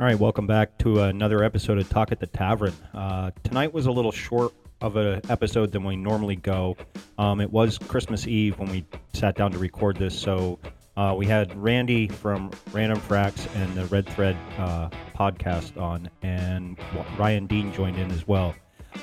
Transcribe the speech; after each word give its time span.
All 0.00 0.06
right, 0.06 0.16
welcome 0.16 0.46
back 0.46 0.78
to 0.78 1.02
another 1.02 1.42
episode 1.42 1.76
of 1.76 1.88
Talk 1.88 2.12
at 2.12 2.20
the 2.20 2.26
Tavern. 2.28 2.72
Uh, 2.94 3.32
tonight 3.42 3.74
was 3.74 3.86
a 3.86 3.90
little 3.90 4.12
short 4.12 4.52
of 4.80 4.94
an 4.94 5.20
episode 5.28 5.72
than 5.72 5.82
we 5.82 5.96
normally 5.96 6.36
go. 6.36 6.76
Um, 7.18 7.40
it 7.40 7.50
was 7.50 7.78
Christmas 7.78 8.28
Eve 8.28 8.56
when 8.60 8.70
we 8.70 8.84
sat 9.12 9.34
down 9.34 9.50
to 9.50 9.58
record 9.58 9.96
this, 9.96 10.16
so 10.16 10.60
uh, 10.96 11.16
we 11.18 11.26
had 11.26 11.52
Randy 11.60 12.06
from 12.06 12.52
Random 12.70 13.00
Fracks 13.00 13.52
and 13.56 13.74
the 13.74 13.86
Red 13.86 14.08
Thread 14.08 14.36
uh, 14.56 14.88
podcast 15.16 15.76
on, 15.82 16.08
and 16.22 16.78
Ryan 17.18 17.48
Dean 17.48 17.72
joined 17.72 17.98
in 17.98 18.12
as 18.12 18.28
well. 18.28 18.54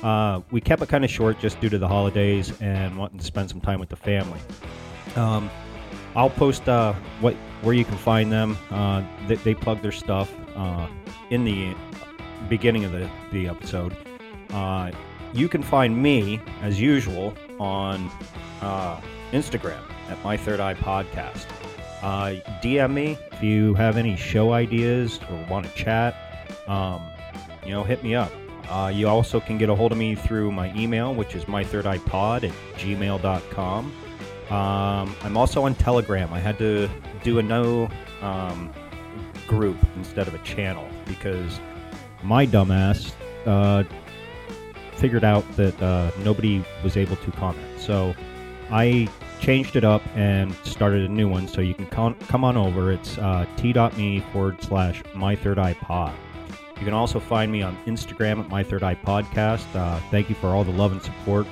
Uh, 0.01 0.39
we 0.51 0.61
kept 0.61 0.81
it 0.81 0.87
kind 0.87 1.03
of 1.03 1.11
short 1.11 1.41
just 1.41 1.59
due 1.59 1.67
to 1.67 1.77
the 1.77 1.89
holidays 1.89 2.53
and 2.61 2.97
wanting 2.97 3.19
to 3.19 3.25
spend 3.25 3.49
some 3.49 3.59
time 3.59 3.81
with 3.81 3.89
the 3.89 3.97
family. 3.97 4.39
Um, 5.17 5.49
I'll 6.15 6.29
post 6.29 6.67
uh, 6.69 6.93
what 7.19 7.35
where 7.61 7.73
you 7.73 7.85
can 7.85 7.97
find 7.97 8.31
them. 8.31 8.57
Uh, 8.69 9.03
they, 9.27 9.35
they 9.35 9.53
plug 9.55 9.81
their 9.81 9.91
stuff 9.91 10.33
uh, 10.55 10.87
in 11.29 11.45
the 11.45 11.75
beginning 12.47 12.85
of 12.85 12.91
the, 12.91 13.09
the 13.31 13.47
episode. 13.47 13.95
Uh, 14.51 14.91
you 15.33 15.49
can 15.49 15.63
find 15.63 16.01
me, 16.01 16.39
as 16.61 16.79
usual, 16.79 17.33
on 17.59 18.09
uh, 18.61 19.01
Instagram 19.31 19.81
at 20.09 20.23
My 20.23 20.37
Third 20.37 20.59
Eye 20.59 20.75
Podcast. 20.75 21.45
Uh, 22.01 22.39
DM 22.61 22.93
me 22.93 23.17
if 23.31 23.41
you 23.41 23.73
have 23.73 23.97
any 23.97 24.15
show 24.15 24.53
ideas 24.53 25.19
or 25.29 25.45
want 25.49 25.65
to 25.65 25.71
chat. 25.73 26.15
Um, 26.67 27.01
you 27.65 27.71
know, 27.71 27.83
hit 27.83 28.03
me 28.03 28.15
up. 28.15 28.31
Uh, 28.69 28.91
you 28.93 29.07
also 29.07 29.39
can 29.39 29.57
get 29.57 29.69
a 29.69 29.75
hold 29.75 29.91
of 29.91 29.97
me 29.97 30.15
through 30.15 30.51
my 30.51 30.73
email, 30.75 31.13
which 31.13 31.35
is 31.35 31.45
mythirdeyepod 31.45 32.47
at 32.47 32.79
gmail.com. 32.79 33.91
Um, 34.49 35.15
I'm 35.23 35.37
also 35.37 35.63
on 35.63 35.75
Telegram. 35.75 36.31
I 36.33 36.39
had 36.39 36.57
to 36.59 36.89
do 37.23 37.39
a 37.39 37.43
no 37.43 37.89
um, 38.21 38.71
group 39.47 39.77
instead 39.95 40.27
of 40.27 40.33
a 40.33 40.39
channel 40.39 40.87
because 41.05 41.59
my 42.23 42.45
dumbass 42.45 43.11
uh, 43.45 43.83
figured 44.93 45.23
out 45.23 45.49
that 45.55 45.79
uh, 45.81 46.11
nobody 46.19 46.63
was 46.83 46.97
able 46.97 47.15
to 47.17 47.31
comment. 47.31 47.79
So 47.79 48.13
I 48.71 49.07
changed 49.39 49.75
it 49.75 49.83
up 49.83 50.01
and 50.15 50.53
started 50.63 51.09
a 51.09 51.13
new 51.13 51.27
one. 51.27 51.47
So 51.47 51.61
you 51.61 51.73
can 51.73 51.87
con- 51.87 52.15
come 52.27 52.43
on 52.43 52.57
over. 52.57 52.91
It's 52.91 53.17
uh, 53.17 53.45
t.me 53.57 54.19
forward 54.31 54.61
slash 54.61 55.03
my 55.13 55.35
third 55.35 55.59
eye 55.59 55.73
pod. 55.73 56.13
You 56.77 56.83
can 56.83 56.93
also 56.93 57.19
find 57.19 57.51
me 57.51 57.61
on 57.61 57.77
Instagram 57.85 58.39
at 58.39 58.49
my 58.49 58.63
third 58.63 58.83
eye 58.83 58.95
podcast. 58.95 59.65
Uh, 59.75 59.99
thank 60.11 60.29
you 60.29 60.35
for 60.35 60.47
all 60.47 60.63
the 60.63 60.71
love 60.71 60.91
and 60.91 61.01
support 61.01 61.47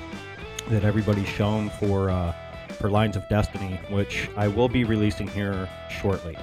that 0.68 0.84
everybody's 0.84 1.28
shown 1.28 1.70
for 1.70 2.10
uh, 2.10 2.34
for 2.74 2.90
Lines 2.90 3.16
of 3.16 3.28
Destiny, 3.28 3.80
which 3.90 4.28
I 4.36 4.48
will 4.48 4.68
be 4.68 4.84
releasing 4.84 5.28
here 5.28 5.68
shortly. 5.90 6.36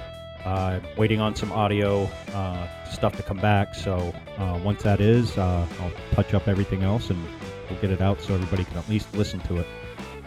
Uh, 0.44 0.80
waiting 0.96 1.20
on 1.20 1.36
some 1.36 1.52
audio 1.52 2.04
uh, 2.32 2.84
stuff 2.84 3.16
to 3.16 3.22
come 3.22 3.36
back. 3.36 3.74
So 3.74 4.12
uh, 4.38 4.60
once 4.64 4.82
that 4.82 5.00
is, 5.00 5.38
uh, 5.38 5.66
I'll 5.80 5.92
touch 6.12 6.34
up 6.34 6.48
everything 6.48 6.82
else 6.82 7.10
and 7.10 7.24
we'll 7.70 7.80
get 7.80 7.90
it 7.90 8.00
out 8.00 8.20
so 8.20 8.34
everybody 8.34 8.64
can 8.64 8.76
at 8.76 8.88
least 8.88 9.14
listen 9.14 9.38
to 9.40 9.58
it. 9.58 9.66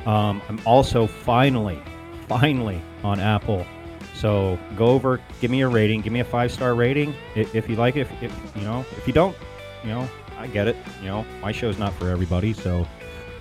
Um, 0.07 0.41
I'm 0.47 0.61
also 0.65 1.05
finally, 1.05 1.81
finally 2.27 2.81
on 3.03 3.19
Apple. 3.19 3.65
So 4.13 4.57
go 4.77 4.85
over, 4.85 5.19
give 5.41 5.51
me 5.51 5.61
a 5.61 5.67
rating, 5.67 5.99
give 6.01 6.13
me 6.13 6.21
a 6.21 6.25
five 6.25 6.51
star 6.51 6.75
rating 6.75 7.13
if, 7.35 7.53
if 7.53 7.69
you 7.69 7.75
like 7.75 7.97
it. 7.97 8.01
If, 8.01 8.23
if, 8.23 8.55
you 8.55 8.61
know, 8.61 8.85
if 8.97 9.05
you 9.07 9.13
don't, 9.13 9.35
you 9.83 9.89
know, 9.89 10.07
I 10.37 10.47
get 10.47 10.67
it. 10.67 10.77
You 11.01 11.07
know, 11.07 11.25
my 11.41 11.51
show's 11.51 11.77
not 11.77 11.93
for 11.93 12.09
everybody, 12.09 12.53
so 12.53 12.87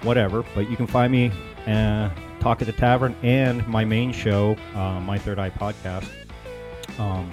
whatever. 0.04 0.44
But 0.54 0.70
you 0.70 0.76
can 0.76 0.86
find 0.86 1.12
me, 1.12 1.32
uh, 1.66 2.10
Talk 2.40 2.60
at 2.60 2.66
the 2.66 2.72
Tavern, 2.72 3.16
and 3.22 3.66
my 3.66 3.84
main 3.84 4.12
show, 4.12 4.56
uh, 4.74 5.00
my 5.00 5.18
Third 5.18 5.38
Eye 5.38 5.50
podcast 5.50 6.08
um, 6.98 7.32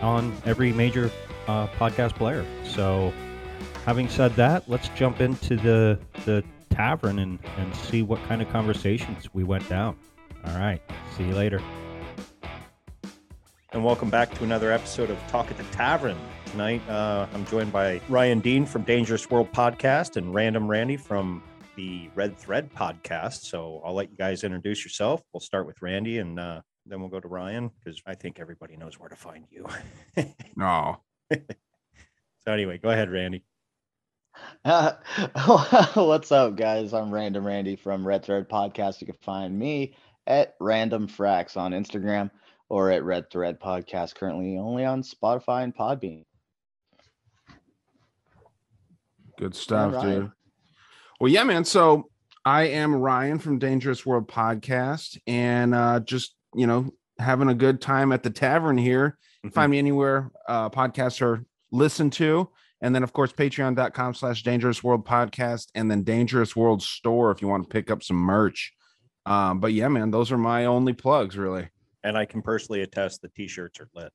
on 0.00 0.36
every 0.44 0.72
major 0.72 1.10
uh, 1.46 1.68
podcast 1.68 2.14
player. 2.14 2.44
So, 2.64 3.12
having 3.84 4.08
said 4.08 4.34
that, 4.36 4.68
let's 4.68 4.88
jump 4.90 5.20
into 5.20 5.56
the 5.56 5.98
the 6.24 6.44
tavern 6.70 7.18
and, 7.18 7.38
and 7.58 7.74
see 7.76 8.02
what 8.02 8.22
kind 8.24 8.40
of 8.40 8.48
conversations 8.48 9.32
we 9.34 9.44
went 9.44 9.68
down. 9.68 9.96
All 10.46 10.58
right. 10.58 10.80
See 11.16 11.24
you 11.24 11.34
later. 11.34 11.60
And 13.72 13.84
welcome 13.84 14.10
back 14.10 14.34
to 14.34 14.44
another 14.44 14.72
episode 14.72 15.10
of 15.10 15.18
Talk 15.28 15.50
at 15.50 15.56
the 15.56 15.64
Tavern. 15.64 16.16
Tonight, 16.46 16.82
uh, 16.88 17.26
I'm 17.32 17.46
joined 17.46 17.72
by 17.72 18.00
Ryan 18.08 18.40
Dean 18.40 18.66
from 18.66 18.82
Dangerous 18.82 19.30
World 19.30 19.50
Podcast 19.52 20.16
and 20.16 20.34
Random 20.34 20.68
Randy 20.68 20.96
from 20.96 21.42
the 21.76 22.10
Red 22.14 22.38
Thread 22.38 22.72
Podcast. 22.72 23.42
So 23.42 23.80
I'll 23.84 23.94
let 23.94 24.10
you 24.10 24.16
guys 24.16 24.44
introduce 24.44 24.84
yourself. 24.84 25.22
We'll 25.32 25.40
start 25.40 25.66
with 25.66 25.80
Randy 25.82 26.18
and 26.18 26.38
uh, 26.38 26.60
then 26.86 27.00
we'll 27.00 27.08
go 27.08 27.20
to 27.20 27.28
Ryan 27.28 27.70
because 27.78 28.00
I 28.06 28.14
think 28.14 28.38
everybody 28.38 28.76
knows 28.76 28.98
where 28.98 29.08
to 29.08 29.16
find 29.16 29.46
you. 29.50 29.66
no. 30.56 30.98
so 31.32 32.52
anyway, 32.52 32.78
go 32.78 32.90
ahead, 32.90 33.10
Randy. 33.10 33.44
Uh, 34.64 34.92
what's 35.94 36.32
up, 36.32 36.56
guys? 36.56 36.92
I'm 36.92 37.12
Random 37.12 37.46
Randy 37.46 37.76
from 37.76 38.06
Red 38.06 38.24
Thread 38.24 38.48
Podcast. 38.48 39.00
You 39.00 39.06
can 39.06 39.16
find 39.22 39.58
me 39.58 39.94
at 40.26 40.54
Random 40.60 41.08
Fracks 41.08 41.56
on 41.56 41.72
Instagram 41.72 42.30
or 42.68 42.90
at 42.90 43.04
Red 43.04 43.30
Thread 43.30 43.60
Podcast, 43.60 44.14
currently 44.14 44.56
only 44.56 44.84
on 44.84 45.02
Spotify 45.02 45.64
and 45.64 45.74
Podbean. 45.74 46.24
Good 49.38 49.54
stuff, 49.54 50.02
dude. 50.02 50.30
Well, 51.22 51.30
yeah, 51.30 51.44
man. 51.44 51.64
So 51.64 52.10
I 52.44 52.64
am 52.64 52.96
Ryan 52.96 53.38
from 53.38 53.60
Dangerous 53.60 54.04
World 54.04 54.26
Podcast, 54.26 55.20
and 55.28 55.72
uh, 55.72 56.00
just 56.00 56.34
you 56.52 56.66
know, 56.66 56.90
having 57.16 57.48
a 57.48 57.54
good 57.54 57.80
time 57.80 58.10
at 58.10 58.24
the 58.24 58.30
tavern 58.30 58.76
here. 58.76 59.18
Mm-hmm. 59.46 59.54
Find 59.54 59.70
me 59.70 59.78
anywhere 59.78 60.32
uh, 60.48 60.68
podcasts 60.70 61.22
are 61.22 61.44
listened 61.70 62.12
to. 62.14 62.48
And 62.80 62.92
then, 62.92 63.04
of 63.04 63.12
course, 63.12 63.32
patreon.com 63.32 64.14
slash 64.14 64.42
dangerous 64.42 64.82
world 64.82 65.06
podcast 65.06 65.68
and 65.76 65.88
then 65.88 66.02
dangerous 66.02 66.56
world 66.56 66.82
store 66.82 67.30
if 67.30 67.40
you 67.40 67.46
want 67.46 67.62
to 67.62 67.68
pick 67.68 67.88
up 67.88 68.02
some 68.02 68.16
merch. 68.16 68.72
Um, 69.24 69.60
but 69.60 69.72
yeah, 69.72 69.86
man, 69.86 70.10
those 70.10 70.32
are 70.32 70.38
my 70.38 70.64
only 70.64 70.92
plugs, 70.92 71.36
really. 71.38 71.68
And 72.02 72.18
I 72.18 72.24
can 72.24 72.42
personally 72.42 72.82
attest 72.82 73.22
the 73.22 73.28
t 73.28 73.46
shirts 73.46 73.78
are 73.78 73.88
lit. 73.94 74.12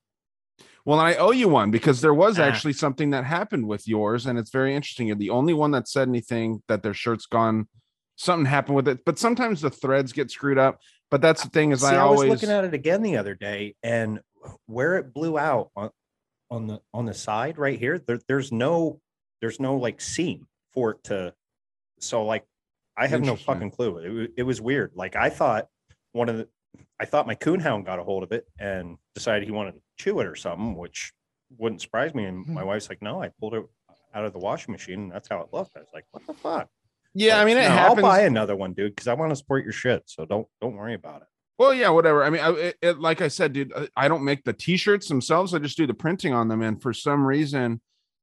Well, 0.88 1.00
I 1.00 1.16
owe 1.16 1.32
you 1.32 1.50
one 1.50 1.70
because 1.70 2.00
there 2.00 2.14
was 2.14 2.38
ah. 2.38 2.44
actually 2.44 2.72
something 2.72 3.10
that 3.10 3.22
happened 3.22 3.68
with 3.68 3.86
yours, 3.86 4.24
and 4.24 4.38
it's 4.38 4.48
very 4.48 4.74
interesting. 4.74 5.08
You're 5.08 5.16
the 5.16 5.28
only 5.28 5.52
one 5.52 5.72
that 5.72 5.86
said 5.86 6.08
anything 6.08 6.62
that 6.66 6.82
their 6.82 6.94
shirt's 6.94 7.26
gone. 7.26 7.68
Something 8.16 8.46
happened 8.46 8.76
with 8.76 8.88
it, 8.88 9.04
but 9.04 9.18
sometimes 9.18 9.60
the 9.60 9.68
threads 9.68 10.14
get 10.14 10.30
screwed 10.30 10.56
up. 10.56 10.80
But 11.10 11.20
that's 11.20 11.42
the 11.42 11.50
thing 11.50 11.72
is, 11.72 11.82
See, 11.82 11.88
I, 11.88 11.96
I 11.96 11.98
always 11.98 12.30
was 12.30 12.40
looking 12.40 12.56
at 12.56 12.64
it 12.64 12.72
again 12.72 13.02
the 13.02 13.18
other 13.18 13.34
day, 13.34 13.74
and 13.82 14.20
where 14.64 14.96
it 14.96 15.12
blew 15.12 15.36
out 15.36 15.70
on 15.76 15.90
on 16.50 16.68
the 16.68 16.80
on 16.94 17.04
the 17.04 17.12
side 17.12 17.58
right 17.58 17.78
here, 17.78 17.98
there, 17.98 18.20
there's 18.26 18.50
no 18.50 18.98
there's 19.42 19.60
no 19.60 19.76
like 19.76 20.00
seam 20.00 20.46
for 20.72 20.92
it 20.92 21.04
to. 21.04 21.34
So 22.00 22.24
like, 22.24 22.46
I 22.96 23.08
have 23.08 23.20
no 23.20 23.36
fucking 23.36 23.72
clue. 23.72 24.22
It, 24.22 24.32
it 24.38 24.42
was 24.44 24.58
weird. 24.58 24.92
Like 24.94 25.16
I 25.16 25.28
thought 25.28 25.66
one 26.12 26.30
of 26.30 26.38
the, 26.38 26.48
I 27.00 27.04
thought 27.04 27.26
my 27.26 27.34
coonhound 27.34 27.84
got 27.84 27.98
a 27.98 28.04
hold 28.04 28.22
of 28.22 28.32
it 28.32 28.46
and 28.58 28.98
decided 29.14 29.44
he 29.44 29.52
wanted 29.52 29.72
to 29.72 29.80
chew 29.98 30.20
it 30.20 30.26
or 30.26 30.34
something, 30.34 30.76
which 30.76 31.12
wouldn't 31.56 31.80
surprise 31.80 32.14
me. 32.14 32.24
And 32.24 32.46
my 32.46 32.62
hmm. 32.62 32.68
wife's 32.68 32.88
like, 32.88 33.02
"No, 33.02 33.22
I 33.22 33.30
pulled 33.40 33.54
it 33.54 33.64
out 34.14 34.24
of 34.24 34.32
the 34.32 34.38
washing 34.38 34.72
machine. 34.72 35.00
And 35.00 35.12
that's 35.12 35.28
how 35.28 35.40
it 35.40 35.48
looked." 35.52 35.76
I 35.76 35.80
was 35.80 35.88
like, 35.94 36.04
"What 36.10 36.26
the 36.26 36.34
fuck?" 36.34 36.68
Yeah, 37.14 37.40
I 37.40 37.44
mean, 37.44 37.56
it 37.56 37.62
no, 37.62 37.70
happens. 37.70 37.98
I'll 37.98 38.10
buy 38.10 38.20
another 38.20 38.56
one, 38.56 38.72
dude, 38.74 38.94
because 38.94 39.08
I 39.08 39.14
want 39.14 39.30
to 39.30 39.36
support 39.36 39.64
your 39.64 39.72
shit. 39.72 40.02
So 40.06 40.24
don't 40.24 40.46
don't 40.60 40.76
worry 40.76 40.94
about 40.94 41.22
it. 41.22 41.28
Well, 41.58 41.74
yeah, 41.74 41.88
whatever. 41.88 42.22
I 42.22 42.30
mean, 42.30 42.40
I, 42.40 42.50
it, 42.52 42.76
it, 42.80 43.00
like 43.00 43.20
I 43.20 43.28
said, 43.28 43.52
dude, 43.52 43.72
I 43.96 44.06
don't 44.06 44.22
make 44.22 44.44
the 44.44 44.52
t-shirts 44.52 45.08
themselves. 45.08 45.54
I 45.54 45.58
just 45.58 45.76
do 45.76 45.88
the 45.88 45.94
printing 45.94 46.32
on 46.32 46.46
them, 46.46 46.62
and 46.62 46.80
for 46.80 46.92
some 46.92 47.26
reason, 47.26 47.80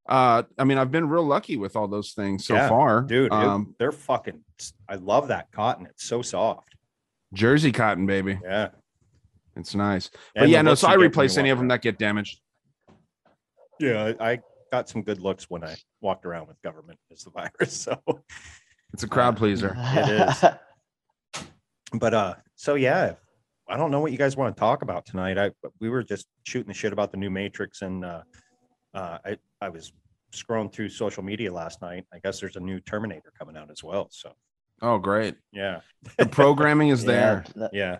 uh, 0.07 0.43
I 0.57 0.63
mean, 0.63 0.77
I've 0.77 0.91
been 0.91 1.09
real 1.09 1.25
lucky 1.25 1.57
with 1.57 1.75
all 1.75 1.89
those 1.89 2.13
things 2.13 2.45
so 2.45 2.53
yeah, 2.53 2.69
far, 2.69 3.01
dude. 3.01 3.33
Um, 3.33 3.67
it, 3.71 3.79
they're 3.79 3.91
fucking. 3.91 4.41
I 4.87 4.95
love 4.95 5.27
that 5.29 5.51
cotton. 5.51 5.85
It's 5.87 6.05
so 6.05 6.21
soft. 6.21 6.75
Jersey 7.35 7.71
cotton, 7.71 8.05
baby. 8.05 8.39
Yeah, 8.43 8.69
it's 9.55 9.75
nice. 9.75 10.09
And 10.35 10.43
but 10.43 10.49
yeah, 10.49 10.61
no. 10.61 10.73
So 10.73 10.87
I 10.87 10.95
replace 10.95 11.37
any 11.37 11.49
of 11.49 11.57
them 11.57 11.67
that 11.67 11.81
get 11.81 11.99
damaged. 11.99 12.39
Yeah, 13.79 14.13
I 14.19 14.39
got 14.71 14.89
some 14.89 15.03
good 15.03 15.19
looks 15.19 15.49
when 15.49 15.63
I 15.63 15.75
walked 16.01 16.25
around 16.25 16.47
with 16.47 16.61
government 16.61 16.97
as 17.11 17.23
the 17.23 17.29
virus. 17.59 17.73
So 17.73 18.01
it's 18.93 19.03
a 19.03 19.07
crowd 19.07 19.37
pleaser. 19.37 19.75
it 19.77 20.29
is. 20.29 21.43
But 21.93 22.13
uh, 22.13 22.35
so 22.55 22.75
yeah, 22.75 23.13
I 23.67 23.77
don't 23.77 23.91
know 23.91 23.99
what 23.99 24.11
you 24.11 24.17
guys 24.17 24.35
want 24.35 24.55
to 24.55 24.59
talk 24.59 24.81
about 24.81 25.05
tonight. 25.05 25.37
I 25.37 25.51
we 25.79 25.89
were 25.89 26.03
just 26.03 26.27
shooting 26.43 26.69
the 26.69 26.73
shit 26.73 26.93
about 26.93 27.11
the 27.11 27.17
new 27.17 27.29
Matrix, 27.29 27.81
and 27.81 28.03
uh, 28.03 28.21
uh, 28.93 29.17
I 29.25 29.37
I 29.61 29.69
was 29.69 29.93
scrolling 30.33 30.71
through 30.71 30.89
social 30.89 31.23
media 31.23 31.51
last 31.51 31.81
night. 31.81 32.05
I 32.13 32.19
guess 32.19 32.39
there's 32.39 32.55
a 32.55 32.61
new 32.61 32.79
Terminator 32.79 33.31
coming 33.37 33.55
out 33.55 33.69
as 33.69 33.83
well. 33.83 34.07
So. 34.11 34.31
Oh, 34.81 34.97
great! 34.97 35.35
Yeah, 35.51 35.81
the 36.17 36.25
programming 36.25 36.89
is 36.89 37.03
there. 37.05 37.45
Yeah. 37.71 37.99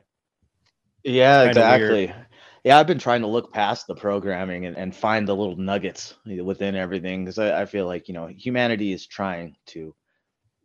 Yeah, 1.03 1.43
exactly. 1.43 2.07
Weird. 2.07 2.15
Yeah, 2.63 2.79
I've 2.79 2.87
been 2.87 2.97
trying 2.97 3.21
to 3.21 3.27
look 3.27 3.53
past 3.53 3.85
the 3.85 3.93
programming 3.93 4.65
and, 4.65 4.75
and 4.75 4.95
find 4.95 5.27
the 5.27 5.35
little 5.35 5.55
nuggets 5.55 6.15
within 6.25 6.75
everything 6.75 7.23
because 7.23 7.37
I, 7.37 7.61
I 7.61 7.65
feel 7.65 7.85
like 7.85 8.07
you 8.07 8.15
know 8.15 8.25
humanity 8.27 8.91
is 8.91 9.05
trying 9.05 9.55
to 9.67 9.95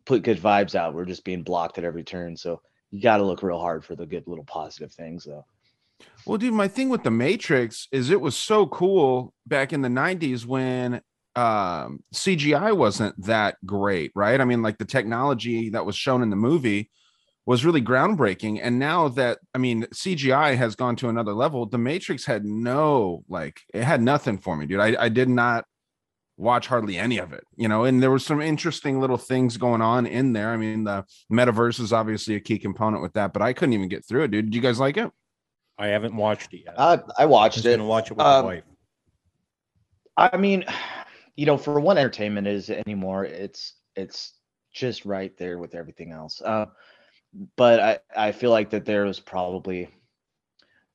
put 0.05 0.23
good 0.23 0.39
vibes 0.39 0.73
out. 0.75 0.93
We're 0.93 1.05
just 1.05 1.23
being 1.23 1.43
blocked 1.43 1.77
at 1.77 1.83
every 1.83 2.03
turn. 2.03 2.35
So 2.35 2.61
you 2.89 3.01
got 3.01 3.17
to 3.17 3.23
look 3.23 3.43
real 3.43 3.59
hard 3.59 3.85
for 3.85 3.95
the 3.95 4.05
good 4.05 4.27
little 4.27 4.43
positive 4.43 4.91
things, 4.91 5.25
though. 5.25 5.45
Well, 6.25 6.37
dude, 6.37 6.53
my 6.53 6.67
thing 6.67 6.89
with 6.89 7.03
the 7.03 7.11
Matrix 7.11 7.87
is 7.91 8.09
it 8.09 8.19
was 8.19 8.35
so 8.35 8.65
cool 8.67 9.33
back 9.45 9.71
in 9.71 9.81
the 9.81 9.89
90s 9.89 10.45
when 10.45 11.01
um 11.35 12.03
CGI 12.13 12.75
wasn't 12.75 13.19
that 13.25 13.57
great, 13.65 14.11
right? 14.15 14.39
I 14.41 14.45
mean, 14.45 14.61
like 14.61 14.77
the 14.77 14.85
technology 14.85 15.69
that 15.69 15.85
was 15.85 15.95
shown 15.95 16.21
in 16.21 16.29
the 16.29 16.35
movie 16.35 16.89
was 17.45 17.65
really 17.65 17.81
groundbreaking. 17.81 18.59
And 18.61 18.77
now 18.79 19.07
that 19.09 19.39
I 19.55 19.57
mean 19.57 19.83
CGI 19.93 20.57
has 20.57 20.75
gone 20.75 20.95
to 20.97 21.09
another 21.09 21.33
level, 21.33 21.65
the 21.65 21.77
Matrix 21.77 22.25
had 22.25 22.45
no 22.45 23.23
like 23.29 23.61
it 23.73 23.83
had 23.83 24.01
nothing 24.01 24.37
for 24.37 24.55
me, 24.57 24.65
dude. 24.65 24.79
I, 24.79 24.95
I 25.05 25.09
did 25.09 25.29
not 25.29 25.65
watch 26.37 26.67
hardly 26.67 26.97
any 26.97 27.17
of 27.19 27.33
it, 27.33 27.43
you 27.55 27.67
know, 27.67 27.83
and 27.83 28.01
there 28.01 28.09
was 28.11 28.25
some 28.25 28.41
interesting 28.41 28.99
little 28.99 29.17
things 29.17 29.57
going 29.57 29.81
on 29.81 30.07
in 30.07 30.33
there. 30.33 30.49
I 30.49 30.57
mean, 30.57 30.83
the 30.85 31.05
metaverse 31.31 31.79
is 31.79 31.93
obviously 31.93 32.35
a 32.35 32.39
key 32.39 32.57
component 32.57 33.01
with 33.03 33.13
that, 33.13 33.31
but 33.31 33.41
I 33.41 33.53
couldn't 33.53 33.73
even 33.73 33.89
get 33.89 34.03
through 34.05 34.23
it, 34.23 34.31
dude. 34.31 34.45
Did 34.45 34.55
you 34.55 34.61
guys 34.61 34.79
like 34.79 34.97
it? 34.97 35.11
I 35.77 35.87
haven't 35.87 36.15
watched 36.15 36.53
it 36.53 36.63
yet. 36.65 36.79
I, 36.79 36.99
I 37.17 37.25
watched 37.25 37.59
I'm 37.65 37.71
it. 37.71 37.77
gonna 37.77 37.87
watch 37.87 38.11
it 38.11 38.17
with 38.17 38.25
Um, 38.25 38.45
my 38.45 38.53
wife. 38.55 38.63
I 40.17 40.37
mean, 40.37 40.65
you 41.35 41.45
know, 41.45 41.57
for 41.57 41.79
what 41.79 41.97
entertainment 41.97 42.47
is 42.47 42.69
anymore, 42.69 43.25
it's 43.25 43.73
it's 43.95 44.33
just 44.73 45.05
right 45.05 45.35
there 45.37 45.57
with 45.57 45.75
everything 45.75 46.11
else. 46.11 46.41
Uh, 46.41 46.67
but 47.55 47.79
I 47.79 47.99
I 48.15 48.31
feel 48.31 48.51
like 48.51 48.69
that 48.71 48.85
there 48.85 49.05
was 49.05 49.19
probably 49.19 49.89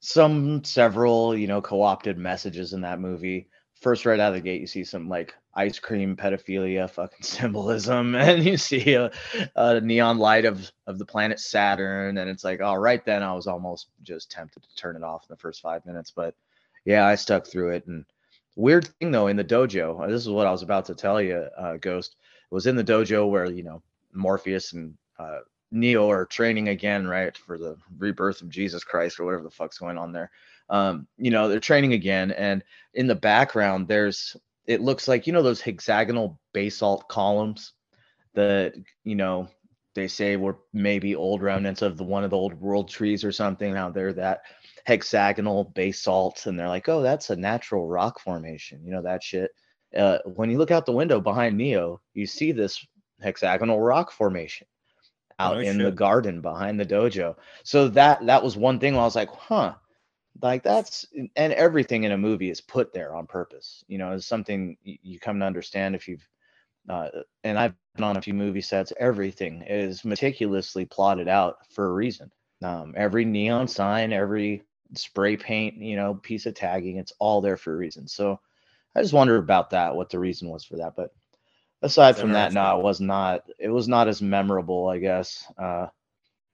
some 0.01 0.63
several 0.65 1.37
you 1.37 1.47
know 1.47 1.61
co-opted 1.61 2.19
messages 2.19 2.73
in 2.73 2.83
that 2.83 3.01
movie. 3.01 3.49
First, 3.81 4.07
right 4.07 4.19
out 4.19 4.29
of 4.29 4.35
the 4.35 4.41
gate, 4.41 4.61
you 4.61 4.67
see 4.67 4.85
some 4.85 5.09
like 5.09 5.35
ice 5.55 5.79
cream 5.79 6.17
pedophilia 6.17 6.89
fucking 6.91 7.19
symbolism, 7.23 8.15
and 8.15 8.45
you 8.45 8.57
see 8.57 8.95
a, 8.95 9.11
a 9.55 9.81
neon 9.81 10.19
light 10.19 10.45
of 10.45 10.71
of 10.87 10.99
the 10.99 11.07
planet 11.07 11.41
Saturn, 11.41 12.19
and 12.19 12.31
it's 12.31 12.45
like, 12.45 12.61
all 12.61 12.79
right, 12.79 13.05
then 13.05 13.23
I 13.23 13.33
was 13.35 13.47
almost 13.47 13.89
just 14.03 14.31
tempted 14.31 14.63
to 14.63 14.77
turn 14.77 14.97
it 14.97 15.03
off 15.03 15.25
in 15.29 15.33
the 15.35 15.39
first 15.39 15.61
five 15.63 15.85
minutes, 15.87 16.11
but 16.11 16.35
yeah, 16.87 17.05
I 17.05 17.17
stuck 17.17 17.47
through 17.47 17.73
it. 17.73 17.87
And 17.87 18.07
weird 18.57 18.87
thing 18.87 19.13
though, 19.13 19.29
in 19.29 19.37
the 19.37 19.45
dojo, 19.45 20.03
uh, 20.03 20.07
this 20.09 20.23
is 20.23 20.29
what 20.29 20.47
I 20.47 20.51
was 20.53 20.63
about 20.63 20.87
to 20.87 20.95
tell 20.95 21.21
you, 21.21 21.47
uh, 21.57 21.77
Ghost, 21.77 22.17
was 22.51 22.67
in 22.67 22.77
the 22.77 22.85
dojo 22.85 23.31
where 23.31 23.51
you 23.51 23.63
know 23.63 23.83
Morpheus 24.13 24.73
and 24.73 24.95
uh, 25.19 25.41
Neo 25.71 26.11
are 26.11 26.25
training 26.25 26.69
again, 26.69 27.07
right, 27.07 27.37
for 27.37 27.59
the 27.59 27.77
rebirth 27.99 28.43
of 28.43 28.49
Jesus 28.49 28.83
Christ 28.83 29.21
or 29.21 29.25
whatever 29.25 29.43
the 29.43 29.51
fuck's 29.51 29.79
going 29.79 29.99
on 29.99 30.13
there. 30.13 30.31
Um, 30.69 31.07
you 31.17 31.31
know, 31.31 31.49
they're 31.49 31.61
training 31.61 31.93
again, 31.93 32.33
and 32.33 32.65
in 32.95 33.07
the 33.07 33.15
background, 33.15 33.87
there's 33.87 34.37
it 34.67 34.81
looks 34.81 35.07
like 35.07 35.27
you 35.27 35.33
know 35.33 35.43
those 35.43 35.61
hexagonal 35.61 36.41
basalt 36.53 37.09
columns 37.09 37.73
that 38.35 38.75
you 39.05 39.15
know 39.15 39.49
they 39.97 40.07
say 40.07 40.37
were 40.37 40.59
maybe 40.73 41.17
old 41.17 41.43
remnants 41.43 41.83
of 41.83 41.97
the 41.97 42.05
one 42.05 42.23
of 42.23 42.31
the 42.31 42.37
old 42.37 42.55
world 42.55 42.89
trees 42.89 43.25
or 43.25 43.33
something. 43.33 43.75
Now 43.75 43.91
they're 43.91 44.13
that 44.13 44.43
hexagonal 44.85 45.73
basalt, 45.75 46.47
and 46.47 46.57
they're 46.57 46.69
like, 46.69 46.89
oh, 46.89 47.03
that's 47.03 47.31
a 47.31 47.37
natural 47.37 47.89
rock 47.89 48.21
formation. 48.21 48.85
You 48.85 48.93
know 48.93 49.03
that 49.03 49.25
shit. 49.25 49.51
Uh, 49.97 50.19
when 50.25 50.51
you 50.51 50.59
look 50.59 50.71
out 50.71 50.87
the 50.87 50.93
window 50.93 51.21
behind 51.21 51.57
Neo, 51.57 52.01
you 52.15 52.27
see 52.27 52.53
this 52.53 52.87
hexagonal 53.21 53.81
rock 53.81 54.13
formation 54.13 54.69
out 55.39 55.57
No 55.57 55.61
in 55.63 55.79
the 55.79 55.91
garden 55.91 56.41
behind 56.41 56.79
the 56.79 56.87
dojo. 56.87 57.35
So 57.65 57.89
that 57.89 58.25
that 58.27 58.45
was 58.45 58.57
one 58.57 58.79
thing 58.79 58.95
I 58.95 59.01
was 59.01 59.17
like, 59.17 59.31
huh, 59.31 59.75
like 60.43 60.63
that's 60.63 61.07
and 61.35 61.53
everything 61.53 62.05
in 62.05 62.13
a 62.13 62.19
movie 62.19 62.51
is 62.51 62.61
put 62.61 62.93
there 62.93 63.15
on 63.15 63.27
purpose. 63.27 63.85
You 63.89 63.99
know, 63.99 64.13
it's 64.13 64.27
something 64.27 64.77
you 64.85 65.19
come 65.19 65.41
to 65.41 65.47
understand 65.47 65.95
if 65.95 66.09
you've 66.09 66.27
uh, 66.89 67.09
and 67.45 67.59
I've 67.59 67.75
been 67.95 68.05
on 68.05 68.17
a 68.17 68.23
few 68.23 68.35
movie 68.35 68.61
sets. 68.61 68.93
Everything 68.99 69.63
is 69.63 70.05
meticulously 70.05 70.85
plotted 70.85 71.29
out 71.29 71.57
for 71.71 71.87
a 71.87 71.93
reason. 71.93 72.31
Um, 72.63 72.95
every 72.97 73.25
neon 73.25 73.69
sign, 73.69 74.13
every 74.13 74.63
spray 74.95 75.37
paint, 75.37 75.77
you 75.77 75.97
know, 75.97 76.15
piece 76.15 76.47
of 76.47 76.55
tagging, 76.55 76.97
it's 76.99 77.13
all 77.19 77.41
there 77.41 77.57
for 77.57 77.73
a 77.73 77.77
reason. 77.77 78.09
So 78.09 78.41
I 78.95 79.03
just 79.03 79.13
wonder 79.13 79.37
about 79.37 79.71
that, 79.71 79.95
what 79.95 80.11
the 80.11 80.19
reason 80.19 80.49
was 80.49 80.65
for 80.65 80.77
that. 80.79 80.95
But 80.97 81.11
aside 81.83 82.17
from 82.17 82.33
that, 82.33 82.53
no, 82.53 82.79
it 82.79 82.83
was 82.83 83.01
not. 83.01 83.43
It 83.59 83.69
was 83.69 83.89
not 83.89 84.09
as 84.09 84.23
memorable, 84.23 84.89
I 84.89 84.99
guess. 84.99 85.45
Uh, 85.59 85.89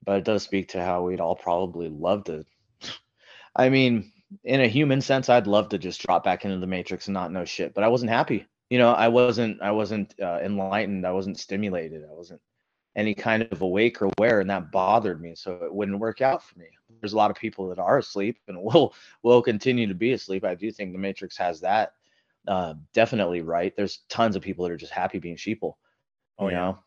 but 0.05 0.19
it 0.19 0.25
does 0.25 0.43
speak 0.43 0.71
to 0.71 0.85
how 0.85 1.03
we'd 1.03 1.21
all 1.21 1.37
probably 1.37 1.89
love 1.89 2.25
to. 2.25 2.45
I 3.55 3.69
mean, 3.69 4.13
in 4.43 4.61
a 4.61 4.67
human 4.67 5.01
sense, 5.01 5.29
I'd 5.29 5.47
love 5.47 5.69
to 5.71 5.79
just 5.79 6.01
drop 6.01 6.25
back 6.25 6.45
into 6.45 6.59
the 6.59 6.67
matrix 6.67 7.07
and 7.07 7.15
not 7.15 7.31
know 7.31 7.45
shit. 7.45 7.75
But 7.75 7.85
I 7.85 7.89
wasn't 7.89 8.11
happy. 8.11 8.47
You 8.73 8.79
know, 8.79 8.93
I 8.93 9.09
wasn't. 9.09 9.61
I 9.61 9.71
wasn't 9.71 10.15
uh, 10.19 10.39
enlightened. 10.43 11.07
I 11.07 11.13
wasn't 11.13 11.39
stimulated. 11.39 12.05
I 12.05 12.15
wasn't 12.15 12.41
any 12.97 13.15
kind 13.15 13.47
of 13.51 13.61
awake 13.61 14.01
or 14.01 14.11
aware, 14.17 14.41
and 14.41 14.49
that 14.49 14.73
bothered 14.73 15.21
me. 15.21 15.35
So 15.35 15.53
it 15.63 15.75
wouldn't 15.75 15.99
work 15.99 16.23
out 16.23 16.43
for 16.43 16.59
me. 16.59 16.69
There's 17.01 17.13
a 17.13 17.17
lot 17.17 17.31
of 17.31 17.37
people 17.37 17.69
that 17.69 17.79
are 17.79 17.99
asleep 17.99 18.39
and 18.49 18.63
will 18.63 18.95
will 19.23 19.43
continue 19.43 19.87
to 19.87 19.95
be 19.95 20.13
asleep. 20.13 20.43
I 20.45 20.55
do 20.55 20.71
think 20.71 20.93
the 20.93 20.99
Matrix 20.99 21.37
has 21.37 21.61
that 21.61 21.93
uh, 22.49 22.75
definitely 22.95 23.43
right. 23.43 23.75
There's 23.77 23.99
tons 24.09 24.37
of 24.37 24.43
people 24.43 24.65
that 24.65 24.73
are 24.73 24.77
just 24.77 24.93
happy 24.93 25.19
being 25.19 25.37
sheeple. 25.37 25.75
Oh, 26.39 26.47
you 26.47 26.53
yeah. 26.53 26.61
know, 26.61 26.79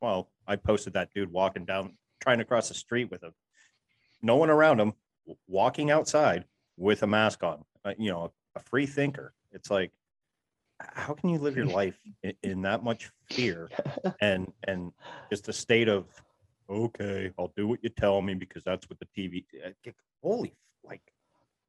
Well, 0.00 0.30
I 0.46 0.56
posted 0.56 0.94
that 0.94 1.12
dude 1.14 1.32
walking 1.32 1.64
down, 1.64 1.96
trying 2.20 2.38
to 2.38 2.44
cross 2.44 2.68
the 2.68 2.74
street 2.74 3.10
with 3.10 3.22
a 3.22 3.32
no 4.22 4.36
one 4.36 4.50
around 4.50 4.80
him, 4.80 4.94
walking 5.46 5.90
outside 5.90 6.44
with 6.76 7.02
a 7.02 7.06
mask 7.06 7.42
on. 7.42 7.64
Uh, 7.84 7.94
you 7.98 8.10
know, 8.10 8.32
a 8.56 8.60
free 8.60 8.86
thinker. 8.86 9.32
It's 9.52 9.70
like, 9.70 9.92
how 10.94 11.14
can 11.14 11.28
you 11.30 11.38
live 11.38 11.56
your 11.56 11.66
life 11.80 11.98
in, 12.22 12.34
in 12.42 12.62
that 12.62 12.82
much 12.82 13.10
fear 13.30 13.70
and 14.20 14.52
and 14.66 14.92
just 15.30 15.48
a 15.48 15.52
state 15.52 15.88
of, 15.88 16.06
okay, 16.68 17.30
I'll 17.38 17.52
do 17.56 17.68
what 17.68 17.80
you 17.82 17.90
tell 17.90 18.20
me 18.22 18.34
because 18.34 18.64
that's 18.64 18.88
what 18.88 18.98
the 18.98 19.06
TV. 19.16 19.44
Holy, 20.22 20.54
like, 20.84 21.02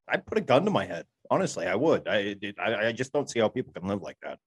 I'd 0.07 0.25
put 0.25 0.37
a 0.37 0.41
gun 0.41 0.65
to 0.65 0.71
my 0.71 0.85
head. 0.85 1.05
Honestly, 1.29 1.67
I 1.67 1.75
would. 1.75 2.07
I 2.07 2.35
it, 2.41 2.55
I, 2.59 2.87
I 2.87 2.91
just 2.91 3.13
don't 3.13 3.29
see 3.29 3.39
how 3.39 3.47
people 3.47 3.73
can 3.73 3.87
live 3.87 4.01
like 4.01 4.17
that. 4.23 4.39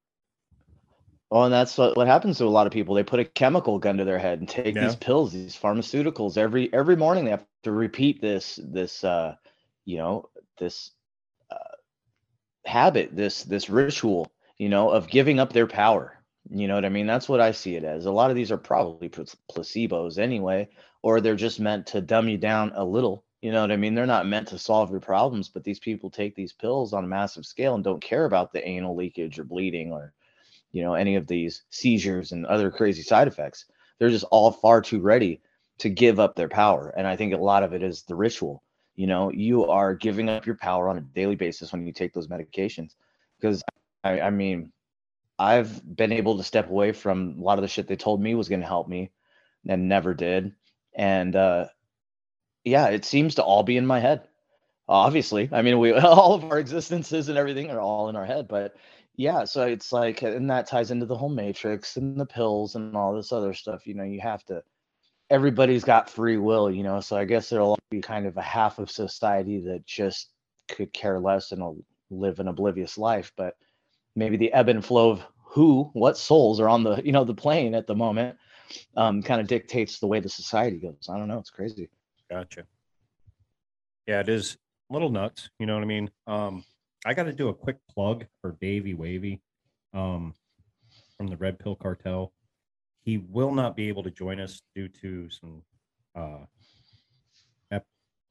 Well, 1.31 1.45
and 1.45 1.53
that's 1.53 1.77
what, 1.77 1.97
what 1.97 2.07
happens 2.07 2.37
to 2.37 2.45
a 2.45 2.47
lot 2.47 2.67
of 2.67 2.73
people. 2.73 2.93
They 2.93 3.03
put 3.03 3.19
a 3.19 3.25
chemical 3.25 3.79
gun 3.79 3.97
to 3.97 4.05
their 4.05 4.19
head 4.19 4.39
and 4.39 4.47
take 4.47 4.75
these 4.75 4.95
pills, 4.95 5.33
these 5.33 5.57
pharmaceuticals 5.57 6.37
every 6.37 6.71
every 6.71 6.95
morning. 6.95 7.25
They 7.25 7.31
have 7.31 7.45
to 7.63 7.71
repeat 7.71 8.21
this 8.21 8.59
this 8.63 9.03
uh, 9.03 9.35
you 9.85 9.97
know 9.97 10.29
this 10.59 10.91
uh, 11.49 11.75
habit, 12.65 13.15
this 13.15 13.43
this 13.43 13.69
ritual, 13.69 14.31
you 14.57 14.69
know, 14.69 14.89
of 14.89 15.07
giving 15.07 15.39
up 15.39 15.53
their 15.53 15.67
power. 15.67 16.17
You 16.49 16.67
know 16.67 16.75
what 16.75 16.85
I 16.85 16.89
mean? 16.89 17.07
That's 17.07 17.27
what 17.27 17.41
I 17.41 17.51
see 17.51 17.75
it 17.75 17.83
as. 17.83 18.05
A 18.05 18.11
lot 18.11 18.29
of 18.29 18.35
these 18.35 18.51
are 18.51 18.57
probably 18.57 19.09
placebos 19.09 20.19
anyway, 20.19 20.69
or 21.01 21.19
they're 21.19 21.35
just 21.35 21.59
meant 21.59 21.87
to 21.87 22.01
dumb 22.01 22.29
you 22.29 22.37
down 22.37 22.71
a 22.75 22.85
little. 22.85 23.23
You 23.41 23.51
know 23.51 23.61
what 23.61 23.71
I 23.71 23.77
mean? 23.77 23.95
They're 23.95 24.05
not 24.05 24.27
meant 24.27 24.47
to 24.49 24.59
solve 24.59 24.91
your 24.91 24.99
problems, 24.99 25.49
but 25.49 25.63
these 25.63 25.79
people 25.79 26.09
take 26.09 26.35
these 26.35 26.53
pills 26.53 26.93
on 26.93 27.03
a 27.03 27.07
massive 27.07 27.45
scale 27.45 27.75
and 27.75 27.83
don't 27.83 28.01
care 28.01 28.25
about 28.25 28.53
the 28.53 28.67
anal 28.67 28.95
leakage 28.95 29.39
or 29.39 29.43
bleeding 29.43 29.91
or 29.91 30.13
you 30.75 30.83
know 30.83 30.93
any 30.93 31.15
of 31.15 31.25
these 31.25 31.63
seizures 31.69 32.33
and 32.33 32.45
other 32.45 32.69
crazy 32.69 33.01
side 33.01 33.27
effects 33.29 33.65
they're 33.97 34.09
just 34.09 34.25
all 34.29 34.51
far 34.51 34.81
too 34.81 34.99
ready 34.99 35.41
to 35.77 35.89
give 35.89 36.19
up 36.19 36.35
their 36.35 36.49
power 36.49 36.93
and 36.97 37.07
i 37.07 37.15
think 37.15 37.33
a 37.33 37.37
lot 37.37 37.63
of 37.63 37.73
it 37.73 37.81
is 37.81 38.03
the 38.03 38.15
ritual 38.15 38.61
you 38.95 39.07
know 39.07 39.31
you 39.31 39.65
are 39.65 39.95
giving 39.95 40.27
up 40.27 40.45
your 40.45 40.57
power 40.57 40.89
on 40.89 40.97
a 40.97 41.01
daily 41.01 41.35
basis 41.35 41.71
when 41.71 41.87
you 41.87 41.93
take 41.93 42.13
those 42.13 42.27
medications 42.27 42.95
because 43.39 43.63
i, 44.05 44.21
I 44.21 44.29
mean 44.29 44.71
i've 45.37 45.81
been 45.95 46.13
able 46.13 46.37
to 46.37 46.43
step 46.43 46.69
away 46.69 46.93
from 46.93 47.35
a 47.37 47.43
lot 47.43 47.57
of 47.57 47.61
the 47.63 47.67
shit 47.67 47.87
they 47.87 47.97
told 47.97 48.21
me 48.21 48.35
was 48.35 48.49
going 48.49 48.61
to 48.61 48.67
help 48.67 48.87
me 48.87 49.11
and 49.67 49.89
never 49.89 50.13
did. 50.13 50.53
And 50.93 51.35
uh 51.35 51.65
yeah 52.63 52.87
it 52.87 53.05
seems 53.05 53.35
to 53.35 53.43
all 53.43 53.63
be 53.63 53.77
in 53.77 53.85
my 53.85 53.99
head 53.99 54.27
obviously. 54.87 55.49
I 55.51 55.61
mean 55.61 55.79
we 55.79 55.93
all 55.93 56.33
of 56.33 56.45
our 56.45 56.59
existences 56.59 57.29
and 57.29 57.37
everything 57.37 57.69
are 57.71 57.81
all 57.81 58.09
in 58.09 58.15
our 58.15 58.25
head 58.25 58.47
but 58.47 58.75
yeah 59.17 59.45
so 59.45 59.63
it's 59.63 59.91
like 59.91 60.21
and 60.21 60.49
that 60.49 60.67
ties 60.67 60.91
into 60.91 61.05
the 61.05 61.17
whole 61.17 61.29
matrix 61.29 61.97
and 61.97 62.19
the 62.19 62.25
pills 62.25 62.75
and 62.75 62.95
all 62.95 63.15
this 63.15 63.31
other 63.31 63.53
stuff 63.53 63.87
you 63.87 63.93
know 63.93 64.03
you 64.03 64.19
have 64.19 64.43
to 64.45 64.61
everybody's 65.29 65.83
got 65.83 66.09
free 66.09 66.37
will 66.37 66.69
you 66.69 66.83
know 66.83 66.99
so 66.99 67.15
i 67.15 67.23
guess 67.25 67.49
there'll 67.49 67.79
be 67.89 68.01
kind 68.01 68.25
of 68.25 68.37
a 68.37 68.41
half 68.41 68.77
of 68.77 68.91
society 68.91 69.59
that 69.59 69.85
just 69.85 70.29
could 70.67 70.91
care 70.91 71.19
less 71.19 71.51
and 71.51 71.83
live 72.09 72.39
an 72.39 72.47
oblivious 72.49 72.97
life 72.97 73.31
but 73.37 73.55
maybe 74.15 74.37
the 74.37 74.51
ebb 74.53 74.69
and 74.69 74.83
flow 74.85 75.09
of 75.11 75.23
who 75.43 75.89
what 75.93 76.17
souls 76.17 76.59
are 76.59 76.69
on 76.69 76.83
the 76.83 77.01
you 77.03 77.11
know 77.11 77.23
the 77.23 77.33
plane 77.33 77.73
at 77.75 77.87
the 77.87 77.95
moment 77.95 78.35
um 78.97 79.21
kind 79.21 79.39
of 79.39 79.47
dictates 79.47 79.99
the 79.99 80.07
way 80.07 80.19
the 80.19 80.29
society 80.29 80.77
goes 80.77 81.07
i 81.09 81.17
don't 81.17 81.27
know 81.27 81.39
it's 81.39 81.49
crazy 81.49 81.89
Gotcha. 82.29 82.65
Yeah, 84.07 84.21
it 84.21 84.29
is 84.29 84.57
a 84.89 84.93
little 84.93 85.09
nuts. 85.09 85.49
You 85.59 85.65
know 85.65 85.75
what 85.75 85.83
I 85.83 85.87
mean? 85.87 86.09
Um, 86.27 86.63
I 87.05 87.13
got 87.13 87.23
to 87.23 87.33
do 87.33 87.49
a 87.49 87.53
quick 87.53 87.77
plug 87.89 88.25
for 88.41 88.57
Davey 88.61 88.93
Wavy 88.93 89.41
um, 89.93 90.33
from 91.17 91.27
the 91.27 91.37
Red 91.37 91.59
Pill 91.59 91.75
Cartel. 91.75 92.33
He 93.03 93.17
will 93.17 93.53
not 93.53 93.75
be 93.75 93.87
able 93.87 94.03
to 94.03 94.11
join 94.11 94.39
us 94.39 94.61
due 94.73 94.87
to 94.87 95.29
some 95.29 95.61
uh, 96.15 97.79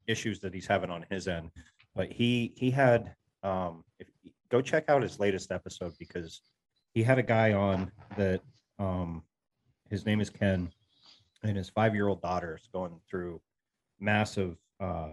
issues 0.06 0.40
that 0.40 0.52
he's 0.52 0.66
having 0.66 0.90
on 0.90 1.06
his 1.10 1.28
end. 1.28 1.50
But 1.94 2.10
he 2.10 2.52
he 2.56 2.70
had 2.70 3.14
um, 3.42 3.84
if 4.00 4.08
go 4.54 4.62
check 4.62 4.84
out 4.88 5.02
his 5.02 5.18
latest 5.18 5.50
episode 5.50 5.92
because 5.98 6.40
he 6.94 7.02
had 7.02 7.18
a 7.18 7.22
guy 7.24 7.52
on 7.54 7.90
that 8.16 8.40
um, 8.78 9.20
his 9.90 10.06
name 10.06 10.20
is 10.20 10.30
Ken, 10.30 10.70
and 11.42 11.56
his 11.56 11.68
five 11.68 11.92
year 11.92 12.06
old 12.06 12.22
daughter 12.22 12.56
is 12.56 12.68
going 12.72 13.00
through 13.10 13.40
massive 13.98 14.56
uh, 14.78 15.08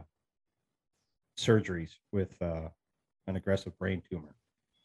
surgeries 1.39 1.89
with 2.11 2.39
uh, 2.39 2.69
an 3.25 3.35
aggressive 3.35 3.75
brain 3.79 4.03
tumor, 4.07 4.35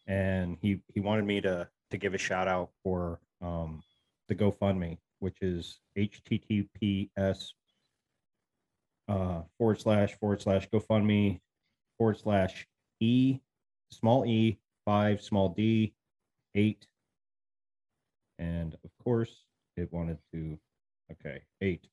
and 0.07 0.57
he 0.63 0.81
he 0.95 1.01
wanted 1.01 1.27
me 1.27 1.43
to 1.43 1.69
to 1.91 1.99
give 1.99 2.15
a 2.15 2.19
shout 2.19 2.49
out 2.49 2.71
for 2.83 3.21
um, 3.43 3.83
the 4.29 4.35
GoFundMe, 4.35 4.97
which 5.19 5.43
is 5.43 5.81
https 5.99 7.53
uh, 9.07 9.43
forward 9.59 9.81
slash 9.81 10.15
forward 10.15 10.41
slash 10.41 10.67
GoFundMe 10.71 11.41
forward 11.99 12.19
slash 12.19 12.67
e 13.01 13.41
small 13.91 14.25
e 14.27 14.59
five 14.85 15.23
small 15.23 15.49
d 15.51 15.93
eight. 16.55 16.87
And 18.39 18.75
of 18.75 18.91
course 19.03 19.45
it 19.77 19.93
wanted 19.93 20.19
to 20.33 20.59
okay 21.13 21.43
eight. 21.61 21.87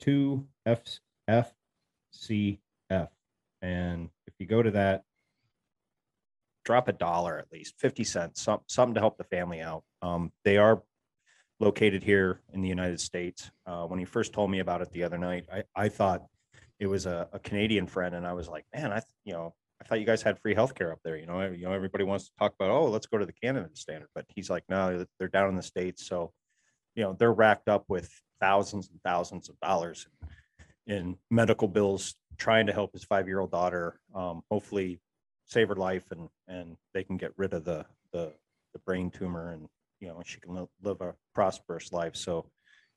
Two 0.00 0.46
f 0.66 0.82
f 1.28 1.52
c 2.12 2.60
f. 2.90 3.10
And 3.62 4.10
if 4.26 4.34
you 4.38 4.46
go 4.46 4.62
to 4.62 4.70
that 4.72 5.04
drop 6.64 6.88
a 6.88 6.92
dollar 6.92 7.38
at 7.38 7.52
least 7.52 7.74
50 7.78 8.04
cents 8.04 8.42
some, 8.42 8.60
something 8.66 8.94
to 8.94 9.00
help 9.00 9.18
the 9.18 9.24
family 9.24 9.60
out. 9.60 9.84
Um, 10.00 10.32
they 10.44 10.56
are 10.56 10.82
located 11.60 12.02
here 12.02 12.40
in 12.52 12.62
the 12.62 12.68
united 12.68 13.00
states. 13.00 13.50
Uh, 13.66 13.84
when 13.84 13.98
he 13.98 14.04
first 14.04 14.32
told 14.32 14.50
me 14.50 14.60
about 14.60 14.80
it 14.80 14.90
the 14.90 15.04
other 15.04 15.18
night 15.18 15.46
i, 15.52 15.62
I 15.76 15.88
thought 15.88 16.24
it 16.80 16.86
was 16.86 17.06
a, 17.06 17.28
a 17.32 17.38
canadian 17.38 17.86
friend 17.86 18.14
and 18.14 18.26
i 18.26 18.32
was 18.32 18.48
like 18.48 18.64
man 18.74 18.92
i 18.92 19.02
you 19.24 19.34
know 19.34 19.54
I 19.84 19.88
thought 19.88 20.00
you 20.00 20.06
guys 20.06 20.22
had 20.22 20.38
free 20.40 20.54
healthcare 20.54 20.92
up 20.92 21.00
there. 21.04 21.16
You 21.16 21.26
know, 21.26 21.42
you 21.50 21.64
know, 21.64 21.72
everybody 21.72 22.04
wants 22.04 22.26
to 22.26 22.30
talk 22.38 22.54
about, 22.58 22.70
oh, 22.70 22.86
let's 22.86 23.06
go 23.06 23.18
to 23.18 23.26
the 23.26 23.32
Canada 23.32 23.68
standard, 23.74 24.08
but 24.14 24.24
he's 24.28 24.48
like, 24.48 24.64
no, 24.68 25.04
they're 25.18 25.28
down 25.28 25.50
in 25.50 25.56
the 25.56 25.62
states, 25.62 26.06
so 26.06 26.32
you 26.94 27.02
know 27.02 27.14
they're 27.18 27.32
racked 27.32 27.68
up 27.68 27.84
with 27.88 28.10
thousands 28.40 28.88
and 28.90 29.00
thousands 29.02 29.48
of 29.48 29.58
dollars 29.60 30.06
in 30.86 31.16
medical 31.30 31.68
bills 31.68 32.14
trying 32.36 32.66
to 32.66 32.72
help 32.72 32.92
his 32.92 33.04
five-year-old 33.04 33.50
daughter 33.50 33.98
um, 34.14 34.42
hopefully 34.50 35.00
save 35.46 35.68
her 35.68 35.76
life 35.76 36.04
and 36.10 36.28
and 36.48 36.76
they 36.92 37.04
can 37.04 37.16
get 37.16 37.32
rid 37.36 37.52
of 37.52 37.64
the 37.64 37.84
the, 38.12 38.32
the 38.72 38.78
brain 38.80 39.10
tumor 39.10 39.52
and 39.52 39.68
you 40.00 40.08
know 40.08 40.22
she 40.24 40.40
can 40.40 40.66
live 40.82 41.00
a 41.00 41.14
prosperous 41.34 41.92
life 41.92 42.16
so 42.16 42.44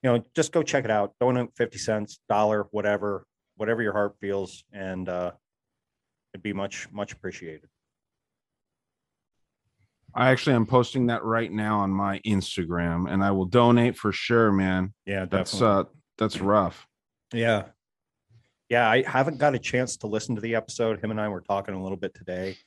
you 0.04 0.10
know 0.10 0.24
just 0.36 0.52
go 0.52 0.64
check 0.64 0.86
it 0.86 0.92
out 0.92 1.14
donate 1.20 1.50
50 1.56 1.78
cents 1.78 2.20
dollar 2.30 2.68
whatever 2.72 3.26
whatever 3.56 3.82
your 3.82 3.94
heart 3.94 4.16
feels 4.20 4.64
and 4.72 5.10
uh 5.10 5.32
it'd 6.38 6.44
be 6.44 6.54
much 6.54 6.88
much 6.92 7.14
appreciated 7.14 7.68
I 10.14 10.30
actually 10.30 10.56
am 10.56 10.66
posting 10.66 11.08
that 11.08 11.24
right 11.24 11.52
now 11.52 11.82
on 11.82 11.92
my 11.92 12.20
Instagram, 12.26 13.12
and 13.12 13.24
I 13.24 13.30
will 13.30 13.46
donate 13.46 13.96
for 13.96 14.12
sure, 14.12 14.52
man. 14.52 14.94
yeah 15.06 15.26
That's 15.26 15.52
definitely. 15.52 15.82
uh, 15.82 15.84
that's 16.18 16.42
rough. 16.42 16.88
Yeah. 17.32 17.66
Yeah, 18.68 18.90
I 18.90 19.04
haven't 19.04 19.38
got 19.38 19.54
a 19.54 19.60
chance 19.60 19.96
to 19.98 20.08
listen 20.08 20.34
to 20.34 20.42
the 20.42 20.56
episode. 20.56 21.04
Him 21.04 21.12
and 21.12 21.22
I 21.22 21.28
were 21.28 21.42
talking 21.42 21.76
a 21.76 21.84
little 21.84 21.98
bit 21.98 22.16
today, 22.16 22.58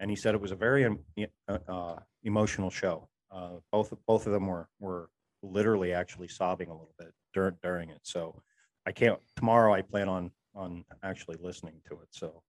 and 0.00 0.10
he 0.10 0.16
said 0.16 0.34
it 0.34 0.40
was 0.40 0.50
a 0.50 0.56
very 0.56 0.84
uh, 0.84 1.58
uh, 1.68 1.96
emotional 2.24 2.70
show. 2.70 3.08
Uh, 3.30 3.58
both 3.70 3.92
both 4.08 4.26
of 4.26 4.32
them 4.32 4.46
were 4.48 4.68
were 4.80 5.08
literally 5.42 5.92
actually 5.92 6.28
sobbing 6.28 6.70
a 6.70 6.72
little 6.72 6.94
bit 6.98 7.12
during 7.32 7.54
during 7.62 7.90
it. 7.90 8.00
So 8.02 8.42
I 8.84 8.90
can't 8.90 9.20
tomorrow. 9.36 9.72
I 9.72 9.82
plan 9.82 10.08
on 10.08 10.32
on 10.56 10.84
actually 11.02 11.36
listening 11.40 11.74
to 11.88 11.94
it. 11.94 12.08
So, 12.10 12.42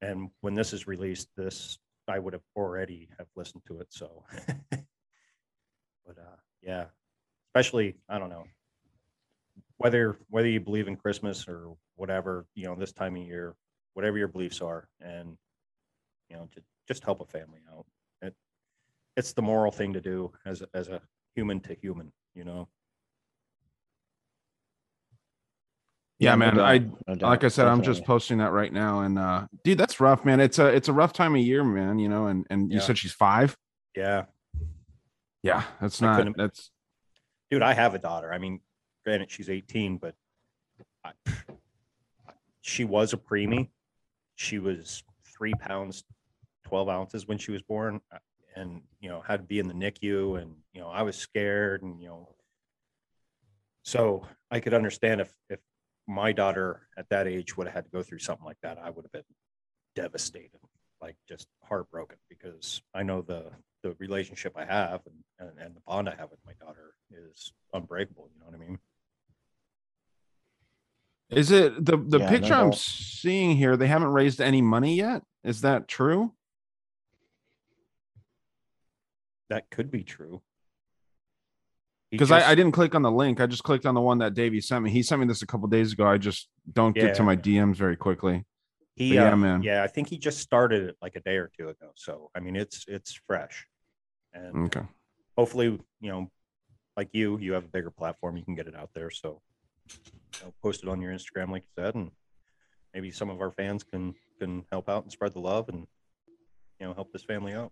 and 0.00 0.30
when 0.40 0.54
this 0.54 0.72
is 0.72 0.86
released, 0.86 1.28
this 1.36 1.78
I 2.06 2.18
would 2.18 2.32
have 2.32 2.42
already 2.56 3.08
have 3.18 3.26
listened 3.36 3.62
to 3.66 3.80
it. 3.80 3.88
So, 3.90 4.24
but 4.70 6.18
uh, 6.18 6.36
yeah, 6.62 6.86
especially 7.48 7.96
I 8.08 8.18
don't 8.18 8.30
know 8.30 8.44
whether 9.78 10.18
whether 10.28 10.48
you 10.48 10.60
believe 10.60 10.88
in 10.88 10.96
Christmas 10.96 11.48
or 11.48 11.74
whatever, 11.96 12.46
you 12.54 12.66
know, 12.66 12.74
this 12.74 12.92
time 12.92 13.16
of 13.16 13.22
year, 13.22 13.54
whatever 13.94 14.18
your 14.18 14.28
beliefs 14.28 14.60
are, 14.60 14.88
and 15.00 15.36
you 16.28 16.36
know, 16.36 16.48
to 16.54 16.62
just 16.86 17.04
help 17.04 17.20
a 17.20 17.24
family 17.24 17.60
out. 17.72 17.86
It 18.20 18.34
it's 19.16 19.32
the 19.32 19.42
moral 19.42 19.72
thing 19.72 19.92
to 19.94 20.00
do 20.00 20.32
as 20.44 20.62
as 20.74 20.88
a 20.88 21.00
human 21.34 21.60
to 21.60 21.74
human, 21.74 22.12
you 22.34 22.44
know. 22.44 22.68
Yeah, 26.18 26.32
no 26.32 26.36
man. 26.36 26.56
doubt, 26.56 26.66
I 26.66 26.78
no 27.14 27.28
like 27.28 27.44
I 27.44 27.48
said, 27.48 27.68
I'm 27.68 27.82
just 27.82 28.04
posting 28.04 28.38
that 28.38 28.50
right 28.50 28.72
now, 28.72 29.00
and 29.00 29.18
uh, 29.18 29.46
dude, 29.62 29.78
that's 29.78 30.00
rough, 30.00 30.24
man. 30.24 30.40
It's 30.40 30.58
a 30.58 30.66
it's 30.66 30.88
a 30.88 30.92
rough 30.92 31.12
time 31.12 31.34
of 31.34 31.40
year, 31.40 31.62
man. 31.62 31.98
You 31.98 32.08
know, 32.08 32.26
and 32.26 32.46
and 32.50 32.72
you 32.72 32.80
said 32.80 32.98
she's 32.98 33.12
five. 33.12 33.56
Yeah, 33.94 34.24
Yeah, 35.42 35.62
that's 35.80 36.02
I 36.02 36.22
not 36.22 36.36
that's 36.36 36.70
dude, 37.50 37.62
I 37.62 37.72
have 37.72 37.94
a 37.94 37.98
daughter. 37.98 38.32
I 38.32 38.38
mean, 38.38 38.60
granted, 39.04 39.30
she's 39.30 39.48
18, 39.48 39.98
but 39.98 40.14
I, 41.04 41.12
she 42.60 42.84
was 42.84 43.12
a 43.12 43.16
preemie. 43.16 43.68
She 44.36 44.58
was 44.58 45.02
three 45.36 45.54
pounds, 45.54 46.04
12 46.66 46.88
ounces 46.88 47.26
when 47.26 47.38
she 47.38 47.50
was 47.50 47.62
born, 47.62 48.00
uh, 48.12 48.18
and 48.56 48.82
you 49.00 49.08
know, 49.08 49.20
had 49.20 49.38
to 49.38 49.42
be 49.42 49.58
in 49.58 49.68
the 49.68 49.74
NICU, 49.74 50.40
and 50.40 50.54
you 50.72 50.80
know, 50.80 50.88
I 50.88 51.02
was 51.02 51.16
scared, 51.16 51.82
and 51.82 52.00
you 52.00 52.08
know, 52.08 52.28
so 53.82 54.26
I 54.50 54.60
could 54.60 54.74
understand 54.74 55.20
if 55.20 55.32
if 55.48 55.60
my 56.08 56.32
daughter 56.32 56.88
at 56.96 57.08
that 57.10 57.28
age 57.28 57.56
would 57.56 57.66
have 57.66 57.74
had 57.74 57.84
to 57.84 57.90
go 57.90 58.02
through 58.02 58.18
something 58.20 58.46
like 58.46 58.56
that, 58.62 58.78
I 58.82 58.88
would 58.90 59.04
have 59.04 59.12
been 59.12 59.22
devastated, 59.94 60.58
like 61.02 61.16
just 61.28 61.46
heartbroken, 61.64 62.16
because 62.28 62.82
I 62.94 63.02
know 63.04 63.22
the 63.22 63.50
the 63.84 63.94
relationship 64.00 64.54
I 64.56 64.64
have 64.64 65.02
and, 65.06 65.14
and, 65.38 65.58
and 65.64 65.76
the 65.76 65.80
bond 65.86 66.08
I 66.08 66.16
have 66.16 66.30
with 66.32 66.40
my 66.44 66.52
daughter 66.54 66.94
is 67.12 67.52
unbreakable. 67.72 68.28
You 68.34 68.40
know 68.40 68.46
what 68.46 68.54
I 68.56 68.58
mean? 68.58 68.78
is 71.30 71.50
it 71.50 71.84
the 71.84 71.98
the 71.98 72.18
Yeah, 72.18 72.24
no 72.24 72.30
picture 72.30 72.54
I'm 72.54 72.70
doubt. 72.70 72.78
seeing 72.78 73.56
here? 73.56 73.76
They 73.76 73.86
haven't 73.86 74.08
raised 74.08 74.40
any 74.40 74.62
money 74.62 74.94
yet. 74.96 75.22
Is 75.44 75.60
that 75.60 75.86
true? 75.86 76.32
That 79.50 79.70
could 79.70 79.90
be 79.90 80.02
true. 80.02 80.42
Because 82.10 82.30
I, 82.30 82.50
I 82.50 82.54
didn't 82.54 82.72
click 82.72 82.94
on 82.94 83.02
the 83.02 83.10
link. 83.10 83.40
I 83.40 83.46
just 83.46 83.62
clicked 83.64 83.84
on 83.84 83.94
the 83.94 84.00
one 84.00 84.18
that 84.18 84.34
Davey 84.34 84.60
sent 84.60 84.82
me. 84.82 84.90
He 84.90 85.02
sent 85.02 85.20
me 85.20 85.26
this 85.26 85.42
a 85.42 85.46
couple 85.46 85.68
days 85.68 85.92
ago. 85.92 86.06
I 86.06 86.16
just 86.16 86.48
don't 86.72 86.94
get 86.94 87.14
to 87.16 87.22
my 87.22 87.36
DMs 87.36 87.76
very 87.76 87.96
quickly. 87.96 88.46
He, 88.94 89.10
But 89.10 89.14
yeah, 89.16 89.32
uh, 89.32 89.36
man. 89.36 89.62
Yeah, 89.62 89.82
I 89.82 89.86
think 89.88 90.08
he 90.08 90.16
just 90.18 90.38
started 90.38 90.88
it 90.88 90.96
like 91.02 91.16
a 91.16 91.20
day 91.20 91.36
or 91.36 91.50
two 91.56 91.68
ago. 91.68 91.90
So 91.94 92.30
I 92.34 92.40
mean, 92.40 92.56
it's 92.56 92.84
it's 92.88 93.20
fresh, 93.26 93.66
and 94.32 94.66
Okay. 94.66 94.86
hopefully, 95.36 95.78
you 96.00 96.10
know, 96.10 96.30
like 96.96 97.10
you, 97.12 97.38
you 97.38 97.52
have 97.52 97.64
a 97.64 97.68
bigger 97.68 97.90
platform. 97.90 98.36
You 98.36 98.44
can 98.44 98.54
get 98.54 98.66
it 98.66 98.74
out 98.74 98.90
there. 98.94 99.10
So 99.10 99.42
you 99.88 100.46
know, 100.46 100.54
post 100.62 100.82
it 100.82 100.88
on 100.88 101.00
your 101.00 101.12
Instagram, 101.12 101.50
like 101.50 101.62
you 101.62 101.84
said, 101.84 101.94
and 101.94 102.10
maybe 102.94 103.10
some 103.10 103.28
of 103.30 103.40
our 103.40 103.52
fans 103.52 103.84
can 103.84 104.14
can 104.40 104.64
help 104.72 104.88
out 104.88 105.02
and 105.02 105.12
spread 105.12 105.34
the 105.34 105.40
love 105.40 105.68
and 105.68 105.86
you 106.80 106.86
know 106.86 106.94
help 106.94 107.12
this 107.12 107.24
family 107.24 107.52
out. 107.52 107.70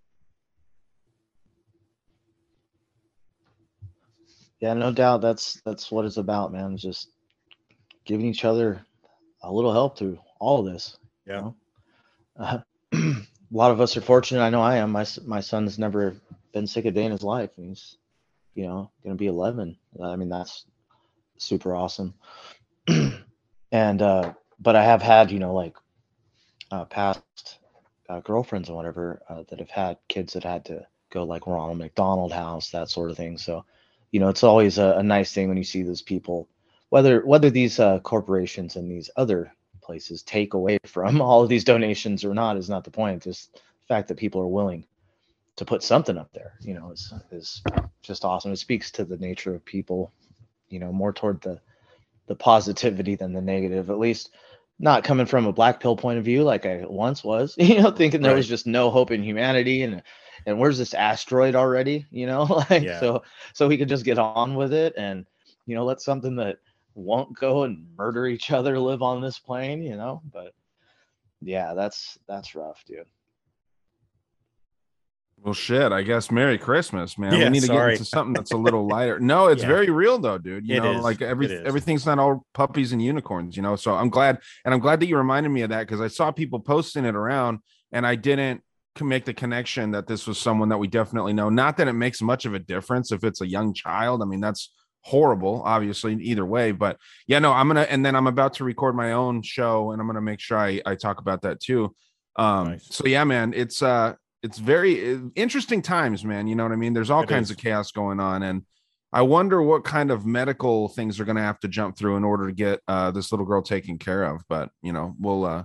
Yeah, 4.60 4.74
no 4.74 4.92
doubt. 4.92 5.20
That's 5.20 5.60
that's 5.64 5.90
what 5.90 6.04
it's 6.04 6.16
about, 6.16 6.52
man. 6.52 6.76
Just 6.76 7.08
giving 8.04 8.26
each 8.26 8.44
other 8.44 8.84
a 9.42 9.52
little 9.52 9.72
help 9.72 9.98
through 9.98 10.18
all 10.40 10.66
of 10.66 10.72
this. 10.72 10.96
you 11.26 11.34
Yeah. 11.34 11.40
know? 11.40 11.54
Uh, 12.38 12.58
a 12.94 13.16
lot 13.50 13.70
of 13.70 13.80
us 13.80 13.96
are 13.96 14.00
fortunate. 14.02 14.42
I 14.42 14.50
know 14.50 14.62
I 14.62 14.76
am. 14.76 14.92
My 14.92 15.06
my 15.26 15.40
son's 15.40 15.78
never 15.78 16.16
been 16.52 16.66
sick 16.66 16.84
a 16.84 16.90
day 16.90 17.04
in 17.04 17.12
his 17.12 17.22
life, 17.22 17.50
and 17.56 17.68
he's, 17.68 17.96
you 18.54 18.66
know, 18.66 18.90
gonna 19.04 19.16
be 19.16 19.26
11. 19.26 19.76
I 20.02 20.16
mean, 20.16 20.28
that's 20.28 20.66
super 21.38 21.74
awesome. 21.74 22.14
and 23.72 24.02
uh, 24.02 24.34
but 24.60 24.76
I 24.76 24.84
have 24.84 25.02
had, 25.02 25.30
you 25.30 25.38
know, 25.38 25.54
like 25.54 25.76
uh, 26.70 26.84
past 26.86 27.22
uh, 28.08 28.20
girlfriends 28.20 28.68
and 28.68 28.76
whatever 28.76 29.22
uh, 29.28 29.42
that 29.48 29.58
have 29.58 29.70
had 29.70 29.98
kids 30.08 30.32
that 30.34 30.44
had 30.44 30.64
to 30.66 30.86
go 31.10 31.24
like 31.24 31.46
Ronald 31.46 31.78
McDonald 31.78 32.32
House, 32.32 32.70
that 32.70 32.88
sort 32.90 33.10
of 33.10 33.16
thing. 33.16 33.38
So 33.38 33.64
you 34.10 34.20
know 34.20 34.28
it's 34.28 34.44
always 34.44 34.78
a, 34.78 34.96
a 34.98 35.02
nice 35.02 35.32
thing 35.32 35.48
when 35.48 35.56
you 35.56 35.64
see 35.64 35.82
those 35.82 36.02
people 36.02 36.48
whether 36.88 37.24
whether 37.26 37.50
these 37.50 37.80
uh, 37.80 37.98
corporations 38.00 38.76
and 38.76 38.90
these 38.90 39.10
other 39.16 39.52
places 39.82 40.22
take 40.22 40.54
away 40.54 40.78
from 40.86 41.20
all 41.20 41.42
of 41.42 41.48
these 41.48 41.64
donations 41.64 42.24
or 42.24 42.34
not 42.34 42.56
is 42.56 42.68
not 42.68 42.84
the 42.84 42.90
point 42.90 43.22
just 43.22 43.54
the 43.54 43.86
fact 43.88 44.08
that 44.08 44.16
people 44.16 44.40
are 44.40 44.46
willing 44.46 44.84
to 45.56 45.64
put 45.64 45.82
something 45.82 46.18
up 46.18 46.30
there 46.32 46.54
you 46.60 46.74
know 46.74 46.90
is 46.90 47.12
is 47.30 47.62
just 48.02 48.24
awesome. 48.24 48.52
It 48.52 48.56
speaks 48.56 48.90
to 48.92 49.04
the 49.04 49.16
nature 49.16 49.54
of 49.54 49.64
people 49.64 50.12
you 50.68 50.78
know 50.78 50.92
more 50.92 51.12
toward 51.12 51.40
the 51.40 51.60
the 52.26 52.34
positivity 52.34 53.14
than 53.14 53.32
the 53.32 53.40
negative 53.40 53.90
at 53.90 53.98
least 53.98 54.30
not 54.78 55.04
coming 55.04 55.26
from 55.26 55.46
a 55.46 55.52
black 55.52 55.80
pill 55.80 55.96
point 55.96 56.18
of 56.18 56.24
view 56.24 56.42
like 56.42 56.66
i 56.66 56.84
once 56.86 57.24
was 57.24 57.54
you 57.58 57.80
know 57.80 57.90
thinking 57.90 58.20
there 58.20 58.34
was 58.34 58.48
just 58.48 58.66
no 58.66 58.90
hope 58.90 59.10
in 59.10 59.22
humanity 59.22 59.82
and 59.82 60.02
and 60.44 60.58
where's 60.58 60.76
this 60.78 60.92
asteroid 60.94 61.54
already 61.54 62.04
you 62.10 62.26
know 62.26 62.42
like 62.70 62.82
Yeah. 62.82 63.00
so 63.00 63.22
so 63.54 63.66
we 63.68 63.78
could 63.78 63.88
just 63.88 64.04
get 64.04 64.18
on 64.18 64.54
with 64.54 64.72
it 64.72 64.92
and 64.96 65.24
you 65.66 65.74
know 65.74 65.84
let 65.84 66.00
something 66.00 66.36
that 66.36 66.58
won't 66.94 67.34
go 67.38 67.64
and 67.64 67.86
murder 67.96 68.26
each 68.26 68.50
other 68.50 68.78
live 68.78 69.02
on 69.02 69.20
this 69.22 69.38
plane 69.38 69.82
you 69.82 69.96
know 69.96 70.20
but 70.32 70.52
yeah 71.42 71.74
that's 71.74 72.18
that's 72.28 72.54
rough 72.54 72.82
dude 72.86 73.06
Well, 75.42 75.52
shit. 75.54 75.92
I 75.92 76.02
guess 76.02 76.30
Merry 76.30 76.56
Christmas, 76.58 77.18
man. 77.18 77.38
Yeah, 77.38 77.44
we 77.44 77.50
need 77.50 77.60
to 77.60 77.66
sorry. 77.66 77.92
get 77.92 78.00
into 78.00 78.04
something 78.06 78.32
that's 78.32 78.52
a 78.52 78.56
little 78.56 78.88
lighter. 78.88 79.20
No, 79.34 79.48
it's 79.48 79.62
Yeah. 79.62 79.68
very 79.68 79.90
real 79.90 80.18
though, 80.18 80.38
dude. 80.38 80.66
You 80.66 80.76
It 80.76 80.82
know, 80.82 80.92
is. 80.96 81.04
like 81.04 81.20
every 81.20 81.46
everything's 81.64 82.06
not 82.06 82.18
all 82.18 82.46
puppies 82.54 82.92
and 82.92 83.02
unicorns. 83.02 83.54
You 83.56 83.62
know, 83.62 83.76
so 83.76 83.94
I'm 83.94 84.08
glad, 84.08 84.38
and 84.64 84.72
I'm 84.72 84.80
glad 84.80 84.98
that 85.00 85.06
you 85.08 85.16
reminded 85.18 85.50
me 85.50 85.60
of 85.62 85.68
that 85.70 85.80
because 85.86 86.00
I 86.00 86.08
saw 86.08 86.32
people 86.32 86.58
posting 86.58 87.04
it 87.04 87.14
around, 87.14 87.58
and 87.92 88.06
I 88.06 88.14
didn't 88.16 88.58
c- 88.58 88.62
make 89.04 89.24
the 89.24 89.34
connection 89.34 89.90
that 89.92 90.06
this 90.06 90.26
was 90.26 90.38
someone 90.38 90.68
that 90.70 90.78
we 90.78 90.88
definitely 90.88 91.32
know. 91.32 91.48
Not 91.48 91.76
that 91.76 91.88
it 91.88 91.92
makes 91.94 92.20
much 92.22 92.44
of 92.46 92.54
a 92.54 92.58
difference 92.58 93.12
if 93.12 93.24
it's 93.24 93.40
a 93.40 93.46
young 93.46 93.74
child. 93.74 94.22
I 94.22 94.24
mean, 94.26 94.40
that's 94.40 94.72
horrible, 95.02 95.62
obviously, 95.64 96.14
either 96.14 96.44
way. 96.44 96.72
But 96.72 96.98
yeah, 97.26 97.38
no, 97.38 97.52
I'm 97.52 97.68
gonna, 97.68 97.82
and 97.82 98.04
then 98.04 98.14
I'm 98.16 98.26
about 98.26 98.54
to 98.54 98.64
record 98.64 98.94
my 98.96 99.12
own 99.12 99.42
show, 99.42 99.92
and 99.92 100.00
I'm 100.00 100.06
gonna 100.06 100.20
make 100.20 100.40
sure 100.40 100.58
I 100.58 100.80
I 100.86 100.94
talk 100.94 101.20
about 101.20 101.42
that 101.42 101.60
too. 101.60 101.94
Um, 102.36 102.70
Nice. 102.72 102.88
so 102.90 103.06
yeah, 103.06 103.24
man, 103.24 103.52
it's 103.54 103.82
uh 103.82 104.14
it's 104.42 104.58
very 104.58 105.18
interesting 105.34 105.82
times, 105.82 106.24
man. 106.24 106.46
You 106.46 106.54
know 106.54 106.62
what 106.62 106.72
I 106.72 106.76
mean? 106.76 106.92
There's 106.92 107.10
all 107.10 107.22
It 107.22 107.28
kinds 107.28 107.48
is. 107.48 107.52
of 107.52 107.56
chaos 107.58 107.90
going 107.92 108.20
on, 108.20 108.42
and 108.42 108.62
I 109.12 109.22
wonder 109.22 109.62
what 109.62 109.84
kind 109.84 110.10
of 110.10 110.26
medical 110.26 110.88
things 110.88 111.18
are 111.18 111.24
going 111.24 111.36
to 111.36 111.42
have 111.42 111.58
to 111.60 111.68
jump 111.68 111.96
through 111.96 112.16
in 112.16 112.24
order 112.24 112.46
to 112.48 112.52
get 112.52 112.80
uh, 112.86 113.10
this 113.12 113.32
little 113.32 113.46
girl 113.46 113.62
taken 113.62 113.98
care 113.98 114.24
of. 114.24 114.42
But 114.48 114.70
you 114.82 114.92
know, 114.92 115.14
we'll 115.18 115.44
uh, 115.44 115.64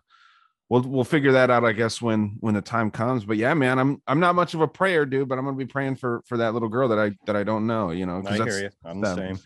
we'll 0.71 0.81
we'll 0.83 1.03
figure 1.03 1.33
that 1.33 1.51
out, 1.51 1.65
I 1.65 1.73
guess, 1.73 2.01
when 2.01 2.37
when 2.39 2.53
the 2.53 2.61
time 2.61 2.89
comes. 2.89 3.25
But 3.25 3.37
yeah, 3.37 3.53
man, 3.53 3.77
I'm 3.77 4.01
I'm 4.07 4.19
not 4.21 4.35
much 4.35 4.53
of 4.53 4.61
a 4.61 4.67
prayer 4.67 5.05
dude, 5.05 5.27
but 5.27 5.37
I'm 5.37 5.43
gonna 5.43 5.57
be 5.57 5.65
praying 5.65 5.97
for 5.97 6.23
for 6.25 6.37
that 6.37 6.53
little 6.53 6.69
girl 6.69 6.87
that 6.87 6.97
I 6.97 7.11
that 7.25 7.35
I 7.35 7.43
don't 7.43 7.67
know. 7.67 7.91
You 7.91 8.05
know, 8.05 8.23
I 8.25 8.37
that's 8.37 8.55
hear 8.55 8.63
you. 8.63 8.69
I'm 8.85 9.01
the 9.01 9.15
same. 9.15 9.39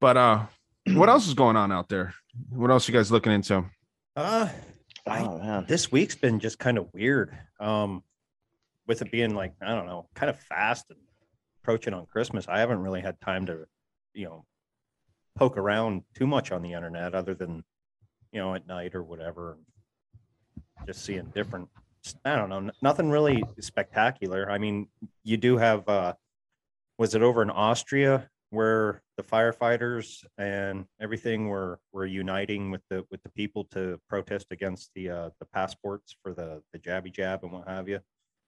But 0.00 0.16
uh, 0.16 0.46
what 0.88 1.08
else 1.10 1.28
is 1.28 1.34
going 1.34 1.56
on 1.56 1.70
out 1.70 1.88
there? 1.88 2.14
What 2.48 2.70
else 2.70 2.88
you 2.88 2.94
guys 2.94 3.12
looking 3.12 3.32
into? 3.32 3.64
Uh, 4.16 4.48
I, 5.06 5.24
Oh 5.24 5.38
man. 5.38 5.66
this 5.68 5.92
week's 5.92 6.14
been 6.14 6.40
just 6.40 6.58
kind 6.58 6.78
of 6.78 6.88
weird. 6.94 7.36
Um, 7.60 8.02
with 8.86 9.02
it 9.02 9.12
being 9.12 9.34
like 9.34 9.52
I 9.60 9.74
don't 9.74 9.86
know, 9.86 10.08
kind 10.14 10.30
of 10.30 10.40
fast 10.40 10.86
and 10.88 10.98
approaching 11.62 11.92
on 11.94 12.06
Christmas, 12.06 12.48
I 12.48 12.58
haven't 12.58 12.80
really 12.80 13.02
had 13.02 13.20
time 13.20 13.46
to, 13.46 13.66
you 14.14 14.24
know, 14.24 14.44
poke 15.36 15.58
around 15.58 16.02
too 16.14 16.26
much 16.26 16.50
on 16.52 16.62
the 16.62 16.72
internet, 16.72 17.14
other 17.14 17.34
than, 17.34 17.62
you 18.32 18.40
know, 18.40 18.54
at 18.54 18.66
night 18.66 18.94
or 18.94 19.02
whatever. 19.02 19.58
Just 20.86 21.04
seeing 21.04 21.26
different. 21.34 21.68
I 22.24 22.34
don't 22.36 22.48
know, 22.48 22.70
nothing 22.82 23.10
really 23.10 23.44
spectacular. 23.60 24.50
I 24.50 24.58
mean, 24.58 24.88
you 25.22 25.36
do 25.36 25.56
have. 25.56 25.88
uh 25.88 26.14
Was 26.98 27.14
it 27.14 27.22
over 27.22 27.42
in 27.42 27.50
Austria 27.50 28.28
where 28.50 29.02
the 29.16 29.22
firefighters 29.22 30.24
and 30.36 30.84
everything 31.00 31.48
were 31.48 31.78
were 31.92 32.06
uniting 32.06 32.70
with 32.70 32.82
the 32.90 33.04
with 33.10 33.22
the 33.22 33.30
people 33.30 33.64
to 33.64 33.98
protest 34.08 34.46
against 34.50 34.90
the 34.94 35.08
uh 35.08 35.30
the 35.40 35.46
passports 35.46 36.14
for 36.22 36.34
the 36.34 36.62
the 36.72 36.78
jabby 36.78 37.10
jab 37.10 37.42
and 37.44 37.52
what 37.52 37.66
have 37.66 37.88
you 37.88 37.98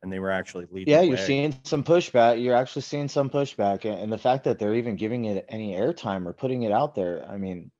and 0.02 0.12
they 0.12 0.18
were 0.18 0.30
actually 0.30 0.66
leading 0.70 0.92
Yeah, 0.92 1.00
you're 1.00 1.16
seeing 1.16 1.58
some 1.64 1.82
pushback. 1.82 2.42
You're 2.42 2.54
actually 2.54 2.82
seeing 2.82 3.08
some 3.08 3.30
pushback, 3.30 3.86
and 3.86 4.12
the 4.12 4.18
fact 4.18 4.44
that 4.44 4.58
they're 4.58 4.74
even 4.74 4.96
giving 4.96 5.24
it 5.24 5.46
any 5.48 5.72
airtime 5.72 6.26
or 6.26 6.34
putting 6.34 6.62
it 6.62 6.72
out 6.72 6.94
there. 6.94 7.26
I 7.26 7.38
mean, 7.38 7.70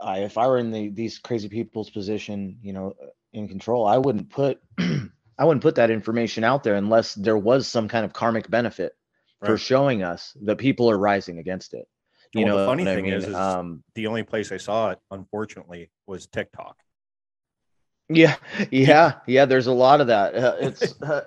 I 0.00 0.20
if 0.20 0.38
I 0.38 0.46
were 0.48 0.56
in 0.56 0.70
the 0.70 0.88
these 0.88 1.18
crazy 1.18 1.50
people's 1.50 1.90
position, 1.90 2.58
you 2.62 2.72
know, 2.72 2.94
in 3.32 3.48
control, 3.48 3.86
I 3.86 3.98
wouldn't 3.98 4.30
put 4.30 4.60
I 4.78 5.44
wouldn't 5.44 5.62
put 5.62 5.76
that 5.76 5.90
information 5.90 6.44
out 6.44 6.62
there 6.64 6.74
unless 6.74 7.14
there 7.14 7.38
was 7.38 7.66
some 7.66 7.88
kind 7.88 8.04
of 8.04 8.12
karmic 8.12 8.50
benefit 8.50 8.92
for 9.42 9.56
showing 9.56 10.02
us 10.02 10.36
that 10.42 10.58
people 10.58 10.90
are 10.90 10.98
rising 10.98 11.38
against 11.38 11.72
it. 11.72 11.88
You 12.34 12.44
Well, 12.44 12.56
the 12.56 12.62
know, 12.62 12.66
funny 12.66 12.84
what 12.84 12.90
I 12.92 12.94
thing 12.96 13.06
is- 13.06 13.26
is- 13.26 13.34
um, 13.34 13.82
the 13.94 14.06
only 14.06 14.22
place 14.22 14.52
i 14.52 14.56
saw 14.58 14.90
it 14.90 14.98
unfortunately 15.10 15.90
was 16.06 16.26
tiktok 16.26 16.76
yeah, 18.12 18.36
yeah, 18.72 19.20
yeah. 19.28 19.44
There's 19.44 19.68
a 19.68 19.72
lot 19.72 20.00
of 20.00 20.08
that. 20.08 20.34
Uh, 20.34 20.56
it's. 20.60 21.00
Uh, 21.00 21.22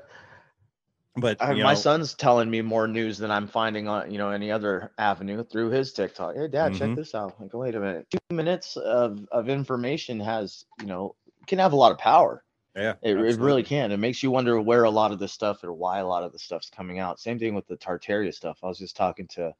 but 1.16 1.42
I, 1.42 1.54
my 1.54 1.74
know, 1.74 1.80
son's 1.80 2.14
telling 2.16 2.50
me 2.50 2.62
more 2.62 2.88
news 2.88 3.18
than 3.20 3.32
I'm 3.32 3.48
finding 3.48 3.88
on 3.88 4.12
you 4.12 4.18
know 4.18 4.32
any 4.32 4.52
other 4.52 4.92
avenue 4.98 5.44
through 5.44 5.70
his 5.70 5.94
TikTok. 5.94 6.36
Hey, 6.36 6.48
Dad, 6.50 6.74
check 6.76 6.90
Mhm. 6.90 6.96
this 6.96 7.16
out. 7.16 7.40
Like, 7.40 7.54
wait 7.54 7.76
a 7.76 7.80
minute. 7.80 8.08
Two 8.12 8.36
minutes 8.36 8.76
of 8.76 9.26
of 9.32 9.48
information 9.48 10.20
has 10.20 10.66
you 10.82 10.88
know 10.88 11.16
can 11.48 11.60
have 11.60 11.74
a 11.74 11.78
lot 11.78 11.92
of 11.92 11.98
power. 11.98 12.44
yeah 12.76 12.94
It, 13.02 13.18
it 13.18 13.40
really 13.40 13.64
can. 13.64 13.92
It 13.92 13.98
makes 13.98 14.24
you 14.24 14.32
wonder 14.32 14.60
where 14.62 14.84
a 14.84 14.90
lot 14.90 15.12
of 15.12 15.20
this 15.20 15.34
stuff 15.34 15.64
or 15.64 15.74
why 15.74 16.00
a 16.00 16.08
lot 16.08 16.24
of 16.24 16.32
the 16.32 16.40
stuff's 16.40 16.70
coming 16.70 17.00
out. 17.00 17.20
Same 17.20 17.40
thing 17.40 17.56
with 17.56 17.68
the 17.68 17.78
Tartaria 17.78 18.34
stuff. 18.34 18.60
I 18.64 18.68
was 18.68 18.80
just 18.80 18.96
talking 18.96 19.28
to 19.30 19.54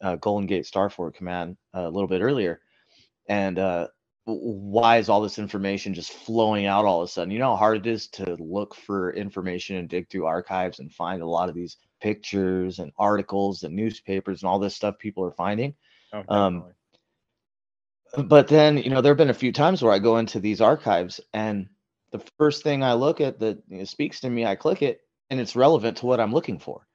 uh, 0.00 0.16
Golden 0.16 0.46
Gate 0.46 0.64
Starfort 0.64 1.14
Command 1.14 1.56
uh, 1.74 1.80
a 1.80 1.90
little 1.90 2.08
bit 2.08 2.20
earlier, 2.20 2.60
and 3.28 3.58
uh, 3.58 3.88
why 4.24 4.96
is 4.98 5.08
all 5.08 5.20
this 5.20 5.38
information 5.38 5.94
just 5.94 6.12
flowing 6.12 6.66
out 6.66 6.84
all 6.84 7.02
of 7.02 7.08
a 7.08 7.12
sudden? 7.12 7.30
You 7.30 7.38
know 7.38 7.50
how 7.50 7.56
hard 7.56 7.78
it 7.78 7.86
is 7.86 8.08
to 8.08 8.36
look 8.40 8.74
for 8.74 9.12
information 9.12 9.76
and 9.76 9.88
dig 9.88 10.08
through 10.08 10.26
archives 10.26 10.78
and 10.78 10.92
find 10.92 11.22
a 11.22 11.26
lot 11.26 11.48
of 11.48 11.54
these 11.54 11.76
pictures 12.00 12.78
and 12.78 12.90
articles 12.98 13.62
and 13.62 13.74
newspapers 13.74 14.42
and 14.42 14.48
all 14.48 14.58
this 14.58 14.74
stuff 14.74 14.98
people 14.98 15.24
are 15.24 15.32
finding 15.32 15.74
Oh, 16.12 16.24
um. 16.28 16.64
But 18.22 18.48
then 18.48 18.78
you 18.78 18.90
know 18.90 19.00
there 19.00 19.10
have 19.10 19.18
been 19.18 19.30
a 19.30 19.34
few 19.34 19.52
times 19.52 19.82
where 19.82 19.92
i 19.92 19.98
go 19.98 20.18
into 20.18 20.40
these 20.40 20.60
archives 20.60 21.20
and 21.32 21.68
the 22.12 22.22
first 22.38 22.62
thing 22.62 22.82
i 22.82 22.92
look 22.92 23.20
at 23.20 23.38
that 23.40 23.58
you 23.68 23.78
know, 23.78 23.84
speaks 23.84 24.20
to 24.20 24.30
me 24.30 24.46
i 24.46 24.54
click 24.54 24.82
it 24.82 25.00
and 25.30 25.40
it's 25.40 25.56
relevant 25.56 25.96
to 25.96 26.06
what 26.06 26.20
i'm 26.20 26.32
looking 26.32 26.58
for. 26.58 26.86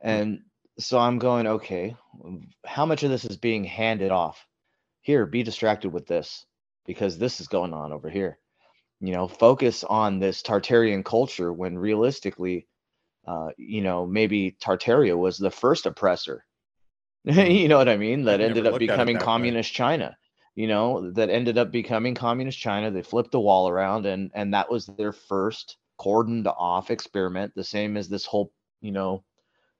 And 0.00 0.40
so 0.78 0.98
i'm 0.98 1.18
going 1.18 1.46
okay 1.46 1.96
how 2.64 2.86
much 2.86 3.02
of 3.02 3.10
this 3.10 3.24
is 3.24 3.36
being 3.36 3.64
handed 3.64 4.10
off? 4.10 4.46
Here 5.00 5.26
be 5.26 5.42
distracted 5.42 5.92
with 5.92 6.06
this 6.06 6.44
because 6.84 7.18
this 7.18 7.40
is 7.40 7.48
going 7.48 7.72
on 7.72 7.92
over 7.92 8.10
here. 8.10 8.38
You 9.00 9.12
know 9.12 9.28
focus 9.28 9.84
on 9.84 10.18
this 10.18 10.42
tartarian 10.42 11.04
culture 11.04 11.52
when 11.52 11.78
realistically 11.78 12.66
uh, 13.26 13.50
you 13.56 13.82
know 13.82 14.06
maybe 14.06 14.56
tartaria 14.60 15.16
was 15.16 15.38
the 15.38 15.50
first 15.50 15.86
oppressor. 15.86 16.44
You 17.24 17.68
know 17.68 17.78
what 17.78 17.88
i 17.88 17.96
mean? 17.96 18.24
That 18.24 18.40
I've 18.40 18.50
ended 18.50 18.66
up 18.66 18.72
looked 18.74 18.82
at 18.82 18.84
it 18.84 18.88
becoming 18.92 19.14
that 19.14 19.22
way. 19.22 19.24
communist 19.24 19.72
china 19.72 20.16
you 20.56 20.66
know 20.66 21.12
that 21.12 21.30
ended 21.30 21.58
up 21.58 21.70
becoming 21.70 22.16
communist 22.16 22.58
china. 22.58 22.90
They 22.90 23.02
flipped 23.02 23.30
the 23.30 23.40
wall 23.40 23.68
around 23.68 24.06
and 24.06 24.32
and 24.34 24.54
that 24.54 24.70
was 24.70 24.86
their 24.86 25.12
first 25.12 25.76
cordoned 26.00 26.46
off 26.46 26.90
experiment 26.90 27.52
the 27.54 27.64
same 27.64 27.96
as 27.96 28.08
this 28.08 28.26
whole 28.26 28.52
you 28.80 28.90
know 28.90 29.22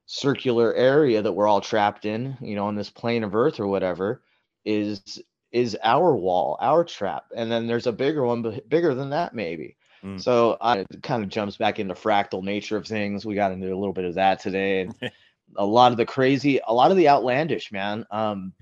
circular 0.07 0.73
area 0.75 1.21
that 1.21 1.33
we're 1.33 1.49
all 1.49 1.61
trapped 1.61 2.05
in 2.05 2.37
you 2.41 2.55
know 2.55 2.67
on 2.67 2.77
this 2.77 2.91
plane 2.91 3.25
of 3.25 3.35
earth 3.35 3.59
or 3.59 3.67
whatever 3.67 4.23
is 4.65 5.21
is 5.51 5.77
our 5.83 6.15
wall 6.15 6.59
our 6.61 6.85
trap. 6.85 7.25
And 7.35 7.51
then 7.51 7.67
there's 7.67 7.87
a 7.87 7.93
bigger 7.93 8.25
one 8.25 8.43
but 8.43 8.69
bigger 8.69 8.95
than 8.95 9.11
that 9.11 9.35
maybe. 9.35 9.77
Mm. 10.05 10.21
so 10.21 10.59
I, 10.61 10.81
it 10.81 11.03
kind 11.03 11.25
of 11.25 11.31
jumps 11.31 11.57
back 11.57 11.79
into 11.79 11.95
fractal 11.95 12.45
nature 12.45 12.77
of 12.77 12.87
things. 12.87 13.25
We 13.25 13.35
got 13.35 13.51
into 13.51 13.73
a 13.73 13.75
little 13.75 13.95
bit 13.95 14.05
of 14.05 14.17
that 14.17 14.41
today 14.41 14.83
and 14.83 14.95
a 15.57 15.65
lot 15.65 15.93
of 15.93 15.97
the 15.97 16.05
crazy 16.05 16.61
a 16.67 16.75
lot 16.75 16.91
of 16.91 16.99
the 16.99 17.09
outlandish 17.09 17.73
man. 17.73 18.05
Um 18.11 18.53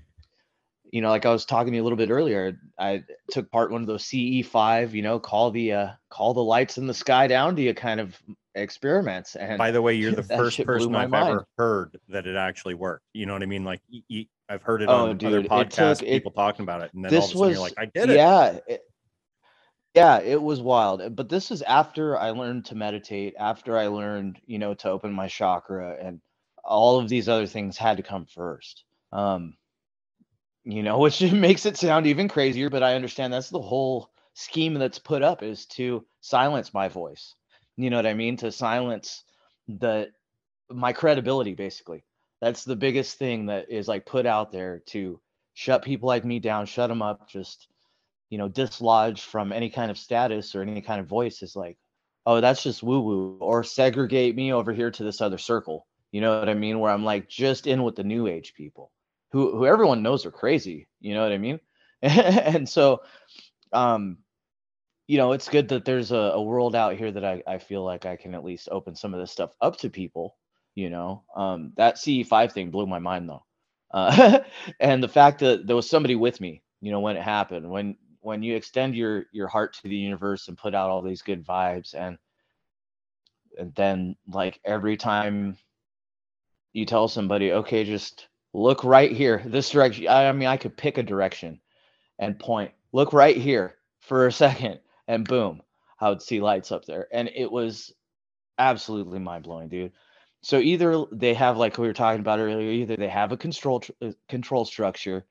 you 0.95 1.01
know 1.01 1.09
like 1.09 1.25
i 1.25 1.29
was 1.31 1.43
talking 1.43 1.73
to 1.73 1.75
you 1.75 1.83
a 1.83 1.87
little 1.87 1.97
bit 1.97 2.09
earlier 2.09 2.57
i 2.79 3.03
took 3.29 3.51
part 3.51 3.69
one 3.69 3.81
of 3.81 3.87
those 3.87 4.03
ce5 4.05 4.93
you 4.93 5.01
know 5.01 5.19
call 5.19 5.51
the 5.51 5.73
uh 5.73 5.89
call 6.09 6.33
the 6.33 6.41
lights 6.43 6.77
in 6.77 6.87
the 6.87 6.93
sky 6.93 7.27
down 7.27 7.53
to 7.53 7.61
you 7.61 7.73
kind 7.73 7.99
of 7.99 8.17
experiments 8.55 9.35
and 9.35 9.57
by 9.57 9.71
the 9.71 9.81
way 9.81 9.93
you're 9.93 10.13
the 10.13 10.23
first 10.39 10.63
person 10.65 10.95
i've 10.95 11.09
mind. 11.09 11.27
ever 11.27 11.47
heard 11.57 11.99
that 12.07 12.25
it 12.25 12.37
actually 12.37 12.73
worked 12.75 13.03
you 13.13 13.25
know 13.25 13.33
what 13.33 13.43
i 13.43 13.45
mean 13.45 13.65
like 13.65 13.81
i've 14.47 14.61
heard 14.61 14.81
it 14.81 14.87
Oh, 14.89 15.09
on 15.09 15.17
dude, 15.17 15.27
other 15.27 15.43
podcasts 15.43 15.99
took- 15.99 16.07
it- 16.07 16.11
people 16.13 16.31
talking 16.31 16.63
about 16.63 16.81
it 16.81 16.93
and 16.93 17.03
then 17.03 17.13
all 17.13 17.19
this 17.19 17.25
of 17.25 17.35
a 17.35 17.37
sudden 17.39 17.47
was 17.47 17.51
you're 17.55 17.61
like 17.61 17.73
i 17.77 17.85
did 17.85 18.09
it 18.09 18.15
yeah 18.15 18.59
it- 18.65 18.83
yeah 19.95 20.19
it 20.21 20.41
was 20.41 20.61
wild 20.61 21.13
but 21.15 21.27
this 21.27 21.51
is 21.51 21.61
after 21.63 22.17
i 22.17 22.29
learned 22.29 22.63
to 22.65 22.75
meditate 22.75 23.33
after 23.37 23.77
i 23.77 23.87
learned 23.87 24.39
you 24.45 24.59
know 24.59 24.73
to 24.73 24.89
open 24.89 25.11
my 25.11 25.27
chakra 25.27 25.97
and 26.01 26.21
all 26.63 26.99
of 26.99 27.09
these 27.09 27.27
other 27.27 27.47
things 27.47 27.77
had 27.77 27.97
to 27.97 28.03
come 28.03 28.25
first 28.25 28.85
um 29.11 29.55
you 30.65 30.83
know 30.83 30.99
which 31.05 31.21
makes 31.31 31.65
it 31.65 31.77
sound 31.77 32.05
even 32.05 32.27
crazier 32.27 32.69
but 32.69 32.83
i 32.83 32.95
understand 32.95 33.31
that's 33.31 33.49
the 33.49 33.61
whole 33.61 34.09
scheme 34.35 34.73
that's 34.75 34.99
put 34.99 35.23
up 35.23 35.41
is 35.41 35.65
to 35.65 36.05
silence 36.21 36.73
my 36.73 36.87
voice. 36.87 37.33
You 37.77 37.89
know 37.89 37.97
what 37.97 38.05
i 38.05 38.13
mean? 38.13 38.37
To 38.37 38.51
silence 38.51 39.23
the 39.67 40.11
my 40.69 40.93
credibility 40.93 41.55
basically. 41.55 42.03
That's 42.41 42.63
the 42.63 42.75
biggest 42.75 43.17
thing 43.17 43.47
that 43.47 43.71
is 43.71 43.87
like 43.87 44.05
put 44.05 44.25
out 44.25 44.51
there 44.51 44.83
to 44.87 45.19
shut 45.53 45.83
people 45.83 46.07
like 46.07 46.25
me 46.25 46.39
down 46.39 46.65
shut 46.65 46.89
them 46.89 47.01
up 47.01 47.29
just 47.29 47.67
you 48.29 48.37
know 48.37 48.49
dislodge 48.49 49.21
from 49.21 49.53
any 49.53 49.69
kind 49.69 49.89
of 49.89 49.97
status 49.97 50.53
or 50.53 50.61
any 50.61 50.81
kind 50.81 50.99
of 50.99 51.07
voice 51.07 51.41
is 51.41 51.55
like 51.55 51.77
oh 52.25 52.41
that's 52.41 52.61
just 52.61 52.83
woo 52.83 52.99
woo 52.99 53.37
or 53.39 53.63
segregate 53.63 54.35
me 54.35 54.51
over 54.51 54.73
here 54.73 54.91
to 54.91 55.03
this 55.03 55.21
other 55.21 55.37
circle. 55.37 55.87
You 56.11 56.21
know 56.21 56.37
what 56.39 56.49
i 56.49 56.53
mean? 56.53 56.79
Where 56.79 56.91
i'm 56.91 57.05
like 57.05 57.29
just 57.29 57.67
in 57.67 57.83
with 57.83 57.95
the 57.95 58.03
new 58.03 58.27
age 58.27 58.53
people 58.53 58.91
who 59.35 59.51
who 59.57 59.65
everyone 59.65 60.01
knows 60.01 60.25
are 60.25 60.31
crazy 60.31 60.87
you 61.01 61.13
know 61.13 61.21
what 61.21 61.33
i 61.33 61.37
mean? 61.37 61.59
And 62.01 62.67
so 62.69 63.01
um 63.73 64.19
you 65.07 65.17
know 65.17 65.33
it's 65.33 65.49
good 65.49 65.67
that 65.69 65.83
there's 65.83 66.13
a, 66.13 66.15
a 66.39 66.41
world 66.41 66.73
out 66.73 66.95
here 66.95 67.11
that 67.11 67.25
I, 67.25 67.43
I 67.45 67.57
feel 67.57 67.83
like 67.83 68.05
i 68.05 68.15
can 68.15 68.33
at 68.33 68.45
least 68.45 68.69
open 68.71 68.95
some 68.95 69.13
of 69.13 69.19
this 69.19 69.31
stuff 69.31 69.51
up 69.59 69.77
to 69.79 69.89
people 69.89 70.37
you 70.75 70.89
know? 70.89 71.23
Um 71.35 71.73
that 71.75 71.95
ce5 71.97 72.51
thing 72.53 72.71
blew 72.71 72.87
my 72.87 72.99
mind 72.99 73.29
though. 73.29 73.43
Uh 73.91 74.39
and 74.79 75.03
the 75.03 75.09
fact 75.09 75.39
that 75.39 75.67
there 75.67 75.75
was 75.75 75.89
somebody 75.89 76.15
with 76.15 76.39
me 76.39 76.63
you 76.79 76.91
know 76.91 77.01
when 77.01 77.17
it 77.17 77.23
happened 77.23 77.69
when 77.69 77.97
when 78.21 78.41
you 78.41 78.55
extend 78.55 78.95
your 78.95 79.25
your 79.33 79.49
heart 79.49 79.73
to 79.73 79.83
the 79.89 79.97
universe 79.97 80.47
and 80.47 80.57
put 80.57 80.73
out 80.73 80.89
all 80.89 81.01
these 81.01 81.21
good 81.21 81.45
vibes 81.45 81.93
and 81.93 82.17
and 83.59 83.75
then 83.75 84.15
like 84.31 84.61
every 84.63 84.95
time 84.95 85.57
you 86.75 86.85
tell 86.85 87.07
somebody, 87.07 87.53
okay, 87.53 87.85
just 87.85 88.27
look 88.55 88.83
right 88.83 89.11
here, 89.11 89.43
this 89.45 89.69
direction. 89.69 90.07
I, 90.07 90.31
mean, 90.31 90.47
I 90.47 90.57
could 90.57 90.77
pick 90.77 90.97
a 90.97 91.03
direction 91.03 91.59
and 92.17 92.39
point, 92.39 92.71
look 92.93 93.11
right 93.13 93.35
here 93.35 93.75
for 93.99 94.27
a 94.27 94.31
second, 94.31 94.79
and 95.07 95.27
boom, 95.27 95.61
I 95.99 96.09
would 96.09 96.21
see 96.21 96.39
lights 96.41 96.71
up 96.71 96.85
there. 96.85 97.07
And 97.11 97.29
it 97.35 97.51
was 97.51 97.93
absolutely 98.57 99.19
mind 99.19 99.43
blowing, 99.43 99.67
dude. 99.67 99.91
So 100.41 100.59
either 100.59 101.05
they 101.11 101.33
have, 101.33 101.57
like 101.57 101.77
we 101.77 101.87
were 101.87 101.93
talking 101.93 102.21
about 102.21 102.39
earlier, 102.39 102.71
either 102.71 102.95
they 102.95 103.09
have 103.09 103.31
a 103.31 103.37
control 103.37 103.81
tr- 103.81 103.91
uh, 104.01 104.11
control 104.29 104.63
structure 104.63 105.25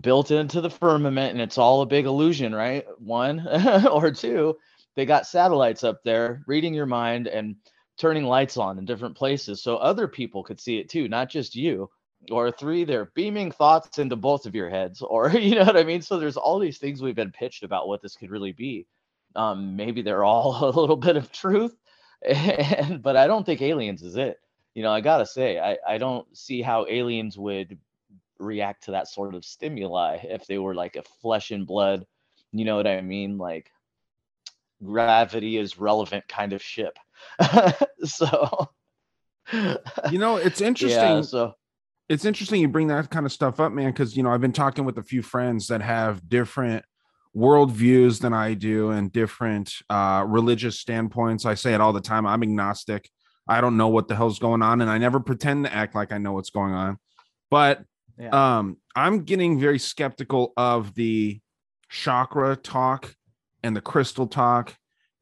built 0.00 0.30
into 0.30 0.60
the 0.60 0.70
firmament, 0.70 1.32
and 1.32 1.40
it's 1.40 1.58
all 1.58 1.82
a 1.82 1.86
big 1.86 2.06
illusion, 2.06 2.54
right? 2.54 2.84
One 2.98 3.46
or 3.90 4.10
two, 4.10 4.56
they 4.96 5.04
got 5.04 5.26
satellites 5.26 5.84
up 5.84 6.02
there 6.04 6.42
reading 6.46 6.74
your 6.74 6.86
mind 6.86 7.28
and 7.28 7.56
turning 7.98 8.24
lights 8.24 8.56
on 8.56 8.78
in 8.78 8.86
different 8.86 9.16
places 9.16 9.62
so 9.62 9.76
other 9.76 10.08
people 10.08 10.42
could 10.42 10.58
see 10.58 10.78
it 10.78 10.88
too, 10.88 11.06
not 11.06 11.28
just 11.28 11.54
you. 11.54 11.90
Or 12.30 12.50
three, 12.50 12.84
they're 12.84 13.10
beaming 13.14 13.50
thoughts 13.50 13.98
into 13.98 14.16
both 14.16 14.46
of 14.46 14.54
your 14.54 14.68
heads, 14.68 15.02
or 15.02 15.30
you 15.30 15.56
know 15.56 15.64
what 15.64 15.76
I 15.76 15.84
mean. 15.84 16.02
So 16.02 16.18
there's 16.18 16.36
all 16.36 16.58
these 16.58 16.78
things 16.78 17.02
we've 17.02 17.14
been 17.14 17.32
pitched 17.32 17.62
about 17.62 17.88
what 17.88 18.02
this 18.02 18.16
could 18.16 18.30
really 18.30 18.52
be. 18.52 18.86
Um, 19.36 19.76
maybe 19.76 20.02
they're 20.02 20.24
all 20.24 20.64
a 20.68 20.78
little 20.78 20.96
bit 20.96 21.16
of 21.16 21.32
truth, 21.32 21.76
and, 22.26 23.02
but 23.02 23.16
I 23.16 23.26
don't 23.26 23.44
think 23.44 23.62
aliens 23.62 24.02
is 24.02 24.16
it. 24.16 24.38
You 24.74 24.82
know, 24.82 24.92
I 24.92 25.00
gotta 25.00 25.26
say, 25.26 25.58
I, 25.58 25.78
I 25.86 25.98
don't 25.98 26.26
see 26.36 26.62
how 26.62 26.86
aliens 26.88 27.36
would 27.36 27.78
react 28.38 28.84
to 28.84 28.92
that 28.92 29.08
sort 29.08 29.34
of 29.34 29.44
stimuli 29.44 30.18
if 30.22 30.46
they 30.46 30.58
were 30.58 30.74
like 30.74 30.96
a 30.96 31.02
flesh 31.20 31.50
and 31.50 31.66
blood, 31.66 32.06
you 32.52 32.64
know 32.64 32.76
what 32.76 32.86
I 32.86 33.00
mean? 33.00 33.38
Like 33.38 33.70
gravity 34.82 35.56
is 35.56 35.78
relevant 35.78 36.26
kind 36.28 36.52
of 36.52 36.62
ship. 36.62 36.98
so 38.04 38.70
you 40.10 40.18
know, 40.18 40.36
it's 40.36 40.60
interesting. 40.60 41.16
Yeah, 41.16 41.22
so 41.22 41.54
it's 42.10 42.24
interesting 42.24 42.60
you 42.60 42.66
bring 42.66 42.88
that 42.88 43.08
kind 43.08 43.24
of 43.24 43.30
stuff 43.30 43.60
up, 43.60 43.72
man, 43.72 43.92
because 43.92 44.16
you 44.16 44.24
know, 44.24 44.32
I've 44.32 44.40
been 44.40 44.52
talking 44.52 44.84
with 44.84 44.98
a 44.98 45.02
few 45.02 45.22
friends 45.22 45.68
that 45.68 45.80
have 45.80 46.28
different 46.28 46.84
worldviews 47.36 48.20
than 48.20 48.32
I 48.32 48.54
do 48.54 48.90
and 48.90 49.12
different 49.12 49.72
uh, 49.88 50.24
religious 50.26 50.80
standpoints. 50.80 51.46
I 51.46 51.54
say 51.54 51.72
it 51.72 51.80
all 51.80 51.92
the 51.92 52.00
time. 52.00 52.26
I'm 52.26 52.42
agnostic. 52.42 53.08
I 53.48 53.60
don't 53.60 53.76
know 53.76 53.86
what 53.86 54.08
the 54.08 54.16
hell's 54.16 54.40
going 54.40 54.60
on, 54.60 54.80
and 54.80 54.90
I 54.90 54.98
never 54.98 55.20
pretend 55.20 55.66
to 55.66 55.72
act 55.72 55.94
like 55.94 56.12
I 56.12 56.18
know 56.18 56.32
what's 56.32 56.50
going 56.50 56.72
on. 56.72 56.98
But 57.48 57.84
yeah. 58.18 58.58
um, 58.58 58.78
I'm 58.96 59.22
getting 59.22 59.60
very 59.60 59.78
skeptical 59.78 60.52
of 60.56 60.92
the 60.96 61.40
chakra 61.88 62.56
talk 62.56 63.14
and 63.62 63.76
the 63.76 63.80
crystal 63.80 64.26
talk. 64.26 64.74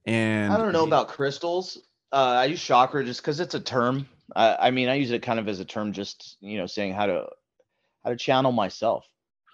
And 0.06 0.50
I 0.50 0.56
don't 0.56 0.72
know 0.72 0.86
about 0.86 1.08
crystals. 1.08 1.76
Uh, 2.10 2.36
I 2.38 2.44
use 2.46 2.62
chakra 2.62 3.04
just 3.04 3.20
because 3.20 3.40
it's 3.40 3.54
a 3.54 3.60
term. 3.60 4.08
I, 4.34 4.68
I 4.68 4.70
mean, 4.70 4.88
I 4.88 4.94
use 4.94 5.10
it 5.10 5.22
kind 5.22 5.38
of 5.38 5.48
as 5.48 5.60
a 5.60 5.64
term, 5.64 5.92
just 5.92 6.36
you 6.40 6.58
know, 6.58 6.66
saying 6.66 6.94
how 6.94 7.06
to 7.06 7.28
how 8.04 8.10
to 8.10 8.16
channel 8.16 8.52
myself. 8.52 9.06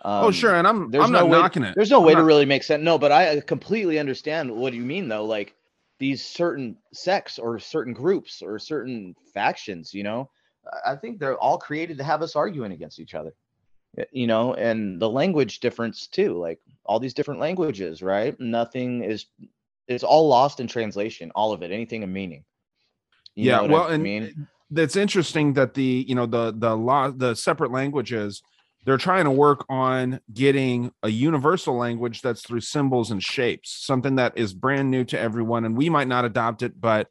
Um, 0.02 0.26
oh, 0.26 0.30
sure, 0.30 0.54
and 0.54 0.66
I'm 0.66 0.90
there's 0.90 1.04
I'm 1.04 1.12
no 1.12 1.26
not 1.26 1.30
knocking 1.30 1.62
to, 1.62 1.70
it. 1.70 1.74
There's 1.74 1.90
no 1.90 2.00
I'm 2.00 2.06
way 2.06 2.12
not... 2.14 2.20
to 2.20 2.24
really 2.24 2.44
make 2.44 2.62
sense. 2.62 2.82
No, 2.82 2.98
but 2.98 3.12
I 3.12 3.40
completely 3.40 3.98
understand 3.98 4.50
what 4.50 4.74
you 4.74 4.82
mean 4.82 5.08
though. 5.08 5.24
Like 5.24 5.54
these 5.98 6.24
certain 6.24 6.76
sects 6.92 7.38
or 7.38 7.58
certain 7.58 7.92
groups 7.92 8.42
or 8.42 8.58
certain 8.58 9.14
factions, 9.32 9.94
you 9.94 10.02
know, 10.02 10.30
I 10.84 10.96
think 10.96 11.18
they're 11.18 11.38
all 11.38 11.58
created 11.58 11.98
to 11.98 12.04
have 12.04 12.22
us 12.22 12.36
arguing 12.36 12.72
against 12.72 13.00
each 13.00 13.14
other. 13.14 13.32
You 14.10 14.26
know, 14.26 14.54
and 14.54 15.00
the 15.00 15.08
language 15.08 15.60
difference 15.60 16.08
too. 16.08 16.36
Like 16.36 16.58
all 16.84 16.98
these 16.98 17.14
different 17.14 17.40
languages, 17.40 18.02
right? 18.02 18.38
Nothing 18.40 19.04
is 19.04 19.26
it's 19.86 20.04
all 20.04 20.28
lost 20.28 20.60
in 20.60 20.66
translation, 20.66 21.30
all 21.34 21.52
of 21.52 21.62
it, 21.62 21.70
anything 21.70 22.02
of 22.02 22.10
meaning. 22.10 22.44
You 23.36 23.50
yeah, 23.50 23.60
well, 23.62 23.84
I 23.84 23.94
and 23.94 24.02
mean? 24.02 24.48
That's 24.70 24.96
interesting 24.96 25.54
that 25.54 25.74
the 25.74 26.04
you 26.08 26.14
know 26.14 26.26
the 26.26 26.54
the 26.56 26.76
law 26.76 27.10
the 27.10 27.34
separate 27.34 27.70
languages 27.70 28.42
they're 28.84 28.98
trying 28.98 29.24
to 29.24 29.30
work 29.30 29.64
on 29.68 30.20
getting 30.32 30.92
a 31.02 31.08
universal 31.08 31.76
language 31.76 32.20
that's 32.20 32.42
through 32.42 32.60
symbols 32.60 33.10
and 33.10 33.22
shapes, 33.22 33.70
something 33.70 34.16
that 34.16 34.36
is 34.36 34.52
brand 34.52 34.90
new 34.90 35.04
to 35.04 35.18
everyone, 35.18 35.64
and 35.64 35.76
we 35.76 35.88
might 35.88 36.08
not 36.08 36.26
adopt 36.26 36.62
it, 36.62 36.78
but 36.78 37.08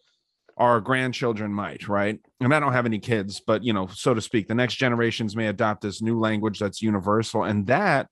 our 0.55 0.79
grandchildren 0.79 1.51
might, 1.51 1.87
right? 1.87 2.19
And 2.39 2.53
I 2.53 2.59
don't 2.59 2.73
have 2.73 2.85
any 2.85 2.99
kids, 2.99 3.41
but 3.45 3.63
you 3.63 3.73
know, 3.73 3.87
so 3.87 4.13
to 4.13 4.21
speak, 4.21 4.47
the 4.47 4.53
next 4.53 4.75
generations 4.75 5.35
may 5.35 5.47
adopt 5.47 5.81
this 5.81 5.99
new 5.99 6.19
language 6.19 6.59
that's 6.59 6.81
universal, 6.81 7.43
and 7.43 7.65
that 7.67 8.07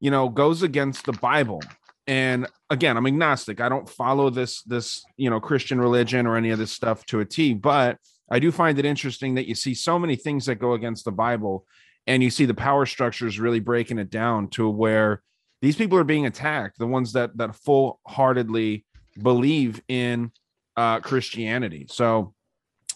you 0.00 0.10
know 0.10 0.28
goes 0.28 0.62
against 0.62 1.06
the 1.06 1.12
Bible 1.12 1.60
and 2.06 2.46
again 2.70 2.96
i'm 2.96 3.06
agnostic 3.06 3.60
i 3.60 3.68
don't 3.68 3.88
follow 3.88 4.30
this 4.30 4.62
this 4.62 5.04
you 5.18 5.28
know 5.28 5.38
christian 5.38 5.78
religion 5.78 6.26
or 6.26 6.34
any 6.34 6.48
of 6.48 6.58
this 6.58 6.72
stuff 6.72 7.04
to 7.04 7.20
a 7.20 7.24
t 7.26 7.52
but 7.52 7.98
i 8.30 8.38
do 8.38 8.50
find 8.50 8.78
it 8.78 8.84
interesting 8.84 9.34
that 9.34 9.46
you 9.46 9.54
see 9.54 9.74
so 9.74 9.98
many 9.98 10.16
things 10.16 10.46
that 10.46 10.56
go 10.56 10.74
against 10.74 11.04
the 11.04 11.12
bible 11.12 11.66
and 12.06 12.22
you 12.22 12.30
see 12.30 12.44
the 12.44 12.54
power 12.54 12.86
structures 12.86 13.38
really 13.38 13.60
breaking 13.60 13.98
it 13.98 14.10
down 14.10 14.48
to 14.48 14.68
where 14.68 15.22
these 15.62 15.76
people 15.76 15.98
are 15.98 16.04
being 16.04 16.26
attacked 16.26 16.78
the 16.78 16.86
ones 16.86 17.12
that 17.12 17.36
that 17.36 17.54
full-heartedly 17.54 18.84
believe 19.22 19.80
in 19.88 20.30
uh 20.76 21.00
christianity 21.00 21.86
so 21.88 22.34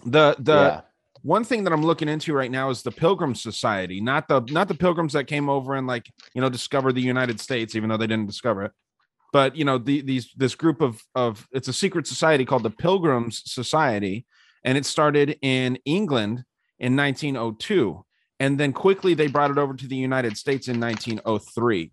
the 0.06 0.34
the 0.38 0.52
yeah. 0.52 0.80
one 1.22 1.44
thing 1.44 1.64
that 1.64 1.72
i'm 1.72 1.84
looking 1.84 2.08
into 2.08 2.32
right 2.32 2.50
now 2.50 2.70
is 2.70 2.82
the 2.82 2.90
pilgrim 2.90 3.34
society 3.34 4.00
not 4.00 4.28
the 4.28 4.40
not 4.50 4.68
the 4.68 4.74
pilgrims 4.74 5.12
that 5.12 5.26
came 5.26 5.48
over 5.48 5.74
and 5.74 5.86
like 5.86 6.10
you 6.34 6.40
know 6.40 6.48
discovered 6.48 6.92
the 6.92 7.00
united 7.00 7.40
states 7.40 7.74
even 7.74 7.88
though 7.88 7.96
they 7.96 8.06
didn't 8.06 8.26
discover 8.26 8.64
it 8.64 8.72
but 9.34 9.56
you 9.56 9.64
know 9.64 9.78
the, 9.78 10.00
these 10.00 10.32
this 10.36 10.54
group 10.54 10.80
of 10.80 11.02
of 11.16 11.48
it's 11.50 11.66
a 11.66 11.72
secret 11.72 12.06
society 12.06 12.44
called 12.44 12.62
the 12.62 12.70
Pilgrims 12.70 13.42
Society, 13.44 14.26
and 14.64 14.78
it 14.78 14.86
started 14.86 15.38
in 15.42 15.78
England 15.84 16.44
in 16.78 16.96
1902, 16.96 18.04
and 18.40 18.58
then 18.58 18.72
quickly 18.72 19.14
they 19.14 19.26
brought 19.26 19.50
it 19.50 19.58
over 19.58 19.74
to 19.74 19.86
the 19.86 19.96
United 19.96 20.36
States 20.36 20.68
in 20.68 20.80
1903. 20.80 21.92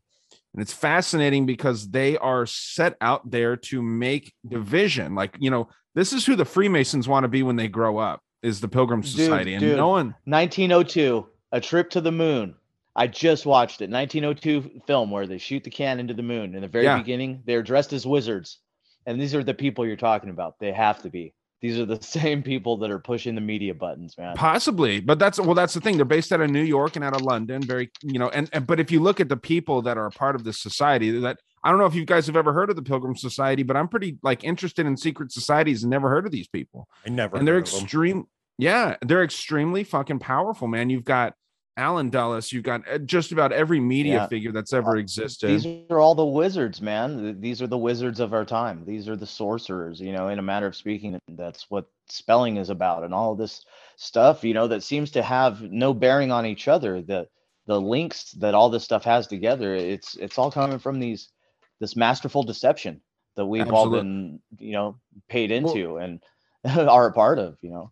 And 0.53 0.62
it's 0.62 0.73
fascinating 0.73 1.45
because 1.45 1.89
they 1.89 2.17
are 2.17 2.45
set 2.45 2.95
out 2.99 3.29
there 3.29 3.55
to 3.55 3.81
make 3.81 4.34
division. 4.47 5.15
Like, 5.15 5.36
you 5.39 5.49
know, 5.49 5.69
this 5.95 6.12
is 6.12 6.25
who 6.25 6.36
the 6.36 6.45
Freemasons 6.45 7.07
want 7.07 7.23
to 7.23 7.29
be 7.29 7.43
when 7.43 7.55
they 7.55 7.67
grow 7.67 7.97
up 7.97 8.21
is 8.41 8.60
the 8.60 8.67
Pilgrim 8.67 9.03
Society. 9.03 9.51
Dude, 9.51 9.53
and 9.53 9.62
dude, 9.62 9.77
no 9.77 9.89
one 9.89 10.15
1902, 10.25 11.27
a 11.51 11.62
trip 11.62 11.89
to 11.91 12.01
the 12.01 12.12
moon. 12.12 12.55
I 12.95 13.07
just 13.07 13.45
watched 13.45 13.81
it. 13.81 13.89
1902 13.89 14.81
film 14.86 15.12
where 15.12 15.27
they 15.27 15.38
shoot 15.38 15.63
the 15.63 15.69
can 15.69 15.99
into 15.99 16.13
the 16.13 16.23
moon. 16.23 16.55
In 16.55 16.62
the 16.62 16.67
very 16.67 16.86
yeah. 16.86 16.97
beginning, 16.97 17.43
they're 17.45 17.63
dressed 17.63 17.93
as 17.93 18.05
wizards. 18.05 18.60
And 19.05 19.19
these 19.19 19.34
are 19.34 19.43
the 19.43 19.53
people 19.53 19.86
you're 19.86 19.95
talking 19.95 20.29
about. 20.29 20.60
They 20.60 20.73
have 20.73 21.01
to 21.03 21.10
be. 21.10 21.34
These 21.62 21.80
are 21.80 21.86
the 21.86 22.02
same 22.02 22.43
people 22.43 22.78
that 22.78 22.91
are 22.91 23.00
pushing 23.00 23.36
the 23.36 23.41
media 23.41 23.74
buttons, 23.74 24.17
man. 24.17 24.36
Possibly, 24.36 25.00
but 25.00 25.19
that's 25.19 25.39
well, 25.39 25.56
that's 25.56 25.74
the 25.74 25.82
thing. 25.82 25.95
They're 25.95 26.06
based 26.06 26.32
out 26.32 26.41
of 26.41 26.50
New 26.50 26.63
York 26.63 26.95
and 26.95 27.06
out 27.06 27.15
of 27.15 27.21
London. 27.21 27.62
Very, 27.62 27.91
you 28.02 28.19
know, 28.19 28.30
and, 28.30 28.50
and 28.52 28.65
but 28.67 28.80
if 28.80 28.91
you 28.91 29.00
look 29.00 29.19
at 29.19 29.30
the 29.30 29.38
people 29.38 29.82
that 29.84 29.97
are 29.97 30.08
a 30.08 30.12
part 30.12 30.36
of 30.36 30.43
this 30.43 30.60
society, 30.60 31.12
that 31.19 31.39
I 31.63 31.69
don't 31.69 31.80
know 31.80 31.86
if 31.86 31.95
you 31.95 32.06
guys 32.06 32.26
have 32.28 32.36
ever 32.36 32.54
heard 32.54 32.69
of 32.69 32.76
the 32.76 32.82
Pilgrim 32.82 33.15
Society, 33.15 33.63
but 33.63 33.78
I'm 33.78 33.88
pretty 33.88 34.17
like 34.24 34.43
interested 34.43 34.86
in 34.86 34.97
secret 34.97 35.32
societies 35.32 35.84
and 35.84 35.91
never 35.91 36.10
heard 36.10 36.26
of 36.26 36.32
these 36.32 36.47
people. 36.47 36.88
I 37.06 37.10
never. 37.10 37.38
And 37.38 37.47
they're 37.47 37.60
extreme. 37.60 38.26
Yeah, 38.58 38.97
they're 39.02 39.24
extremely 39.24 39.84
fucking 39.84 40.19
powerful, 40.19 40.67
man. 40.67 40.89
You've 40.89 41.06
got 41.06 41.34
Allen 41.77 42.10
Dulles, 42.10 42.51
you've 42.51 42.63
got 42.63 42.81
uh, 42.91 42.97
just 42.97 43.31
about 43.31 43.51
every 43.51 43.79
media 43.79 44.15
yeah. 44.15 44.27
figure 44.27 44.51
that's 44.51 44.73
ever 44.73 44.97
existed. 44.97 45.49
These 45.49 45.65
are 45.89 45.99
all 45.99 46.15
the 46.15 46.25
wizards, 46.25 46.81
man. 46.81 47.39
These 47.39 47.62
are 47.62 47.67
the 47.67 47.77
wizards 47.77 48.19
of 48.19 48.34
our 48.34 48.43
time. 48.43 48.84
These 48.86 49.07
are 49.07 49.15
the 49.15 49.25
sorcerers, 49.25 49.99
you 49.99 50.12
know, 50.12 50.27
in 50.27 50.38
a 50.38 50.41
matter 50.41 50.67
of 50.67 50.75
speaking. 50.75 51.17
That's 51.29 51.69
what 51.69 51.86
spelling 52.10 52.57
is 52.57 52.69
about 52.69 53.03
and 53.03 53.13
all 53.13 53.36
this 53.36 53.65
stuff, 53.95 54.43
you 54.43 54.53
know, 54.53 54.67
that 54.67 54.84
seems 54.84 55.12
to 55.12 55.23
have 55.23 55.62
no 55.62 55.93
bearing 55.93 56.31
on 56.31 56.45
each 56.45 56.67
other. 56.67 57.01
The 57.01 57.27
the 57.67 57.79
links 57.79 58.31
that 58.34 58.53
all 58.53 58.69
this 58.69 58.84
stuff 58.84 59.05
has 59.05 59.27
together, 59.27 59.73
it's 59.73 60.15
it's 60.15 60.38
all 60.38 60.51
coming 60.51 60.79
from 60.79 60.99
these 60.99 61.29
this 61.79 61.95
masterful 61.95 62.43
deception 62.43 63.01
that 63.36 63.45
we've 63.45 63.62
Absolutely. 63.62 63.97
all 63.97 64.03
been, 64.03 64.39
you 64.60 64.73
know, 64.73 64.97
paid 65.29 65.51
into 65.51 65.93
well, 65.93 66.03
and 66.03 66.19
are 66.89 67.07
a 67.07 67.13
part 67.13 67.39
of, 67.39 67.57
you 67.62 67.71
know. 67.71 67.91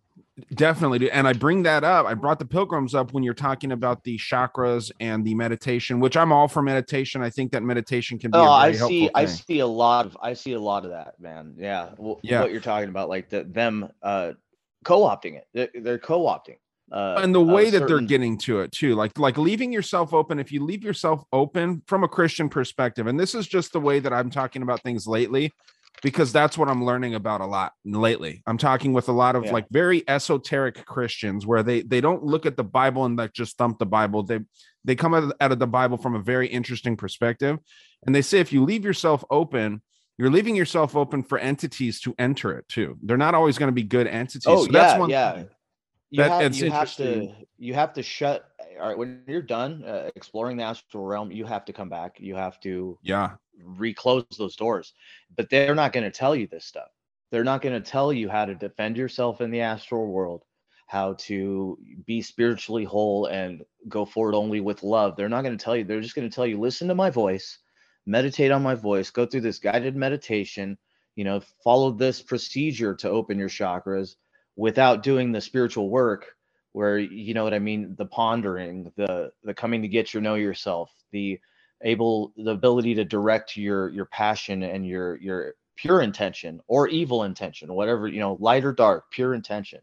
Definitely. 0.54 1.10
And 1.10 1.28
I 1.28 1.32
bring 1.32 1.62
that 1.64 1.84
up. 1.84 2.06
I 2.06 2.14
brought 2.14 2.38
the 2.38 2.44
pilgrims 2.44 2.94
up 2.94 3.12
when 3.12 3.22
you're 3.22 3.34
talking 3.34 3.72
about 3.72 4.04
the 4.04 4.18
chakras 4.18 4.90
and 5.00 5.24
the 5.24 5.34
meditation, 5.34 6.00
which 6.00 6.16
I'm 6.16 6.32
all 6.32 6.48
for 6.48 6.62
meditation. 6.62 7.22
I 7.22 7.30
think 7.30 7.52
that 7.52 7.62
meditation 7.62 8.18
can 8.18 8.30
be 8.30 8.38
oh, 8.38 8.50
I 8.50 8.72
see 8.72 9.10
I 9.14 9.26
see 9.26 9.58
a 9.58 9.66
lot 9.66 10.06
of 10.06 10.16
I 10.22 10.34
see 10.34 10.52
a 10.52 10.60
lot 10.60 10.84
of 10.84 10.92
that, 10.92 11.14
man. 11.20 11.54
Yeah. 11.58 11.90
yeah. 12.22 12.40
What 12.40 12.52
you're 12.52 12.60
talking 12.60 12.88
about, 12.88 13.08
like 13.08 13.28
the, 13.28 13.44
them 13.44 13.88
uh 14.02 14.32
co-opting 14.84 15.36
it. 15.36 15.46
They're, 15.52 15.82
they're 15.82 15.98
co-opting. 15.98 16.56
Uh, 16.90 17.20
and 17.22 17.32
the 17.32 17.40
way 17.40 17.66
that 17.70 17.80
certain... 17.80 17.86
they're 17.86 18.06
getting 18.06 18.36
to 18.36 18.60
it 18.60 18.72
too 18.72 18.96
like 18.96 19.16
like 19.16 19.38
leaving 19.38 19.72
yourself 19.72 20.12
open 20.12 20.40
if 20.40 20.50
you 20.50 20.64
leave 20.64 20.82
yourself 20.82 21.22
open 21.32 21.80
from 21.86 22.02
a 22.02 22.08
christian 22.08 22.48
perspective 22.48 23.06
and 23.06 23.20
this 23.20 23.32
is 23.32 23.46
just 23.46 23.72
the 23.72 23.78
way 23.78 24.00
that 24.00 24.12
i'm 24.12 24.28
talking 24.28 24.62
about 24.62 24.82
things 24.82 25.06
lately 25.06 25.52
because 26.02 26.32
that's 26.32 26.56
what 26.56 26.68
I'm 26.68 26.84
learning 26.84 27.14
about 27.14 27.40
a 27.40 27.46
lot 27.46 27.72
lately. 27.84 28.42
I'm 28.46 28.58
talking 28.58 28.92
with 28.92 29.08
a 29.08 29.12
lot 29.12 29.36
of 29.36 29.44
yeah. 29.44 29.52
like 29.52 29.66
very 29.70 30.02
esoteric 30.08 30.84
Christians 30.86 31.46
where 31.46 31.62
they 31.62 31.82
they 31.82 32.00
don't 32.00 32.24
look 32.24 32.46
at 32.46 32.56
the 32.56 32.64
Bible 32.64 33.04
and 33.04 33.16
like 33.16 33.32
just 33.32 33.58
thump 33.58 33.78
the 33.78 33.86
Bible. 33.86 34.22
They 34.22 34.40
they 34.84 34.94
come 34.94 35.14
out 35.14 35.52
of 35.52 35.58
the 35.58 35.66
Bible 35.66 35.98
from 35.98 36.14
a 36.14 36.20
very 36.20 36.48
interesting 36.48 36.96
perspective, 36.96 37.58
and 38.06 38.14
they 38.14 38.22
say 38.22 38.40
if 38.40 38.52
you 38.52 38.64
leave 38.64 38.84
yourself 38.84 39.24
open, 39.30 39.82
you're 40.18 40.30
leaving 40.30 40.56
yourself 40.56 40.96
open 40.96 41.22
for 41.22 41.38
entities 41.38 42.00
to 42.00 42.14
enter 42.18 42.56
it 42.58 42.68
too. 42.68 42.98
They're 43.02 43.16
not 43.16 43.34
always 43.34 43.58
going 43.58 43.68
to 43.68 43.74
be 43.74 43.82
good 43.82 44.06
entities. 44.06 44.46
Oh 44.46 44.64
So 44.64 44.72
that's 44.72 44.94
yeah, 44.94 44.98
one 44.98 45.10
yeah. 45.10 45.42
You, 46.10 46.22
That- 46.22 46.42
have, 46.42 46.54
you 46.56 46.70
have 46.70 46.96
to 46.96 47.32
you 47.58 47.74
have 47.74 47.92
to 47.94 48.02
shut. 48.02 48.44
All 48.80 48.88
right, 48.88 48.96
when 48.96 49.22
you're 49.26 49.42
done 49.42 49.84
uh, 49.84 50.10
exploring 50.16 50.56
the 50.56 50.62
astral 50.62 51.04
realm, 51.04 51.30
you 51.30 51.44
have 51.44 51.66
to 51.66 51.72
come 51.72 51.90
back. 51.90 52.18
You 52.18 52.34
have 52.34 52.58
to 52.60 52.98
Yeah. 53.02 53.32
Reclose 53.64 54.24
those 54.38 54.56
doors. 54.56 54.92
But 55.36 55.50
they're 55.50 55.74
not 55.74 55.92
going 55.92 56.04
to 56.04 56.10
tell 56.10 56.34
you 56.34 56.46
this 56.46 56.64
stuff. 56.64 56.88
They're 57.30 57.44
not 57.44 57.62
going 57.62 57.80
to 57.80 57.90
tell 57.90 58.12
you 58.12 58.28
how 58.28 58.44
to 58.44 58.54
defend 58.54 58.96
yourself 58.96 59.40
in 59.40 59.50
the 59.50 59.60
astral 59.60 60.06
world, 60.06 60.42
how 60.86 61.14
to 61.20 61.78
be 62.06 62.22
spiritually 62.22 62.84
whole 62.84 63.26
and 63.26 63.62
go 63.88 64.04
forward 64.04 64.34
only 64.34 64.60
with 64.60 64.82
love. 64.82 65.16
They're 65.16 65.28
not 65.28 65.42
going 65.42 65.56
to 65.56 65.64
tell 65.64 65.76
you. 65.76 65.84
They're 65.84 66.00
just 66.00 66.16
going 66.16 66.28
to 66.28 66.34
tell 66.34 66.46
you, 66.46 66.58
listen 66.58 66.88
to 66.88 66.94
my 66.94 67.10
voice, 67.10 67.58
meditate 68.06 68.50
on 68.50 68.62
my 68.62 68.74
voice, 68.74 69.10
go 69.10 69.26
through 69.26 69.42
this 69.42 69.60
guided 69.60 69.94
meditation, 69.94 70.76
you 71.14 71.24
know, 71.24 71.40
follow 71.62 71.92
this 71.92 72.20
procedure 72.20 72.94
to 72.96 73.08
open 73.08 73.38
your 73.38 73.48
chakras 73.48 74.16
without 74.56 75.02
doing 75.02 75.30
the 75.30 75.40
spiritual 75.40 75.88
work 75.88 76.34
where 76.72 76.98
you 76.98 77.34
know 77.34 77.44
what 77.44 77.54
I 77.54 77.58
mean, 77.58 77.94
the 77.96 78.06
pondering, 78.06 78.92
the 78.96 79.32
the 79.42 79.54
coming 79.54 79.82
to 79.82 79.88
get 79.88 80.14
your 80.14 80.22
know 80.22 80.36
yourself, 80.36 80.92
the 81.12 81.40
able 81.82 82.32
the 82.36 82.50
ability 82.50 82.94
to 82.94 83.04
direct 83.04 83.56
your 83.56 83.88
your 83.90 84.04
passion 84.06 84.62
and 84.62 84.86
your 84.86 85.16
your 85.18 85.54
pure 85.76 86.02
intention 86.02 86.60
or 86.68 86.88
evil 86.88 87.24
intention 87.24 87.72
whatever 87.72 88.06
you 88.06 88.20
know 88.20 88.36
light 88.40 88.64
or 88.64 88.72
dark 88.72 89.04
pure 89.10 89.32
intention 89.34 89.80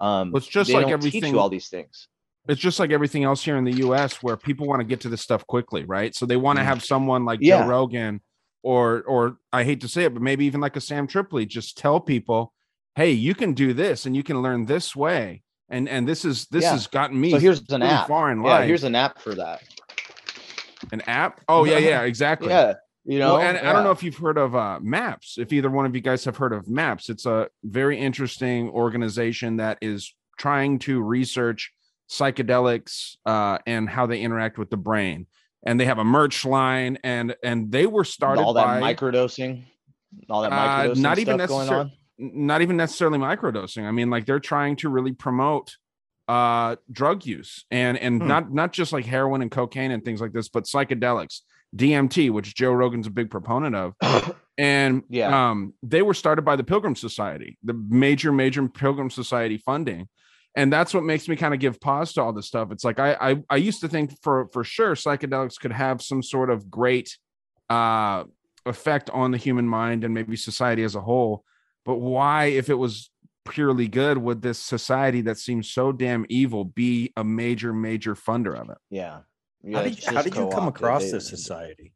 um 0.00 0.32
Well, 0.32 0.38
it's 0.38 0.46
just 0.46 0.72
like 0.72 0.88
everything- 0.88 1.36
all 1.36 1.48
these 1.50 1.68
things 1.68 2.08
It's 2.48 2.60
just 2.60 2.78
like 2.78 2.90
everything 2.92 3.24
else 3.24 3.44
here 3.44 3.56
in 3.56 3.64
the 3.64 3.78
US 3.86 4.22
where 4.22 4.36
people 4.36 4.66
want 4.68 4.80
to 4.80 4.84
get 4.86 5.00
to 5.00 5.08
this 5.08 5.20
stuff 5.20 5.44
quickly, 5.48 5.84
right? 5.84 6.14
So 6.14 6.26
they 6.26 6.36
want 6.36 6.58
to 6.58 6.62
Mm. 6.62 6.68
have 6.68 6.82
someone 6.84 7.24
like 7.24 7.40
Yeah. 7.40 7.62
Joe 7.62 7.68
Rogan 7.68 8.20
or 8.62 9.02
or 9.02 9.38
I 9.52 9.64
hate 9.64 9.80
to 9.82 9.88
say 9.88 10.04
it, 10.04 10.14
but 10.14 10.22
maybe 10.22 10.44
even 10.46 10.60
like 10.60 10.76
a 10.76 10.80
Sam 10.80 11.06
Tripoli 11.08 11.44
just 11.44 11.76
tell 11.76 11.98
people, 12.00 12.52
"Hey, 12.94 13.10
you 13.10 13.34
can 13.34 13.52
do 13.52 13.74
this 13.74 14.06
and 14.06 14.14
you 14.16 14.22
can 14.22 14.40
learn 14.42 14.64
this 14.66 14.94
way." 14.94 15.42
And 15.68 15.88
and 15.88 16.06
this 16.06 16.24
is 16.24 16.46
this 16.46 16.62
Yeah. 16.64 16.70
has 16.72 16.86
gotten 16.86 17.20
me 17.20 17.30
so 17.32 17.38
here's 17.38 17.60
an 17.70 17.82
really 17.82 17.94
app 17.94 18.06
far 18.06 18.30
in 18.30 18.38
yeah 18.42 18.48
life. 18.50 18.66
here's 18.66 18.84
an 18.84 18.94
app 18.94 19.18
for 19.18 19.34
that 19.34 19.60
an 20.92 21.02
app. 21.02 21.40
Oh 21.48 21.64
yeah, 21.64 21.78
yeah, 21.78 22.02
exactly. 22.12 22.48
yeah 22.48 22.74
you 23.06 23.20
know 23.20 23.34
well, 23.34 23.42
and 23.42 23.56
I 23.56 23.72
don't 23.72 23.84
know 23.84 23.92
if 23.92 24.02
you've 24.02 24.16
heard 24.16 24.36
of 24.36 24.56
uh, 24.56 24.80
Maps. 24.82 25.38
If 25.38 25.52
either 25.52 25.70
one 25.70 25.86
of 25.86 25.94
you 25.94 26.00
guys 26.00 26.24
have 26.24 26.36
heard 26.36 26.52
of 26.52 26.68
Maps, 26.68 27.08
it's 27.08 27.24
a 27.24 27.48
very 27.62 27.98
interesting 27.98 28.68
organization 28.68 29.58
that 29.58 29.78
is 29.80 30.12
trying 30.38 30.80
to 30.80 31.00
research 31.00 31.72
psychedelics 32.10 33.16
uh, 33.24 33.58
and 33.64 33.88
how 33.88 34.06
they 34.06 34.20
interact 34.20 34.58
with 34.58 34.70
the 34.70 34.76
brain. 34.76 35.26
And 35.64 35.78
they 35.78 35.84
have 35.84 35.98
a 35.98 36.04
merch 36.04 36.44
line, 36.44 36.98
and 37.04 37.36
and 37.44 37.70
they 37.70 37.86
were 37.86 38.04
started 38.04 38.42
all 38.42 38.54
that 38.54 38.80
by 38.80 38.94
microdosing 38.94 39.64
all 40.28 40.42
that 40.42 40.52
Uh, 40.52 40.56
microdosing 40.56 40.96
not 40.96 41.18
even 41.18 41.38
stuff 41.38 41.48
going 41.48 41.68
on 41.68 41.92
not 42.18 42.62
even 42.62 42.76
necessarily 42.76 43.18
microdosing. 43.18 43.84
I 43.84 43.90
mean, 43.90 44.10
like 44.10 44.26
they're 44.26 44.40
trying 44.40 44.76
to 44.76 44.88
really 44.88 45.12
promote 45.12 45.76
uh 46.28 46.76
drug 46.90 47.24
use 47.24 47.64
and 47.70 47.96
and 47.98 48.20
Hmm. 48.22 48.28
not 48.28 48.52
not 48.52 48.72
just 48.72 48.92
like 48.92 49.04
heroin 49.04 49.42
and 49.42 49.50
cocaine 49.50 49.90
and 49.92 50.04
things 50.04 50.20
like 50.20 50.32
this, 50.32 50.48
but 50.48 50.64
psychedelics, 50.64 51.40
DMT, 51.74 52.30
which 52.30 52.54
Joe 52.54 52.72
Rogan's 52.72 53.06
a 53.06 53.10
big 53.10 53.30
proponent 53.30 53.74
of. 53.76 53.94
And 54.58 55.02
Yeah. 55.10 55.50
um, 55.50 55.74
they 55.82 56.00
were 56.00 56.14
started 56.14 56.42
by 56.42 56.56
the 56.56 56.64
Pilgrim 56.64 56.96
Society, 56.96 57.58
the 57.62 57.74
major, 57.74 58.32
major 58.32 58.66
Pilgrim 58.66 59.10
Society 59.10 59.58
funding. 59.58 60.08
And 60.54 60.72
that's 60.72 60.94
what 60.94 61.04
makes 61.04 61.28
me 61.28 61.36
kind 61.36 61.52
of 61.52 61.60
give 61.60 61.78
pause 61.78 62.14
to 62.14 62.22
all 62.22 62.32
this 62.32 62.46
stuff. 62.46 62.72
It's 62.72 62.82
like 62.82 62.98
I, 62.98 63.12
I 63.20 63.42
I 63.50 63.56
used 63.56 63.82
to 63.82 63.88
think 63.88 64.12
for 64.22 64.48
for 64.54 64.64
sure 64.64 64.94
psychedelics 64.94 65.60
could 65.60 65.72
have 65.72 66.00
some 66.00 66.22
sort 66.22 66.48
of 66.48 66.70
great 66.70 67.18
uh 67.68 68.24
effect 68.64 69.10
on 69.10 69.30
the 69.30 69.36
human 69.38 69.68
mind 69.68 70.02
and 70.04 70.14
maybe 70.14 70.36
society 70.36 70.82
as 70.82 70.94
a 70.94 71.02
whole. 71.02 71.44
But 71.84 71.96
why, 71.96 72.46
if 72.46 72.70
it 72.70 72.74
was 72.78 73.10
purely 73.46 73.88
good, 73.88 74.18
would 74.18 74.42
this 74.42 74.58
society 74.58 75.20
that 75.22 75.38
seems 75.38 75.70
so 75.70 75.92
damn 75.92 76.26
evil 76.28 76.64
be 76.64 77.12
a 77.16 77.24
major, 77.24 77.72
major 77.72 78.14
funder 78.14 78.54
of 78.60 78.68
it? 78.70 78.78
yeah 78.90 79.20
How 79.72 79.82
did 79.82 79.98
you, 80.02 80.14
how 80.14 80.22
did 80.22 80.34
you 80.34 80.48
come 80.48 80.68
across 80.68 81.04
They- 81.04 81.12
this 81.12 81.28
society? 81.28 81.92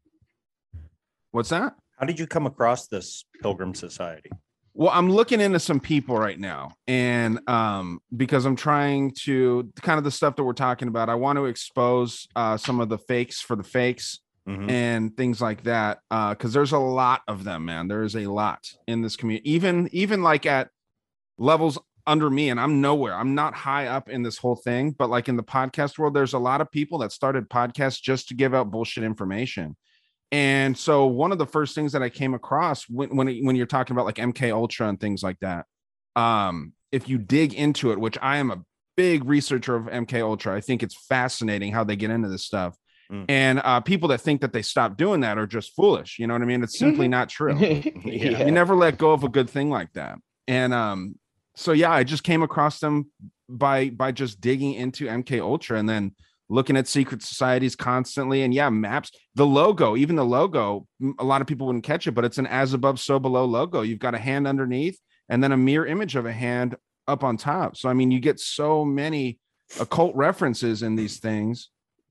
What's 1.32 1.50
that? 1.50 1.74
How 1.98 2.06
did 2.06 2.18
you 2.18 2.26
come 2.26 2.46
across 2.46 2.88
this 2.88 3.24
Pilgrim 3.42 3.74
Society? 3.74 4.30
Well, 4.72 4.90
I'm 4.92 5.10
looking 5.10 5.40
into 5.40 5.60
some 5.60 5.80
people 5.80 6.16
right 6.16 6.38
now, 6.38 6.72
and 6.88 7.40
um, 7.48 8.00
because 8.16 8.46
I'm 8.46 8.56
trying 8.56 9.12
to 9.24 9.70
kind 9.82 9.98
of 9.98 10.04
the 10.04 10.10
stuff 10.10 10.36
that 10.36 10.44
we're 10.44 10.52
talking 10.54 10.88
about, 10.88 11.08
I 11.08 11.16
want 11.16 11.36
to 11.38 11.44
expose 11.46 12.26
uh, 12.34 12.56
some 12.56 12.80
of 12.80 12.88
the 12.88 12.96
fakes 12.98 13.40
for 13.40 13.56
the 13.56 13.62
fakes 13.64 14.20
Mhm. 14.48 14.70
and 14.70 15.14
things 15.16 15.40
like 15.42 15.64
that. 15.64 15.98
Uh, 16.10 16.30
because 16.30 16.52
there's 16.54 16.72
a 16.72 16.78
lot 16.78 17.20
of 17.28 17.44
them, 17.44 17.66
man. 17.66 17.88
There 17.88 18.02
is 18.02 18.16
a 18.16 18.26
lot 18.26 18.60
in 18.86 19.02
this 19.02 19.14
community, 19.16 19.50
even 19.52 19.88
even 19.92 20.22
like 20.22 20.46
at 20.46 20.70
levels 21.40 21.78
under 22.06 22.30
me, 22.30 22.50
and 22.50 22.60
I'm 22.60 22.80
nowhere. 22.80 23.14
I'm 23.14 23.34
not 23.34 23.54
high 23.54 23.86
up 23.86 24.08
in 24.08 24.22
this 24.22 24.38
whole 24.38 24.56
thing, 24.56 24.92
but 24.92 25.10
like 25.10 25.28
in 25.28 25.36
the 25.36 25.42
podcast 25.42 25.98
world, 25.98 26.14
there's 26.14 26.34
a 26.34 26.38
lot 26.38 26.60
of 26.60 26.70
people 26.70 26.98
that 26.98 27.12
started 27.12 27.48
podcasts 27.48 28.00
just 28.00 28.28
to 28.28 28.34
give 28.34 28.54
out 28.54 28.70
bullshit 28.70 29.04
information. 29.04 29.76
And 30.32 30.78
so 30.78 31.06
one 31.06 31.32
of 31.32 31.38
the 31.38 31.46
first 31.46 31.74
things 31.74 31.92
that 31.92 32.02
I 32.02 32.08
came 32.08 32.34
across 32.34 32.88
when 32.88 33.16
when, 33.16 33.44
when 33.44 33.56
you're 33.56 33.66
talking 33.66 33.96
about 33.96 34.06
like 34.06 34.16
MK 34.16 34.52
Ultra 34.52 34.88
and 34.88 35.00
things 35.00 35.22
like 35.22 35.40
that, 35.40 35.66
um, 36.14 36.72
if 36.92 37.08
you 37.08 37.18
dig 37.18 37.54
into 37.54 37.90
it, 37.90 37.98
which 37.98 38.18
I 38.22 38.36
am 38.36 38.50
a 38.50 38.62
big 38.96 39.24
researcher 39.24 39.74
of 39.74 39.86
MK 39.86 40.20
Ultra, 40.22 40.54
I 40.54 40.60
think 40.60 40.82
it's 40.82 40.94
fascinating 40.94 41.72
how 41.72 41.84
they 41.84 41.96
get 41.96 42.10
into 42.10 42.28
this 42.28 42.44
stuff. 42.44 42.76
Mm. 43.10 43.24
And 43.28 43.60
uh, 43.64 43.80
people 43.80 44.08
that 44.10 44.20
think 44.20 44.42
that 44.42 44.52
they 44.52 44.62
stopped 44.62 44.96
doing 44.96 45.20
that 45.20 45.36
are 45.36 45.46
just 45.46 45.74
foolish. 45.74 46.18
You 46.18 46.28
know 46.28 46.34
what 46.34 46.42
I 46.42 46.46
mean? 46.46 46.62
It's 46.62 46.78
simply 46.78 47.08
not 47.08 47.28
true. 47.28 47.56
yeah. 47.58 48.44
You 48.44 48.52
never 48.52 48.76
let 48.76 48.98
go 48.98 49.12
of 49.12 49.24
a 49.24 49.28
good 49.28 49.50
thing 49.50 49.68
like 49.68 49.92
that. 49.94 50.18
And 50.46 50.72
um, 50.72 51.16
so 51.60 51.72
yeah, 51.72 51.92
I 51.92 52.04
just 52.04 52.24
came 52.24 52.42
across 52.42 52.80
them 52.80 53.10
by 53.48 53.90
by 53.90 54.12
just 54.12 54.40
digging 54.40 54.74
into 54.74 55.06
MK 55.06 55.40
Ultra 55.40 55.78
and 55.78 55.88
then 55.88 56.14
looking 56.48 56.76
at 56.76 56.88
secret 56.88 57.22
societies 57.22 57.76
constantly. 57.76 58.42
And 58.42 58.54
yeah, 58.54 58.70
maps, 58.70 59.12
the 59.34 59.46
logo, 59.46 59.94
even 59.94 60.16
the 60.16 60.24
logo, 60.24 60.86
a 61.18 61.24
lot 61.24 61.42
of 61.42 61.46
people 61.46 61.66
wouldn't 61.66 61.84
catch 61.84 62.06
it, 62.06 62.12
but 62.12 62.24
it's 62.24 62.38
an 62.38 62.46
as 62.46 62.72
above, 62.72 62.98
so 62.98 63.18
below 63.18 63.44
logo. 63.44 63.82
You've 63.82 63.98
got 63.98 64.14
a 64.14 64.18
hand 64.18 64.48
underneath 64.48 64.98
and 65.28 65.44
then 65.44 65.52
a 65.52 65.56
mirror 65.56 65.86
image 65.86 66.16
of 66.16 66.24
a 66.24 66.32
hand 66.32 66.76
up 67.06 67.22
on 67.22 67.36
top. 67.36 67.76
So 67.76 67.90
I 67.90 67.92
mean, 67.92 68.10
you 68.10 68.20
get 68.20 68.40
so 68.40 68.82
many 68.82 69.38
occult 69.78 70.16
references 70.16 70.82
in 70.82 70.96
these 70.96 71.18
things. 71.18 71.68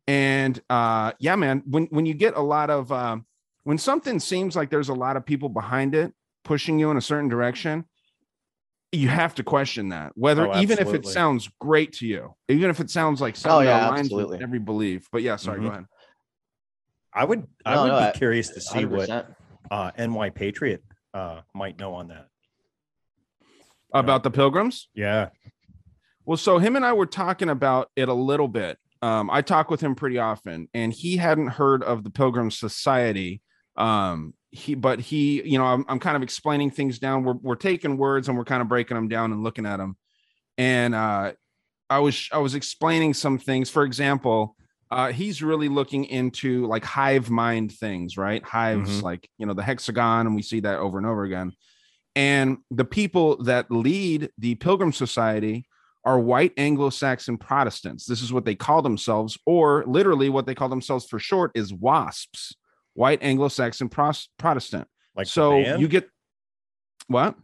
And 0.08 0.62
uh 0.70 1.14
yeah, 1.18 1.36
man, 1.36 1.64
when 1.66 1.88
when 1.88 2.06
you 2.06 2.14
get 2.14 2.38
a 2.38 2.42
lot 2.42 2.70
of 2.70 2.92
um 2.92 3.26
when 3.64 3.80
something 3.80 4.20
seems 4.20 4.56
like 4.56 4.70
there's 4.70 4.90
a 4.90 4.94
lot 4.94 5.18
of 5.18 5.26
people 5.26 5.50
behind 5.50 5.96
it 5.96 6.14
pushing 6.44 6.78
you 6.78 6.92
in 6.92 6.98
a 6.98 7.02
certain 7.02 7.30
direction, 7.30 7.86
you 8.92 9.08
have 9.08 9.36
to 9.36 9.44
question 9.44 9.90
that. 9.90 10.12
Whether 10.16 10.48
Oh, 10.48 10.60
even 10.60 10.80
if 10.80 10.94
it 10.94 11.06
sounds 11.06 11.50
great 11.60 11.94
to 11.94 12.08
you, 12.08 12.34
even 12.48 12.70
if 12.70 12.80
it 12.80 12.90
sounds 12.90 13.22
like 13.22 13.36
something 13.36 13.68
yeah, 13.68 13.80
that 13.80 13.92
aligns 13.92 14.00
absolutely. 14.00 14.38
with 14.38 14.42
every 14.44 14.60
belief. 14.60 15.08
But 15.12 15.22
yeah, 15.22 15.36
sorry, 15.36 15.60
Mhm. 15.60 15.64
go 15.64 15.70
ahead. 15.70 15.86
I 17.14 17.26
would 17.26 17.48
I 17.66 17.76
No, 17.76 17.84
would 17.84 17.88
no, 17.90 18.00
be 18.00 18.06
I- 18.06 18.12
curious 18.12 18.50
to 18.50 18.62
see 18.62 18.86
what 18.86 19.10
100%. 19.10 19.36
uh, 19.72 19.92
NY 19.98 20.30
Patriot 20.32 20.84
uh, 21.14 21.42
might 21.54 21.78
know 21.80 21.94
on 21.94 22.08
that. 22.10 22.28
About 23.94 24.24
the 24.24 24.30
pilgrims. 24.32 24.90
Yeah. 24.94 25.30
Well, 26.26 26.38
so 26.38 26.60
him 26.60 26.76
and 26.76 26.86
I 26.86 26.94
were 26.94 27.08
talking 27.08 27.50
about 27.50 27.90
it 27.96 28.08
a 28.10 28.14
little 28.14 28.48
bit. 28.48 28.78
Um, 29.02 29.30
I 29.32 29.42
talk 29.42 29.72
with 29.72 29.82
him 29.82 29.96
pretty 29.96 30.20
often, 30.20 30.68
and 30.74 30.94
he 30.94 31.18
hadn't 31.18 31.48
heard 31.48 31.82
of 31.84 32.04
the 32.04 32.10
Pilgrim 32.12 32.52
Society. 32.52 33.42
Um, 33.76 34.34
he, 34.52 34.76
but 34.76 35.00
he, 35.00 35.42
you 35.44 35.58
know, 35.58 35.66
I'm, 35.66 35.86
I'm 35.88 36.00
kind 36.00 36.16
of 36.16 36.24
explaining 36.24 36.72
things 36.72 37.00
down. 37.00 37.24
We're, 37.24 37.34
we're 37.34 37.56
taking 37.56 37.98
words 37.98 38.28
and 38.28 38.38
we're 38.38 38.46
kind 38.46 38.62
of 38.62 38.68
breaking 38.68 38.96
them 38.96 39.08
down 39.08 39.32
and 39.32 39.44
looking 39.44 39.66
at 39.66 39.78
them. 39.78 39.96
And 40.58 40.96
uh, 40.96 41.34
I 41.90 42.00
was, 42.00 42.28
I 42.32 42.40
was 42.40 42.56
explaining 42.56 43.14
some 43.14 43.38
things. 43.38 43.70
For 43.70 43.84
example, 43.84 44.56
uh, 44.92 45.12
he's 45.12 45.44
really 45.44 45.70
looking 45.70 46.06
into 46.06 46.66
like 46.66 46.84
hive 46.84 47.30
mind 47.30 47.72
things, 47.74 48.18
right? 48.18 48.44
Hives, 48.44 49.00
Mhm. 49.00 49.04
like 49.04 49.30
you 49.38 49.46
know, 49.46 49.54
the 49.54 49.62
hexagon, 49.62 50.26
and 50.26 50.36
we 50.36 50.42
see 50.42 50.62
that 50.62 50.80
over 50.80 50.98
and 50.98 51.06
over 51.06 51.24
again. 51.24 51.54
And 52.16 52.58
the 52.72 52.86
people 52.86 53.44
that 53.44 53.70
lead 53.70 54.32
the 54.40 54.56
Pilgrim 54.56 54.92
Society 54.92 55.68
are 56.06 56.20
white 56.20 56.54
Anglo-Saxon 56.58 57.38
Protestants. 57.38 58.06
This 58.06 58.24
is 58.24 58.34
what 58.34 58.46
they 58.46 58.56
call 58.56 58.82
themselves, 58.82 59.38
or 59.46 59.84
literally 59.86 60.30
what 60.30 60.48
they 60.48 60.56
call 60.56 60.70
themselves 60.70 61.06
for 61.06 61.20
short 61.20 61.52
is 61.54 61.72
WASPs, 61.72 62.56
white 63.00 63.24
Anglo-Saxon 63.24 63.88
Pros- 63.90 64.30
Protestant. 64.38 64.88
Like 65.16 65.28
so 65.28 65.58
you 65.58 65.88
get 65.88 66.10
what? 67.08 67.36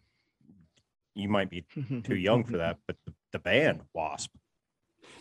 you 1.15 1.29
might 1.29 1.49
be 1.49 1.65
too 2.03 2.15
young 2.15 2.43
for 2.43 2.57
that, 2.57 2.77
but 2.87 2.97
the, 3.05 3.13
the 3.31 3.39
band 3.39 3.81
Wasp. 3.93 4.31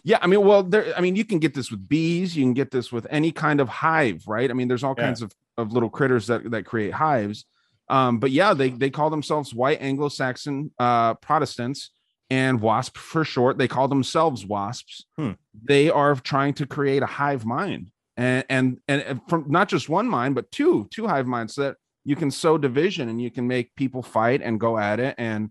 Yeah, 0.02 0.18
I 0.20 0.26
mean, 0.26 0.44
well, 0.44 0.62
there. 0.62 0.92
I 0.96 1.00
mean, 1.00 1.16
you 1.16 1.24
can 1.24 1.38
get 1.38 1.54
this 1.54 1.70
with 1.70 1.88
bees. 1.88 2.36
You 2.36 2.44
can 2.44 2.52
get 2.52 2.70
this 2.70 2.90
with 2.92 3.06
any 3.10 3.30
kind 3.32 3.60
of 3.60 3.68
hive, 3.68 4.24
right? 4.26 4.50
I 4.50 4.54
mean, 4.54 4.68
there's 4.68 4.84
all 4.84 4.94
Yeah. 4.98 5.04
kinds 5.04 5.22
of 5.22 5.32
of 5.56 5.72
little 5.72 5.88
critters 5.88 6.26
that 6.26 6.50
that 6.50 6.64
create 6.66 6.92
hives. 6.92 7.46
Um, 7.88 8.18
but 8.18 8.30
yeah, 8.30 8.54
they 8.54 8.70
they 8.70 8.90
call 8.90 9.08
themselves 9.10 9.54
white 9.54 9.80
Anglo-Saxon 9.80 10.72
uh, 10.78 11.14
Protestants 11.14 11.90
and 12.28 12.60
WASP 12.60 12.96
for 12.98 13.24
short. 13.24 13.56
They 13.56 13.68
call 13.68 13.88
themselves 13.88 14.44
WASPs. 14.44 15.06
Hmm. 15.16 15.32
They 15.62 15.90
are 15.90 16.14
trying 16.16 16.54
to 16.54 16.66
create 16.66 17.02
a 17.02 17.06
hive 17.06 17.44
mind, 17.46 17.90
and 18.16 18.44
and 18.48 18.80
and 18.88 19.20
from 19.28 19.46
not 19.48 19.68
just 19.68 19.88
one 19.88 20.08
mind, 20.08 20.34
but 20.34 20.50
two 20.50 20.88
two 20.90 21.06
hive 21.06 21.26
minds. 21.26 21.54
So 21.54 21.62
that 21.62 21.76
you 22.04 22.16
can 22.16 22.30
sow 22.30 22.58
division 22.58 23.08
and 23.08 23.20
you 23.20 23.30
can 23.30 23.46
make 23.46 23.74
people 23.76 24.02
fight 24.02 24.42
and 24.42 24.60
go 24.60 24.78
at 24.78 25.00
it 25.00 25.14
and 25.18 25.50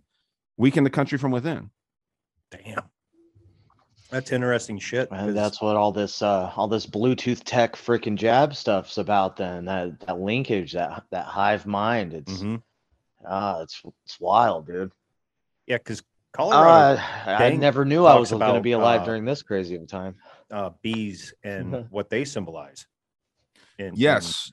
weaken 0.57 0.83
the 0.83 0.89
country 0.89 1.17
from 1.17 1.31
within. 1.31 1.69
Damn. 2.51 2.83
That's 4.11 4.31
interesting 4.31 4.77
shit. 4.77 5.09
And 5.09 5.19
'cause- 5.27 5.33
that's 5.33 5.61
what 5.61 5.75
all 5.75 5.91
this 5.91 6.21
uh 6.21 6.51
all 6.55 6.67
this 6.67 6.85
Bluetooth 6.85 7.41
tech 7.43 7.75
freaking 7.75 8.15
jab 8.15 8.55
stuff's 8.55 8.97
about 8.99 9.35
then. 9.37 9.65
That 9.65 9.99
that 10.01 10.19
linkage, 10.19 10.73
that 10.73 11.03
that 11.09 11.25
hive 11.25 11.65
mind. 11.65 12.13
It's 12.13 12.33
mm-hmm. 12.33 12.57
ah, 13.27 13.61
it's 13.61 13.81
it's 14.05 14.19
wild, 14.19 14.67
dude. 14.67 14.91
yeah, 15.65 15.77
because 15.77 16.03
Colorado 16.33 16.99
Uh, 16.99 17.29
I 17.29 17.51
never 17.55 17.85
knew 17.85 18.05
I 18.05 18.17
was 18.19 18.31
going 18.31 18.55
to 18.55 18.61
be 18.61 18.71
alive 18.73 19.01
uh, 19.01 19.05
during 19.05 19.23
this 19.25 19.43
crazy 19.43 19.75
of 19.75 19.83
a 19.83 19.85
time. 19.85 20.15
uh, 20.51 20.71
bees 20.81 21.33
and 21.43 21.87
what 21.91 22.09
they 22.09 22.25
symbolize. 22.25 22.85
And 23.79 23.89
in 23.89 23.93
Yes, 23.95 24.51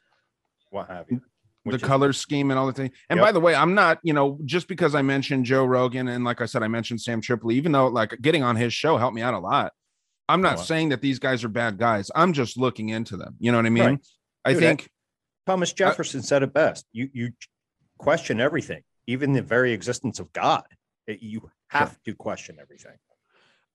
what 0.70 0.88
have 0.88 1.06
you? 1.10 1.18
the 1.64 1.72
which 1.72 1.82
is- 1.82 1.88
color 1.88 2.12
scheme 2.12 2.50
and 2.50 2.58
all 2.58 2.66
the 2.66 2.72
things. 2.72 2.94
And 3.10 3.18
Yep. 3.18 3.26
by 3.26 3.32
the 3.32 3.40
way, 3.40 3.54
I'm 3.54 3.74
not, 3.74 3.98
you 4.02 4.12
know, 4.12 4.38
just 4.44 4.66
because 4.68 4.94
I 4.94 5.02
mentioned 5.02 5.44
Joe 5.44 5.64
Rogan 5.64 6.08
and 6.08 6.24
like 6.24 6.40
I 6.40 6.46
said, 6.46 6.62
I 6.62 6.68
mentioned 6.68 7.00
Sam 7.00 7.20
Tripoli, 7.20 7.56
even 7.56 7.72
though 7.72 7.88
like 7.88 8.16
getting 8.22 8.42
on 8.42 8.56
his 8.56 8.72
show 8.72 8.96
helped 8.96 9.14
me 9.14 9.22
out 9.22 9.34
a 9.34 9.38
lot. 9.38 9.72
I'm 10.28 10.42
not 10.42 10.58
Oh, 10.58 10.62
saying 10.62 10.90
that 10.90 11.00
these 11.02 11.18
guys 11.18 11.42
are 11.44 11.48
bad 11.48 11.76
guys. 11.76 12.10
I'm 12.14 12.32
just 12.32 12.56
looking 12.56 12.88
into 12.90 13.16
them. 13.16 13.34
You 13.40 13.50
know 13.52 13.58
what 13.58 13.66
I 13.66 13.70
mean? 13.70 13.84
Right. 13.84 13.98
I 14.44 14.52
Dude, 14.54 14.62
I- 14.62 14.66
think 14.66 14.90
Thomas 15.46 15.72
Jefferson 15.72 16.22
said 16.22 16.42
it 16.42 16.52
best. 16.52 16.86
You 16.92 17.10
you 17.12 17.30
question 17.98 18.40
everything, 18.40 18.82
even 19.06 19.32
the 19.32 19.42
very 19.42 19.72
existence 19.72 20.18
of 20.20 20.32
God. 20.32 20.62
It- 21.10 21.22
you 21.22 21.50
have 21.68 22.00
to 22.04 22.14
question 22.14 22.58
everything. 22.60 22.96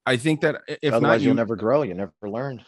I 0.06 0.18
think 0.18 0.42
that 0.42 0.62
if 0.82 0.94
Otherwise, 0.94 1.02
not 1.02 1.22
you, 1.22 1.28
you'll 1.28 1.36
never 1.36 1.56
grow. 1.56 1.82
You 1.82 1.94
never 1.96 2.12
learn. 2.24 2.64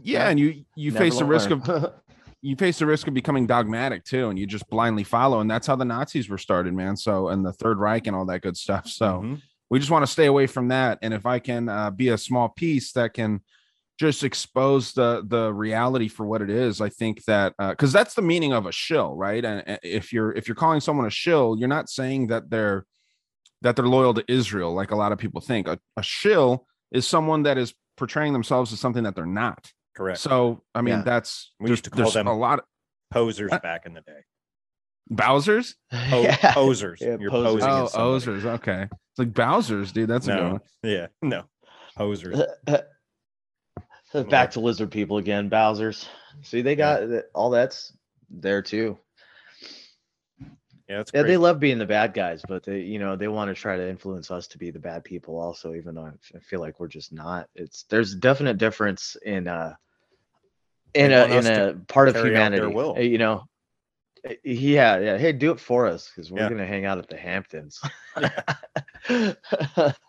yeah, 0.00 0.28
and 0.28 0.38
you 0.38 0.64
you 0.76 0.92
Never 0.92 1.04
face 1.04 1.18
the 1.18 1.24
risk 1.24 1.50
of 1.50 1.92
you 2.42 2.54
face 2.56 2.78
the 2.78 2.86
risk 2.86 3.08
of 3.08 3.14
becoming 3.14 3.46
dogmatic 3.46 4.04
too, 4.04 4.28
and 4.30 4.38
you 4.38 4.46
just 4.46 4.68
blindly 4.70 5.04
follow. 5.04 5.40
And 5.40 5.50
that's 5.50 5.66
how 5.66 5.76
the 5.76 5.84
Nazis 5.84 6.28
were 6.28 6.38
started, 6.38 6.74
man. 6.74 6.96
So 6.96 7.28
and 7.28 7.44
the 7.44 7.52
Third 7.52 7.78
Reich 7.78 8.06
and 8.06 8.14
all 8.14 8.26
that 8.26 8.42
good 8.42 8.56
stuff. 8.56 8.86
So 8.86 9.20
Mhm. 9.24 9.42
we 9.70 9.78
just 9.80 9.90
want 9.90 10.04
to 10.06 10.10
stay 10.12 10.26
away 10.26 10.46
from 10.46 10.68
that. 10.68 10.98
And 11.02 11.12
if 11.12 11.26
I 11.26 11.40
can 11.40 11.68
uh, 11.68 11.90
be 11.90 12.08
a 12.10 12.18
small 12.18 12.48
piece 12.48 12.92
that 12.92 13.14
can 13.14 13.40
just 13.98 14.22
expose 14.22 14.92
the 14.92 15.24
the 15.26 15.52
reality 15.52 16.06
for 16.06 16.24
what 16.24 16.40
it 16.40 16.50
is, 16.50 16.80
I 16.80 16.88
think 16.88 17.24
that 17.24 17.54
because 17.58 17.92
that's 17.92 18.14
the 18.14 18.22
meaning 18.22 18.52
of 18.52 18.66
a 18.66 18.72
shill, 18.72 19.16
right? 19.16 19.44
And 19.44 19.64
and 19.66 19.80
if 19.82 20.12
you're 20.12 20.30
if 20.32 20.46
you're 20.46 20.54
calling 20.54 20.80
someone 20.80 21.06
a 21.06 21.10
shill, 21.10 21.56
you're 21.58 21.66
not 21.68 21.88
saying 21.90 22.28
that 22.28 22.48
they're 22.48 22.86
that 23.62 23.76
they're 23.76 23.86
loyal 23.88 24.14
to 24.14 24.24
Israel, 24.28 24.72
like 24.74 24.90
a 24.90 24.96
lot 24.96 25.12
of 25.12 25.18
people 25.18 25.40
think. 25.40 25.66
A, 25.68 25.78
a 25.96 26.02
shill 26.02 26.66
is 26.92 27.06
someone 27.06 27.42
that 27.44 27.58
is 27.58 27.74
portraying 27.96 28.32
themselves 28.32 28.72
as 28.72 28.80
something 28.80 29.02
that 29.04 29.14
they're 29.16 29.26
not. 29.26 29.72
correct. 29.96 30.20
So 30.20 30.62
I 30.74 30.80
mean, 30.82 30.98
Yeah. 30.98 31.02
that's 31.02 31.52
We 31.60 31.70
used 31.70 31.84
to 31.84 31.90
call 31.90 32.10
them- 32.10 32.26
a 32.28 32.36
lot 32.36 32.60
of 32.60 32.64
Posers 33.10 33.50
What? 33.50 33.62
back 33.62 33.86
in 33.86 33.94
the 33.94 34.02
day. 34.02 34.20
Bowsers. 35.10 35.74
Po- 36.10 36.20
Yeah. 36.22 36.52
Posers. 36.52 37.00
Yeah, 37.00 37.16
You're 37.18 37.30
posers. 37.30 37.62
posing 37.64 37.68
Oh, 37.70 37.84
as 37.86 37.92
somebody. 38.22 38.40
Osers. 38.42 38.44
Okay, 38.58 38.82
it's 38.82 39.18
like 39.18 39.32
Bowsers, 39.32 39.92
dude. 39.92 40.08
That's 40.10 40.28
a 40.28 40.32
good 40.32 40.42
No. 40.42 40.50
one. 40.52 40.60
Yeah. 40.82 41.06
No. 41.22 41.44
Posers. 41.96 42.38
Back 44.30 44.52
to 44.52 44.60
lizard 44.60 44.90
people 44.90 45.18
again, 45.18 45.48
Bowser's. 45.48 46.08
See, 46.42 46.62
they 46.62 46.76
got 46.76 47.00
th- 47.00 47.24
all 47.34 47.50
that's 47.50 47.92
there 48.30 48.62
too. 48.62 48.98
Yeah, 50.88 51.02
Yeah, 51.12 51.22
they 51.22 51.36
love 51.36 51.60
being 51.60 51.78
the 51.78 51.86
bad 51.86 52.14
guys, 52.14 52.42
but 52.48 52.62
they, 52.62 52.80
you 52.80 52.98
know, 52.98 53.14
they 53.14 53.28
want 53.28 53.48
to 53.48 53.54
try 53.54 53.76
to 53.76 53.88
influence 53.88 54.30
us 54.30 54.46
to 54.48 54.58
be 54.58 54.70
the 54.70 54.78
bad 54.78 55.04
people 55.04 55.38
also, 55.38 55.74
even 55.74 55.94
though 55.94 56.10
I 56.34 56.38
feel 56.38 56.60
like 56.60 56.80
we're 56.80 56.88
just 56.88 57.12
not. 57.12 57.48
It's 57.54 57.82
there's 57.84 58.14
a 58.14 58.16
definite 58.16 58.56
difference 58.58 59.16
in 59.24 59.48
uh 59.48 59.74
in 60.94 61.12
a 61.12 61.26
in 61.26 61.46
a 61.46 61.74
part 61.88 62.08
of 62.08 62.14
carry 62.14 62.36
out 62.36 62.50
their 62.52 62.70
humanity. 62.70 62.98
uh, 63.00 63.00
You 63.00 63.18
know. 63.18 63.44
Uh, 64.26 64.32
Yeah, 64.44 64.98
yeah. 64.98 65.18
Hey, 65.18 65.32
do 65.32 65.50
it 65.52 65.60
for 65.60 65.86
us 65.86 66.10
because 66.10 66.32
we're 66.32 66.40
Yeah. 66.40 66.48
gonna 66.48 66.66
hang 66.66 66.86
out 66.86 66.98
at 66.98 67.08
the 67.08 67.16
Hamptons. 67.16 67.80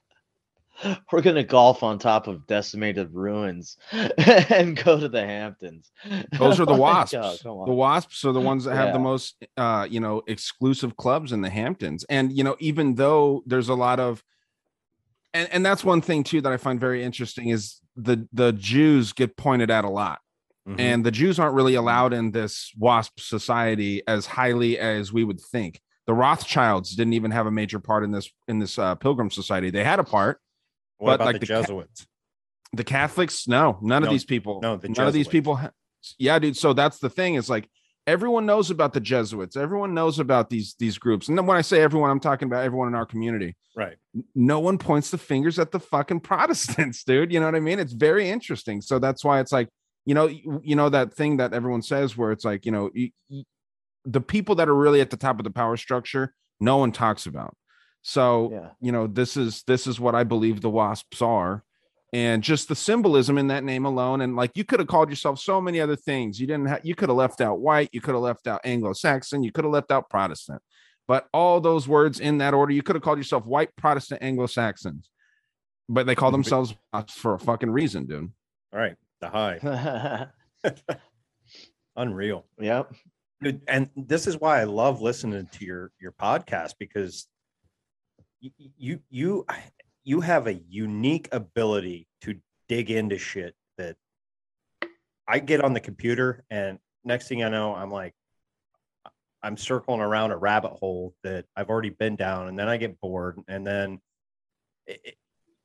we're 1.12 1.22
gonna 1.22 1.44
golf 1.44 1.84
on 1.84 2.00
top 2.00 2.28
of 2.28 2.46
decimated 2.48 3.10
ruins 3.13 3.78
and 3.92 4.82
go 4.84 5.00
to 5.00 5.10
the 5.10 5.26
Hamptons. 5.26 5.92
Those 6.38 6.60
are 6.60 6.65
the 6.65 6.72
Like, 6.80 7.12
wasps. 7.13 7.44
oh, 7.46 7.65
the 7.65 7.74
wasps 7.74 8.24
are 8.26 8.32
the 8.32 8.42
ones 8.42 8.63
that 8.65 8.76
have 8.76 8.88
Yeah. 8.88 8.94
the 8.94 9.00
most 9.00 9.36
uh 9.58 9.88
you 9.89 10.00
know 10.00 10.22
exclusive 10.28 10.96
clubs 10.98 11.32
in 11.32 11.42
the 11.42 11.50
hamptons 11.50 12.06
and 12.10 12.32
you 12.32 12.44
know 12.44 12.56
even 12.60 12.96
though 12.96 13.44
there's 13.46 13.70
a 13.70 13.74
lot 13.76 14.00
of 14.00 14.24
and 15.34 15.48
and 15.52 15.65
that's 15.65 15.84
one 15.84 16.02
thing 16.02 16.24
too 16.24 16.42
that 16.42 16.52
i 16.52 16.58
find 16.58 16.80
very 16.80 17.04
interesting 17.04 17.50
is 17.50 17.80
the 17.96 18.28
the 18.34 18.52
jews 18.54 19.13
get 19.13 19.36
pointed 19.38 19.70
at 19.70 19.84
a 19.86 19.89
lot 19.89 20.20
Mhm. 20.68 20.80
and 20.80 21.06
the 21.06 21.12
jews 21.12 21.39
aren't 21.39 21.56
really 21.56 21.76
allowed 21.76 22.13
in 22.13 22.32
this 22.32 22.72
wasp 22.78 23.20
society 23.20 24.04
as 24.08 24.26
highly 24.26 24.78
as 24.78 25.12
we 25.12 25.24
would 25.24 25.39
think 25.39 25.80
the 26.06 26.13
rothschilds 26.13 26.96
didn't 26.96 27.13
even 27.13 27.32
have 27.32 27.48
a 27.48 27.52
major 27.52 27.80
part 27.80 28.04
in 28.04 28.12
this 28.12 28.30
in 28.48 28.60
this 28.60 28.78
uh, 28.78 28.96
pilgrim 28.96 29.32
society 29.32 29.70
they 29.70 29.84
had 29.84 30.00
a 30.00 30.04
part 30.04 30.39
what 31.00 31.12
but 31.12 31.16
about 31.16 31.26
like 31.26 31.34
the, 31.36 31.40
the 31.40 31.46
ca- 31.54 31.62
Jesuits? 31.62 32.08
the 32.74 32.84
Catholics, 32.84 33.48
no, 33.48 33.80
none 33.82 34.04
of 34.04 34.10
these 34.12 34.26
people. 34.26 34.60
no, 34.62 34.78
the 34.78 34.90
none 34.90 35.08
of 35.08 35.14
these 35.14 35.28
people. 35.28 35.56
Ha- 35.56 35.72
yeah, 36.20 36.38
dude. 36.40 36.56
So 36.56 36.74
that's 36.74 37.00
the 37.00 37.10
thing. 37.10 37.34
Is 37.36 37.50
like 37.50 37.68
everyone 38.08 38.46
knows 38.46 38.70
about 38.72 38.94
the 38.94 39.00
Jesuits. 39.00 39.58
Everyone 39.58 39.94
knows 39.94 40.20
about 40.20 40.50
these 40.50 40.76
these 40.80 40.98
groups. 40.98 41.28
And 41.28 41.38
then 41.38 41.46
when 41.48 41.58
I 41.58 41.62
say 41.62 41.82
everyone, 41.82 42.10
I'm 42.12 42.20
talking 42.20 42.46
about 42.48 42.64
everyone 42.64 42.88
in 42.88 42.96
our 42.96 43.06
community. 43.06 43.56
Right. 43.76 43.98
No 44.36 44.60
one 44.60 44.78
points 44.78 45.10
the 45.10 45.18
fingers 45.18 45.58
at 45.58 45.72
the 45.72 45.80
fucking 45.80 46.20
Protestants, 46.30 47.04
dude. 47.04 47.34
You 47.34 47.40
know 47.40 47.48
what 47.48 47.56
I 47.56 47.60
mean? 47.60 47.80
It's 47.80 47.94
very 47.94 48.30
interesting. 48.30 48.82
So 48.82 49.00
that's 49.00 49.24
why 49.24 49.40
it's 49.40 49.52
like 49.52 49.70
you 50.06 50.14
know 50.14 50.28
you, 50.28 50.62
you 50.64 50.76
know 50.76 50.90
that 50.90 51.14
thing 51.14 51.38
that 51.38 51.54
everyone 51.54 51.82
says 51.82 52.16
where 52.16 52.32
it's 52.32 52.46
like 52.46 52.66
you 52.66 52.72
know 52.72 52.90
you, 52.94 53.10
you- 53.30 53.44
the 54.06 54.22
people 54.22 54.56
that 54.56 54.70
are 54.70 54.76
really 54.76 55.02
at 55.02 55.10
the 55.10 55.18
top 55.18 55.40
of 55.40 55.44
the 55.44 55.52
power 55.52 55.76
structure, 55.76 56.34
no 56.60 56.78
one 56.78 56.92
talks 56.92 57.26
about. 57.26 57.56
So 58.02 58.50
Yeah. 58.52 58.70
you 58.80 58.92
know 58.92 59.08
this 59.08 59.36
is 59.38 59.64
this 59.68 59.86
is 59.88 60.00
what 60.00 60.16
i 60.16 60.24
believe 60.24 60.62
the 60.62 60.70
wasps 60.70 61.22
are 61.22 61.64
and 62.14 62.42
just 62.42 62.68
the 62.70 62.76
symbolism 62.76 63.38
in 63.38 63.48
that 63.48 63.64
name 63.64 63.86
alone 63.86 64.22
and 64.22 64.36
like 64.36 64.52
you 64.56 64.64
could 64.64 64.80
have 64.80 64.88
called 64.88 65.10
yourself 65.10 65.38
so 65.40 65.60
many 65.62 65.80
other 65.80 65.96
things 65.96 66.40
you 66.40 66.48
didn't 66.48 66.66
have 66.68 66.80
you 66.84 66.96
could 66.96 67.10
have 67.10 67.18
left 67.18 67.42
out 67.42 67.60
white 67.60 67.90
you 67.92 68.02
could 68.02 68.16
have 68.16 68.24
left 68.24 68.48
out 68.48 68.62
anglo-saxon 68.64 69.44
you 69.44 69.52
could 69.52 69.64
have 69.66 69.74
left 69.74 69.92
out 69.92 70.10
protestant 70.10 70.62
but 71.08 71.28
all 71.34 71.60
those 71.62 71.88
words 71.88 72.20
in 72.20 72.38
that 72.40 72.54
order 72.54 72.72
you 72.72 72.82
could 72.82 72.96
have 72.96 73.04
called 73.04 73.18
yourself 73.20 73.46
white 73.46 73.70
protestant 73.76 74.24
anglo-saxons 74.24 75.10
but 75.90 76.06
they 76.08 76.16
call 76.16 76.32
themselves 76.32 76.74
wasps 76.94 77.14
for 77.14 77.34
a 77.34 77.40
fucking 77.40 77.70
reason 77.70 78.06
dude 78.06 78.32
All 78.74 78.80
right. 78.80 78.96
The 79.22 79.30
high. 79.30 80.28
Unreal. 81.96 82.46
yep. 82.60 82.94
And 83.68 83.90
this 83.96 84.28
is 84.28 84.38
why 84.40 84.62
I 84.62 84.64
love 84.66 85.02
listening 85.02 85.48
to 85.54 85.66
your 85.66 85.92
your 86.00 86.12
podcast 86.14 86.74
because 86.80 87.28
you 88.41 88.99
you 89.10 89.45
you 90.04 90.21
have 90.21 90.47
a 90.47 90.54
unique 90.54 91.28
ability 91.32 92.08
to 92.21 92.36
dig 92.67 92.89
into 92.91 93.17
shit 93.17 93.56
that 93.78 93.95
I 95.28 95.39
get 95.39 95.62
on 95.63 95.73
the 95.73 95.80
computer 95.80 96.43
and 96.49 96.80
next 97.04 97.28
thing 97.28 97.43
I 97.43 97.49
know 97.49 97.75
I'm 97.75 97.91
like 97.91 98.13
I'm 99.41 99.58
circling 99.58 100.02
around 100.02 100.32
a 100.32 100.38
rabbit 100.38 100.71
hole 100.73 101.15
that 101.23 101.45
I've 101.56 101.69
already 101.69 101.89
been 101.91 102.15
down 102.15 102.47
and 102.47 102.58
then 102.60 102.67
I 102.67 102.78
get 102.78 102.99
bored 102.99 103.39
and 103.47 103.65
then 103.65 103.99
it, 104.88 105.02
it- 105.04 105.15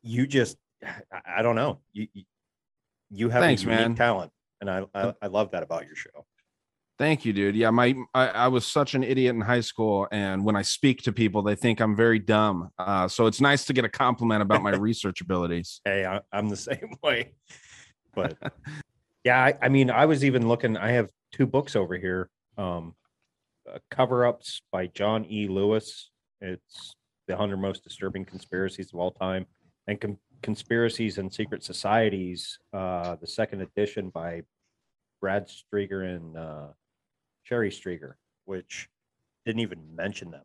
you 0.07 0.27
just 0.27 0.59
I, 0.85 1.39
I 1.39 1.43
don't 1.43 1.57
know 1.57 1.81
you 1.93 2.09
you- 2.13 2.25
you 3.11 3.29
have 3.29 3.43
Thanks, 3.43 3.63
a 3.63 3.67
unique 3.67 3.79
man. 3.79 3.95
talent 3.95 4.33
and 4.61 4.69
I, 4.69 4.85
I 4.95 5.15
I 5.23 5.27
love 5.29 5.53
that 5.53 5.63
about 5.63 5.87
your 5.87 5.95
show. 5.95 6.27
Thank 6.97 7.25
you, 7.25 7.33
dude. 7.33 7.57
Yeah, 7.57 7.71
my 7.71 7.95
I, 8.15 8.29
I 8.29 8.49
was 8.49 8.65
such 8.65 8.95
an 8.95 9.03
idiot 9.03 9.35
in 9.35 9.41
high 9.41 9.63
school, 9.63 10.07
and 10.13 10.45
when 10.45 10.55
I 10.55 10.63
speak 10.63 11.03
to 11.03 11.13
people, 11.13 11.43
they 11.43 11.57
think 11.57 11.81
I'm 11.81 11.97
very 11.97 12.21
dumb. 12.21 12.71
Uh, 12.79 13.09
so 13.09 13.27
it's 13.27 13.41
nice 13.41 13.65
to 13.65 13.73
get 13.73 13.85
a 13.85 13.89
compliment 13.89 14.43
about 14.43 14.63
my 14.63 14.71
research 14.77 15.21
abilities. 15.21 15.81
Hey, 15.85 16.07
I, 16.07 16.21
I'm 16.33 16.49
the 16.49 16.57
same 16.71 16.97
way. 17.03 17.33
But 18.15 18.37
yeah, 19.25 19.43
I, 19.43 19.55
I 19.63 19.69
mean, 19.71 19.91
I 19.91 20.07
was 20.07 20.25
even 20.25 20.47
looking. 20.47 20.77
I 20.77 20.93
have 20.93 21.11
two 21.33 21.47
books 21.47 21.75
over 21.75 21.97
here. 21.97 22.31
Um, 22.57 22.95
uh, 23.69 23.79
cover 23.91 24.25
ups 24.25 24.63
by 24.71 24.87
Jon 24.87 25.27
E. 25.29 25.49
Lewis. 25.49 26.11
It's 26.41 26.95
the 27.27 27.37
hundred 27.37 27.57
most 27.57 27.83
disturbing 27.83 28.25
conspiracies 28.25 28.93
of 28.93 29.01
all 29.01 29.11
time, 29.11 29.47
and 29.89 30.01
com- 30.01 30.19
conspiracies 30.43 31.19
and 31.19 31.33
secret 31.33 31.65
societies. 31.65 32.57
Uh, 32.73 33.17
the 33.17 33.27
second 33.27 33.63
edition 33.63 34.11
by 34.11 34.43
Brad 35.21 35.49
Steiger 35.49 36.15
and 36.15 36.37
Sherry 37.45 37.71
Steiger, 37.71 38.15
which 38.47 38.89
didn't 39.47 39.61
even 39.61 39.81
mention 39.95 40.31
them, 40.31 40.45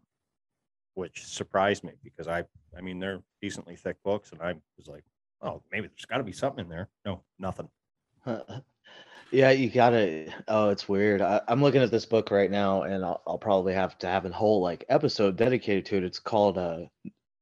which 0.94 1.26
surprised 1.26 1.84
me 1.84 1.94
because 2.04 2.28
I, 2.28 2.44
I 2.78 2.82
mean, 2.82 3.00
they're 3.00 3.22
decently 3.42 3.76
thick 3.76 3.98
books, 4.04 4.32
and 4.32 4.42
I 4.42 4.54
was 4.78 4.88
like, 4.88 5.04
oh, 5.42 5.62
maybe 5.72 5.88
there's 5.88 6.06
got 6.06 6.18
to 6.18 6.24
be 6.24 6.32
something 6.32 6.66
in 6.66 6.70
there. 6.70 6.90
No, 7.06 7.22
nothing. 7.40 7.70
yeah, 9.32 9.52
you 9.52 9.70
gotta. 9.70 10.34
Oh, 10.48 10.70
it's 10.70 10.90
weird. 10.90 11.22
I, 11.22 11.42
I'm 11.48 11.62
looking 11.62 11.82
at 11.82 11.92
this 11.92 12.06
book 12.06 12.32
right 12.32 12.52
now, 12.52 12.84
and 12.84 13.04
I'll, 13.04 13.22
I'll 13.26 13.38
probably 13.38 13.74
have 13.74 13.98
to 14.00 14.08
have 14.08 14.26
a 14.26 14.30
whole 14.30 14.62
like 14.62 14.86
episode 14.90 15.38
dedicated 15.38 15.86
to 15.88 15.98
it. 15.98 16.04
It's 16.04 16.20
called 16.20 16.58
uh, 16.58 16.82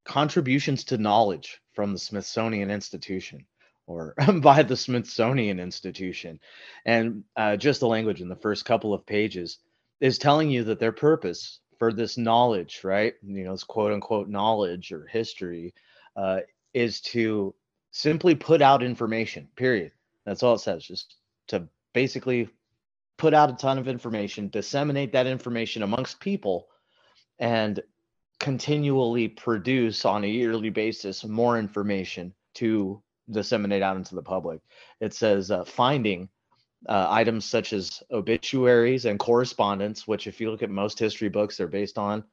"Contributions 0.05 0.84
to 0.86 0.97
Knowledge 0.97 1.60
from 1.74 1.93
the 1.93 1.99
Smithsonian 1.99 2.70
Institution," 2.70 3.45
or 3.88 4.14
by 4.42 4.62
the 4.62 4.78
Smithsonian 4.78 5.60
Institution, 5.60 6.40
and 6.86 7.24
uh, 7.36 7.56
just 7.58 7.80
the 7.80 7.88
language 7.88 8.22
in 8.22 8.30
the 8.30 8.36
first 8.36 8.66
couple 8.66 8.94
of 8.94 9.06
pages. 9.06 9.58
is 10.00 10.20
telling 10.20 10.52
you 10.52 10.66
that 10.66 10.80
their 10.80 10.92
purpose 10.92 11.60
for 11.80 11.92
this 11.92 12.18
knowledge, 12.18 12.82
right? 12.84 13.16
You 13.24 13.46
know, 13.46 13.54
this 13.54 13.64
quote 13.64 13.94
unquote 13.94 14.30
knowledge 14.30 14.92
or 14.92 15.08
history, 15.08 15.74
uh, 16.16 16.42
is 16.74 17.02
to 17.02 17.56
simply 17.92 18.36
put 18.36 18.62
out 18.62 18.84
information. 18.84 19.48
Period. 19.56 19.92
That's 20.26 20.44
all 20.44 20.56
it 20.56 20.60
says. 20.60 20.84
Just 20.84 21.16
to 21.48 21.68
basically 21.94 22.50
put 23.18 23.34
out 23.34 23.50
a 23.50 23.56
ton 23.56 23.80
of 23.80 23.88
information, 23.88 24.50
disseminate 24.50 25.14
that 25.14 25.28
information 25.28 25.82
amongst 25.82 26.20
people, 26.20 26.68
and 27.40 27.82
continually 28.40 29.28
produce 29.28 30.06
on 30.06 30.24
a 30.24 30.28
yearly 30.28 30.70
basis 30.70 31.24
more 31.24 31.58
information 31.58 32.34
to 32.54 33.02
disseminate 33.30 33.82
out 33.82 33.97
into 33.97 34.15
the 34.15 34.21
public. 34.21 34.61
It 34.99 35.13
says 35.13 35.51
uh, 35.51 35.63
finding 35.63 36.30
uh, 36.88 37.07
items 37.09 37.45
such 37.45 37.73
as 37.73 38.03
obituaries 38.11 39.05
and 39.05 39.19
correspondence, 39.19 40.07
which, 40.07 40.28
if 40.28 40.39
you 40.39 40.51
look 40.51 40.63
at 40.63 40.69
most 40.69 40.99
history 40.99 41.30
books, 41.30 41.57
they're 41.57 41.67
based 41.67 41.97
on 41.97 42.23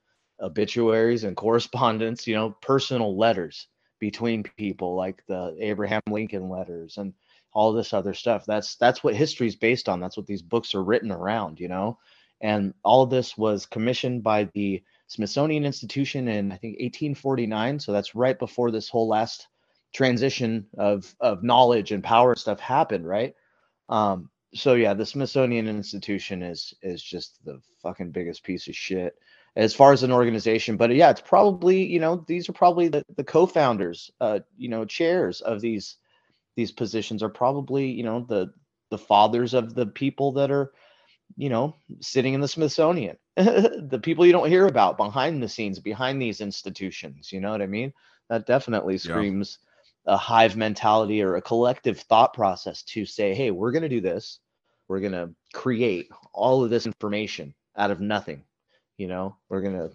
obituaries 0.40 1.24
and 1.24 1.36
correspondence, 1.36 2.26
you 2.26 2.34
know, 2.34 2.50
personal 2.60 3.16
letters 3.16 3.68
between 4.00 4.42
people, 4.42 4.94
like 4.94 5.22
the 5.26 5.56
Abraham 5.60 6.02
Lincoln 6.10 6.48
letters 6.48 6.98
and 6.98 7.14
all 7.52 7.72
this 7.72 7.92
other 7.92 8.14
stuff. 8.14 8.44
That's 8.46 8.76
that's 8.76 9.02
what 9.02 9.14
history 9.14 9.46
is 9.46 9.56
based 9.56 9.88
on. 9.88 10.00
That's 10.00 10.16
what 10.16 10.26
these 10.26 10.42
books 10.42 10.74
are 10.74 10.82
written 10.82 11.10
around, 11.10 11.60
you 11.60 11.68
know. 11.68 11.98
And 12.40 12.74
all 12.82 13.06
this 13.06 13.38
was 13.38 13.64
commissioned 13.64 14.22
by 14.22 14.44
the 14.54 14.82
Smithsonian 15.06 15.64
Institution 15.64 16.28
in 16.28 16.52
I 16.52 16.56
think 16.56 16.74
1849. 16.74 17.80
So 17.80 17.92
that's 17.92 18.14
right 18.14 18.38
before 18.38 18.70
this 18.70 18.88
whole 18.88 19.08
last 19.08 19.46
transition 19.94 20.66
of 20.76 21.14
of 21.20 21.42
knowledge 21.42 21.92
and 21.92 22.04
power 22.04 22.34
stuff 22.34 22.60
happened, 22.60 23.06
right? 23.06 23.34
Um, 23.88 24.28
so 24.54 24.74
yeah, 24.74 24.92
the 24.92 25.06
Smithsonian 25.06 25.68
Institution 25.68 26.42
is 26.42 26.74
is 26.82 27.02
just 27.02 27.42
the 27.44 27.60
fucking 27.82 28.10
biggest 28.10 28.44
piece 28.44 28.68
of 28.68 28.76
shit 28.76 29.14
as 29.56 29.72
far 29.72 29.92
as 29.92 30.02
an 30.02 30.12
organization. 30.12 30.76
But 30.76 30.94
yeah, 30.94 31.10
it's 31.10 31.20
probably 31.20 31.84
you 31.84 32.00
know 32.00 32.24
these 32.26 32.48
are 32.48 32.52
probably 32.52 32.88
the, 32.88 33.04
the 33.16 33.24
co-founders, 33.24 34.10
uh, 34.20 34.40
you 34.58 34.68
know, 34.68 34.84
chairs 34.84 35.40
of 35.40 35.60
these 35.60 35.96
these 36.56 36.72
positions 36.72 37.22
are 37.22 37.30
probably 37.30 37.86
you 37.86 38.02
know 38.02 38.26
the 38.28 38.52
the 38.90 38.98
fathers 38.98 39.54
of 39.54 39.74
the 39.74 39.86
people 39.86 40.32
that 40.32 40.50
are 40.50 40.72
you 41.36 41.48
know 41.48 41.76
sitting 42.00 42.34
in 42.34 42.40
the 42.40 42.48
Smithsonian, 42.48 43.16
the 43.36 44.00
people 44.02 44.26
you 44.26 44.32
don't 44.32 44.48
hear 44.48 44.66
about 44.66 44.96
behind 44.96 45.42
the 45.42 45.48
scenes, 45.48 45.78
behind 45.78 46.20
these 46.20 46.40
institutions. 46.40 47.32
You 47.32 47.40
know 47.40 47.52
what 47.52 47.62
I 47.62 47.66
mean? 47.66 47.92
That 48.28 48.46
definitely 48.46 48.98
screams. 48.98 49.58
Yeah 49.60 49.70
a 50.06 50.16
hive 50.16 50.56
mentality 50.56 51.22
or 51.22 51.36
a 51.36 51.42
collective 51.42 52.00
thought 52.00 52.34
process 52.34 52.82
to 52.82 53.06
say, 53.06 53.34
hey, 53.34 53.50
we're 53.50 53.72
going 53.72 53.82
to 53.82 53.88
do 53.88 54.00
this. 54.00 54.40
We're 54.88 55.00
going 55.00 55.12
to 55.12 55.30
create 55.52 56.08
all 56.32 56.62
of 56.62 56.70
this 56.70 56.86
information 56.86 57.54
out 57.76 57.90
of 57.90 58.00
nothing 58.00 58.44
you 58.96 59.08
know? 59.08 59.36
We're 59.48 59.60
going 59.60 59.78
to 59.78 59.90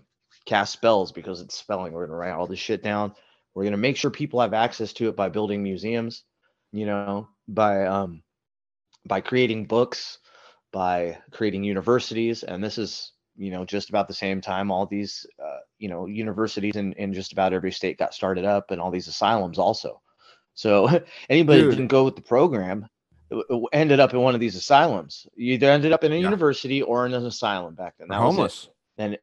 cast 0.45 0.73
spells 0.73 1.11
because 1.11 1.41
it's 1.41 1.55
spelling. 1.55 1.93
We're 1.93 2.05
going 2.05 2.11
to 2.11 2.17
write 2.17 2.33
all 2.33 2.47
this 2.47 2.59
shit 2.59 2.83
down. 2.83 3.13
We're 3.53 3.63
going 3.63 3.71
to 3.71 3.77
make 3.77 3.97
sure 3.97 4.11
people 4.11 4.41
have 4.41 4.53
access 4.53 4.93
to 4.93 5.09
it 5.09 5.15
by 5.15 5.29
building 5.29 5.63
museums 5.63 6.23
you 6.71 6.85
know? 6.85 7.27
By 7.47 7.85
um 7.87 8.21
by 9.05 9.21
creating 9.21 9.65
books 9.65 10.19
by 10.71 11.17
creating 11.31 11.63
universities. 11.63 12.43
And 12.43 12.63
this 12.63 12.77
is 12.77 13.13
you 13.35 13.49
know 13.49 13.65
just 13.65 13.89
about 13.89 14.07
the 14.07 14.13
same 14.13 14.39
time 14.39 14.69
all 14.69 14.85
these 14.85 15.25
uh, 15.43 15.58
you 15.79 15.89
know 15.89 16.05
universities 16.05 16.75
in, 16.75 16.93
in 16.93 17.13
just 17.13 17.31
about 17.31 17.53
every 17.53 17.71
state 17.71 17.97
got 17.97 18.13
started 18.13 18.45
up 18.45 18.71
and 18.71 18.79
all 18.79 18.91
these 18.91 19.07
asylums 19.07 19.57
also 19.57 20.01
so 20.53 20.87
anybody 21.29 21.61
Dude. 21.61 21.71
didn't 21.71 21.87
go 21.87 22.03
with 22.03 22.15
the 22.15 22.21
program 22.21 22.87
uh, 23.31 23.39
uh, 23.49 23.59
ended 23.73 23.99
up 23.99 24.13
in 24.13 24.19
one 24.21 24.33
of 24.33 24.39
these 24.39 24.55
asylums. 24.55 25.27
You 25.35 25.53
either 25.53 25.69
ended 25.69 25.91
up 25.91 26.03
in 26.03 26.11
a 26.11 26.15
yeah. 26.15 26.21
university 26.21 26.81
or 26.81 27.05
in 27.05 27.13
an 27.13 27.25
asylum 27.25 27.75
back 27.75 27.95
then. 27.97 28.07
That 28.07 28.17
homeless. 28.17 28.69
And 28.97 29.17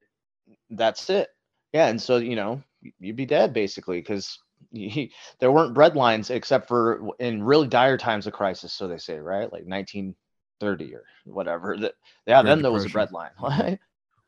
that's 0.71 1.11
it. 1.11 1.29
Yeah, 1.73 1.89
and 1.89 2.01
so 2.01 2.17
you 2.17 2.37
know 2.37 2.63
you'd 3.01 3.17
be 3.17 3.27
dead 3.27 3.53
basically 3.53 4.01
because 4.01 4.39
there 4.73 5.53
weren't 5.53 5.75
bread 5.75 5.97
lines 5.97 6.31
except 6.31 6.69
for 6.69 7.11
in 7.19 7.43
really 7.43 7.69
dire 7.69 7.99
times 7.99 8.27
of 8.27 8.33
crisis, 8.33 8.73
so 8.73 8.87
they 8.87 8.99
say, 8.99 9.19
right? 9.19 9.53
Like 9.53 9.65
1930 9.67 10.95
or 10.95 11.05
whatever. 11.25 11.77
That 11.77 11.95
yeah, 12.27 12.43
Great 12.43 12.51
then 12.51 12.63
there 12.63 12.73
was 12.73 12.87
a 12.87 12.91
bread 12.91 13.13
line. 13.13 13.31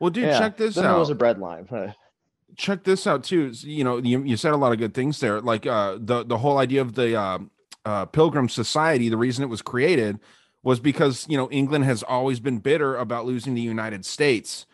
well, 0.01 0.11
dude, 0.11 0.25
yeah, 0.25 0.39
check 0.39 0.57
this 0.57 0.75
then 0.75 0.85
out. 0.85 0.91
There 0.91 0.99
was 0.99 1.11
a 1.11 1.15
bread 1.15 1.39
line. 1.39 1.67
Check 2.57 2.85
this 2.85 3.07
out 3.07 3.25
too. 3.25 3.53
You 3.61 3.85
know, 3.85 3.99
you, 3.99 4.23
you 4.23 4.37
said 4.37 4.53
a 4.53 4.57
lot 4.57 4.73
of 4.73 4.79
good 4.79 4.95
things 4.95 5.21
there. 5.21 5.41
Like 5.41 5.67
uh, 5.67 5.99
the 6.01 6.25
the 6.25 6.39
whole 6.39 6.59
idea 6.59 6.81
of 6.81 6.95
the 6.95 7.17
uh, 7.17 7.39
uh, 7.85 8.05
Pilgrim 8.07 8.49
Society, 8.49 9.09
the 9.09 9.17
reason 9.17 9.45
it 9.45 9.49
was 9.49 9.63
created 9.63 10.19
was 10.63 10.81
because 10.81 11.27
you 11.29 11.37
know 11.37 11.51
England 11.51 11.85
has 11.85 12.03
always 12.03 12.41
been 12.41 12.59
bitter 12.59 12.97
about 12.97 13.27
losing 13.27 13.55
the 13.55 13.61
United 13.61 14.05
States 14.05 14.67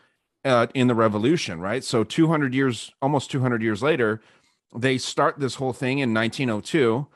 uh, 0.44 0.66
in 0.74 0.88
the 0.88 0.94
Revolution, 0.94 1.60
right? 1.60 1.84
So 1.84 2.04
200 2.04 2.54
years, 2.54 2.92
almost 3.00 3.30
200 3.30 3.62
years 3.62 3.82
later, 3.82 4.20
they 4.74 4.98
start 4.98 5.38
this 5.38 5.56
whole 5.56 5.72
thing 5.72 5.98
in 5.98 6.12
1902 6.12 7.06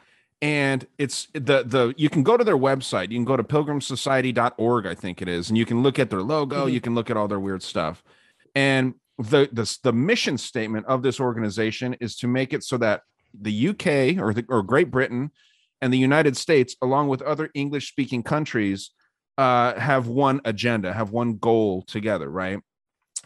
and 0.40 0.86
it's 0.98 1.26
the 1.32 1.64
the 1.64 1.94
you 1.96 2.08
can 2.08 2.22
go 2.22 2.36
to 2.36 2.44
their 2.44 2.56
website 2.56 3.10
you 3.10 3.16
can 3.16 3.24
go 3.24 3.36
to 3.36 3.42
pilgrimsociety.org 3.42 4.86
i 4.86 4.94
think 4.94 5.20
it 5.20 5.28
is 5.28 5.48
and 5.48 5.58
you 5.58 5.66
can 5.66 5.82
look 5.82 5.98
at 5.98 6.10
their 6.10 6.22
logo 6.22 6.64
mm-hmm. 6.64 6.74
you 6.74 6.80
can 6.80 6.94
look 6.94 7.10
at 7.10 7.16
all 7.16 7.26
their 7.26 7.40
weird 7.40 7.62
stuff 7.62 8.04
and 8.54 8.94
the, 9.18 9.48
the 9.52 9.78
the 9.82 9.92
mission 9.92 10.38
statement 10.38 10.86
of 10.86 11.02
this 11.02 11.18
organization 11.20 11.94
is 12.00 12.16
to 12.16 12.28
make 12.28 12.52
it 12.52 12.62
so 12.62 12.76
that 12.76 13.02
the 13.38 13.68
uk 13.68 13.86
or 14.22 14.32
the 14.32 14.44
or 14.48 14.62
great 14.62 14.90
britain 14.90 15.30
and 15.80 15.92
the 15.92 15.98
United 15.98 16.36
States, 16.36 16.76
along 16.82 17.08
with 17.08 17.22
other 17.22 17.50
English 17.54 17.88
speaking 17.88 18.22
countries, 18.22 18.90
uh, 19.36 19.78
have 19.78 20.08
one 20.08 20.40
agenda, 20.44 20.92
have 20.92 21.10
one 21.10 21.36
goal 21.36 21.82
together, 21.82 22.28
right? 22.28 22.60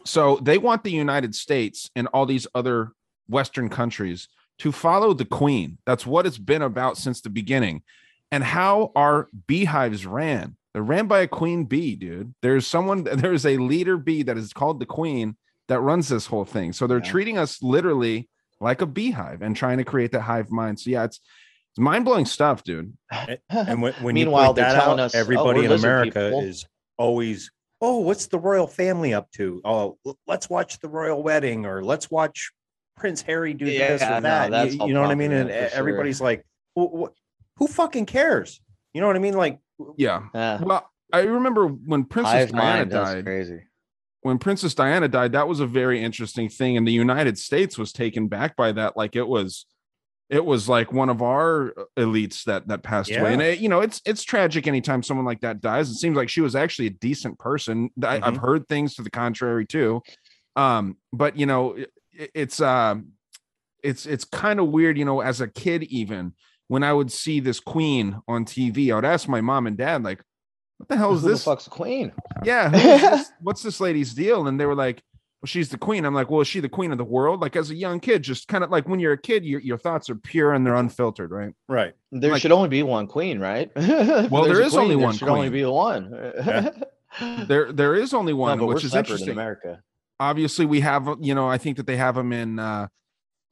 So 0.04 0.36
they 0.42 0.58
want 0.58 0.84
the 0.84 0.90
United 0.90 1.34
States 1.34 1.90
and 1.96 2.08
all 2.08 2.26
these 2.26 2.46
other 2.54 2.92
Western 3.28 3.68
countries 3.68 4.28
to 4.58 4.72
follow 4.72 5.14
the 5.14 5.24
Queen. 5.24 5.78
That's 5.86 6.06
what 6.06 6.26
it's 6.26 6.38
been 6.38 6.62
about 6.62 6.98
since 6.98 7.20
the 7.20 7.30
beginning. 7.30 7.82
And 8.30 8.42
how 8.42 8.92
our 8.96 9.28
beehives 9.46 10.06
ran. 10.06 10.56
They're 10.72 10.82
ran 10.82 11.06
by 11.06 11.20
a 11.20 11.28
queen 11.28 11.64
bee, 11.64 11.96
dude. 11.96 12.34
There's 12.40 12.66
someone, 12.66 13.04
there's 13.12 13.44
a 13.44 13.58
leader 13.58 13.98
bee 13.98 14.22
that 14.22 14.38
is 14.38 14.52
called 14.52 14.80
the 14.80 14.86
queen 14.86 15.36
that 15.68 15.80
runs 15.80 16.08
this 16.08 16.26
whole 16.26 16.44
thing. 16.44 16.72
So 16.72 16.86
they're 16.86 16.98
yeah. 16.98 17.10
treating 17.10 17.38
us 17.38 17.62
literally 17.62 18.28
like 18.60 18.80
a 18.80 18.86
beehive 18.86 19.42
and 19.42 19.56
trying 19.56 19.78
to 19.78 19.84
create 19.84 20.12
that 20.12 20.20
hive 20.20 20.50
mind. 20.50 20.80
So 20.80 20.90
yeah, 20.90 21.04
it's 21.04 21.20
it's 21.70 21.78
mind 21.78 22.04
blowing 22.04 22.26
stuff, 22.26 22.62
dude. 22.62 22.92
And 23.48 23.80
when, 23.80 23.94
when 23.94 24.14
Meanwhile, 24.14 24.42
you 24.42 24.46
point 24.48 24.56
that 24.56 24.76
out, 24.76 25.00
us, 25.00 25.14
everybody 25.14 25.60
oh, 25.60 25.62
in 25.62 25.72
America 25.72 26.30
people. 26.30 26.40
is 26.42 26.66
always, 26.98 27.50
oh, 27.80 28.00
what's 28.00 28.26
the 28.26 28.38
royal 28.38 28.66
family 28.66 29.14
up 29.14 29.30
to? 29.32 29.62
Oh, 29.64 29.96
let's 30.26 30.50
watch 30.50 30.80
the 30.80 30.88
royal 30.88 31.22
wedding, 31.22 31.64
or 31.64 31.82
let's 31.82 32.10
watch 32.10 32.52
Prince 32.98 33.22
Harry 33.22 33.54
do 33.54 33.64
yeah, 33.64 33.88
this 33.88 34.02
or 34.02 34.20
that. 34.20 34.50
No, 34.50 34.64
you, 34.64 34.86
you 34.86 34.92
know 34.92 35.00
what 35.00 35.10
I 35.10 35.14
mean? 35.14 35.32
And 35.32 35.50
everybody's 35.50 36.18
sure. 36.18 36.26
like, 36.26 36.46
who, 36.76 37.10
who 37.56 37.66
fucking 37.66 38.04
cares? 38.04 38.60
You 38.92 39.00
know 39.00 39.06
what 39.06 39.16
I 39.16 39.20
mean? 39.20 39.34
Like, 39.34 39.58
yeah. 39.96 40.24
Well, 40.34 40.86
I 41.10 41.20
remember 41.20 41.68
when 41.68 42.04
Princess 42.04 42.52
Diana 42.52 42.84
died. 42.84 43.24
Crazy. 43.24 43.62
When 44.22 44.38
Princess 44.38 44.74
Diana 44.74 45.08
died, 45.08 45.32
that 45.32 45.48
was 45.48 45.60
a 45.60 45.66
very 45.66 46.02
interesting 46.02 46.48
thing, 46.48 46.76
and 46.76 46.86
the 46.86 46.92
United 46.92 47.38
States 47.38 47.76
was 47.76 47.92
taken 47.92 48.28
back 48.28 48.56
by 48.56 48.72
that. 48.72 48.96
Like 48.96 49.16
it 49.16 49.26
was 49.26 49.66
it 50.32 50.42
was 50.42 50.66
like 50.66 50.92
one 50.92 51.10
of 51.10 51.20
our 51.20 51.74
uh, 51.78 51.84
elites 51.98 52.44
that 52.44 52.66
that 52.68 52.82
passed 52.82 53.10
yeah. 53.10 53.20
away 53.20 53.34
and 53.34 53.42
it, 53.42 53.58
you 53.58 53.68
know 53.68 53.80
it's 53.80 54.00
it's 54.06 54.24
tragic 54.24 54.66
anytime 54.66 55.02
someone 55.02 55.26
like 55.26 55.42
that 55.42 55.60
dies 55.60 55.90
it 55.90 55.96
seems 55.96 56.16
like 56.16 56.30
she 56.30 56.40
was 56.40 56.56
actually 56.56 56.86
a 56.86 56.90
decent 56.90 57.38
person 57.38 57.90
I, 58.02 58.14
have 58.14 58.22
mm-hmm. 58.22 58.36
heard 58.36 58.66
things 58.66 58.94
to 58.94 59.02
the 59.02 59.10
contrary 59.10 59.66
too 59.66 60.02
um 60.56 60.96
but 61.12 61.36
you 61.36 61.44
know 61.44 61.74
it, 61.74 61.90
it's 62.34 62.60
uh, 62.60 62.96
it's 63.84 64.06
it's 64.06 64.24
kind 64.24 64.58
of 64.58 64.68
weird 64.68 64.96
you 64.96 65.04
know 65.04 65.20
as 65.20 65.40
a 65.40 65.48
kid 65.48 65.82
even 65.84 66.32
when 66.68 66.82
i 66.82 66.92
would 66.92 67.12
see 67.12 67.40
this 67.40 67.60
queen 67.60 68.20
on 68.26 68.44
tv 68.44 68.90
i 68.90 68.94
would 68.94 69.04
ask 69.04 69.28
my 69.28 69.40
mom 69.42 69.66
and 69.66 69.76
dad 69.76 70.02
like 70.02 70.22
what 70.82 70.88
the 70.88 70.96
hell 70.96 71.14
is 71.14 71.22
Who 71.22 71.28
this 71.28 71.44
the 71.44 71.50
fuck's 71.50 71.68
queen 71.68 72.12
yeah 72.44 72.68
this? 72.68 73.30
what's 73.40 73.62
this 73.62 73.80
lady's 73.80 74.14
deal 74.14 74.48
and 74.48 74.58
they 74.58 74.66
were 74.66 74.74
like 74.74 75.02
well, 75.42 75.48
she's 75.48 75.70
the 75.70 75.78
queen. 75.78 76.04
I'm 76.04 76.14
like, 76.14 76.30
well, 76.30 76.40
is 76.42 76.46
she 76.46 76.60
the 76.60 76.68
queen 76.68 76.92
of 76.92 76.98
the 76.98 77.04
world? 77.04 77.40
Like 77.40 77.56
as 77.56 77.68
a 77.70 77.74
young 77.74 77.98
kid, 77.98 78.22
just 78.22 78.46
kind 78.46 78.62
of 78.62 78.70
like 78.70 78.88
when 78.88 79.00
you're 79.00 79.14
a 79.14 79.18
kid, 79.18 79.44
your, 79.44 79.58
your 79.58 79.76
thoughts 79.76 80.08
are 80.08 80.14
pure 80.14 80.52
and 80.52 80.64
they're 80.64 80.76
unfiltered, 80.76 81.32
right? 81.32 81.52
Right. 81.68 81.94
There 82.12 82.30
like, 82.30 82.40
should 82.40 82.52
only 82.52 82.68
be 82.68 82.84
one 82.84 83.08
queen, 83.08 83.40
right? 83.40 83.68
well, 83.76 84.44
there 84.44 84.60
is 84.60 84.74
queen, 84.74 84.82
only 84.84 84.94
one. 84.94 85.10
There 85.10 85.18
Should 85.18 85.26
queen. 85.26 85.36
only 85.36 85.50
be 85.50 85.64
one. 85.64 86.32
yeah. 86.36 86.70
There, 87.46 87.72
there 87.72 87.94
is 87.94 88.14
only 88.14 88.32
one, 88.32 88.56
no, 88.56 88.64
which 88.64 88.84
is 88.84 88.94
interesting. 88.94 89.28
In 89.28 89.32
America. 89.34 89.82
Obviously, 90.18 90.64
we 90.64 90.80
have, 90.80 91.16
you 91.20 91.34
know, 91.34 91.46
I 91.46 91.58
think 91.58 91.76
that 91.76 91.86
they 91.86 91.98
have 91.98 92.14
them 92.14 92.32
in. 92.32 92.58
uh 92.58 92.86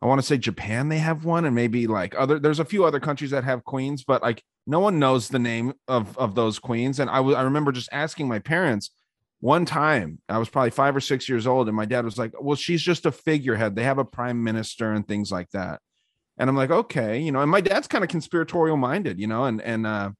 I 0.03 0.07
want 0.07 0.21
to 0.21 0.27
say 0.27 0.39
Japan. 0.39 0.89
They 0.89 0.99
have 0.99 1.25
one, 1.25 1.45
and 1.45 1.55
maybe 1.55 1.87
like 1.87 2.15
other. 2.17 2.39
There's 2.39 2.61
a 2.61 2.65
few 2.65 2.85
other 2.85 3.01
countries 3.01 3.31
that 3.31 3.45
have 3.45 3.65
queens, 3.65 4.05
but 4.05 4.23
like 4.23 4.43
no 4.67 4.81
one 4.81 4.99
knows 4.99 5.29
the 5.29 5.39
name 5.39 5.75
of 5.89 6.17
of 6.17 6.35
those 6.35 6.59
queens. 6.59 7.01
And 7.01 7.11
I, 7.11 7.19
remember 7.21 7.73
just 7.73 7.89
asking 7.93 8.29
my 8.29 8.39
parents 8.39 8.91
one 9.43 9.65
time 9.65 10.19
i 10.29 10.37
was 10.37 10.51
probably 10.51 10.71
five 10.71 10.95
or 10.95 11.01
six 11.01 11.27
years 11.27 11.47
old 11.47 11.67
and 11.67 11.75
my 11.75 11.87
dad 11.87 12.05
was 12.05 12.19
like 12.19 12.31
well 12.43 12.55
she's 12.55 12.83
just 12.83 13.07
a 13.07 13.11
figurehead 13.11 13.75
they 13.75 13.83
have 13.83 13.97
a 13.97 14.05
prime 14.05 14.45
minister 14.45 14.93
and 14.93 15.09
things 15.09 15.33
like 15.33 15.49
that 15.53 15.81
and 16.37 16.51
i'm 16.51 16.57
like 16.57 16.71
okay 16.71 17.19
you 17.19 17.33
know 17.33 17.41
and 17.41 17.51
my 17.51 17.63
dad's 17.63 17.89
kind 17.89 18.05
of 18.05 18.11
conspiratorial 18.11 18.77
minded 18.77 19.19
you 19.19 19.27
know 19.27 19.47
and 19.47 19.63
and 19.63 19.87
uh 19.87 20.11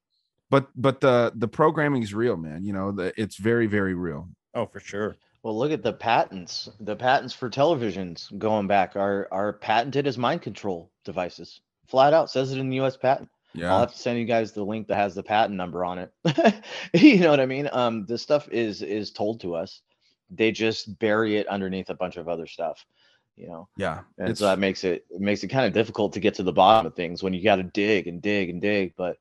but 0.49 0.69
but 0.75 1.01
the 1.01 1.31
the 1.35 1.47
programming 1.47 2.01
is 2.01 2.15
real 2.15 2.35
man 2.35 2.65
you 2.65 2.73
know 2.73 2.91
the, 2.91 3.13
it's 3.15 3.37
very 3.37 3.67
very 3.67 3.93
real 3.93 4.27
Oh, 4.53 4.65
for 4.65 4.79
sure. 4.79 5.17
Well, 5.43 5.57
look 5.57 5.71
at 5.71 5.81
the 5.81 5.93
patents. 5.93 6.69
The 6.79 6.95
patents 6.95 7.33
for 7.33 7.49
televisions 7.49 8.37
going 8.37 8.67
back 8.67 8.95
are 8.95 9.27
are 9.31 9.53
patented 9.53 10.05
as 10.07 10.17
mind 10.17 10.41
control 10.41 10.91
devices. 11.03 11.61
Flat 11.87 12.13
out 12.13 12.29
says 12.29 12.51
it 12.51 12.59
in 12.59 12.69
the 12.69 12.75
U.S. 12.77 12.95
patent. 12.95 13.29
Yeah. 13.53 13.73
I'll 13.73 13.79
have 13.81 13.91
to 13.91 13.97
send 13.97 14.17
you 14.19 14.25
guys 14.25 14.51
the 14.53 14.63
link 14.63 14.87
that 14.87 14.95
has 14.95 15.13
the 15.15 15.23
patent 15.23 15.57
number 15.57 15.83
on 15.83 15.97
it. 15.99 16.13
you 16.93 17.19
know 17.19 17.31
what 17.31 17.39
I 17.41 17.45
mean? 17.45 17.67
Um, 17.71 18.05
this 18.05 18.21
stuff 18.21 18.47
is 18.49 18.81
is 18.81 19.11
told 19.11 19.41
to 19.41 19.55
us. 19.55 19.81
They 20.29 20.51
just 20.51 20.97
bury 20.99 21.35
it 21.37 21.47
underneath 21.47 21.89
a 21.89 21.95
bunch 21.95 22.17
of 22.17 22.29
other 22.29 22.47
stuff. 22.47 22.85
You 23.35 23.47
know, 23.47 23.67
Yeah. 23.77 24.01
and 24.19 24.37
so 24.37 24.45
that 24.45 24.59
makes 24.59 24.83
it 24.83 25.05
it 25.09 25.21
makes 25.21 25.43
it 25.43 25.47
kind 25.47 25.65
of 25.65 25.73
difficult 25.73 26.13
to 26.13 26.19
get 26.19 26.35
to 26.35 26.43
the 26.43 26.53
bottom 26.53 26.85
of 26.85 26.95
things 26.95 27.23
when 27.23 27.33
you 27.33 27.43
got 27.43 27.55
to 27.55 27.63
dig 27.63 28.07
and 28.07 28.21
dig 28.21 28.49
and 28.49 28.61
dig. 28.61 28.93
But 28.95 29.17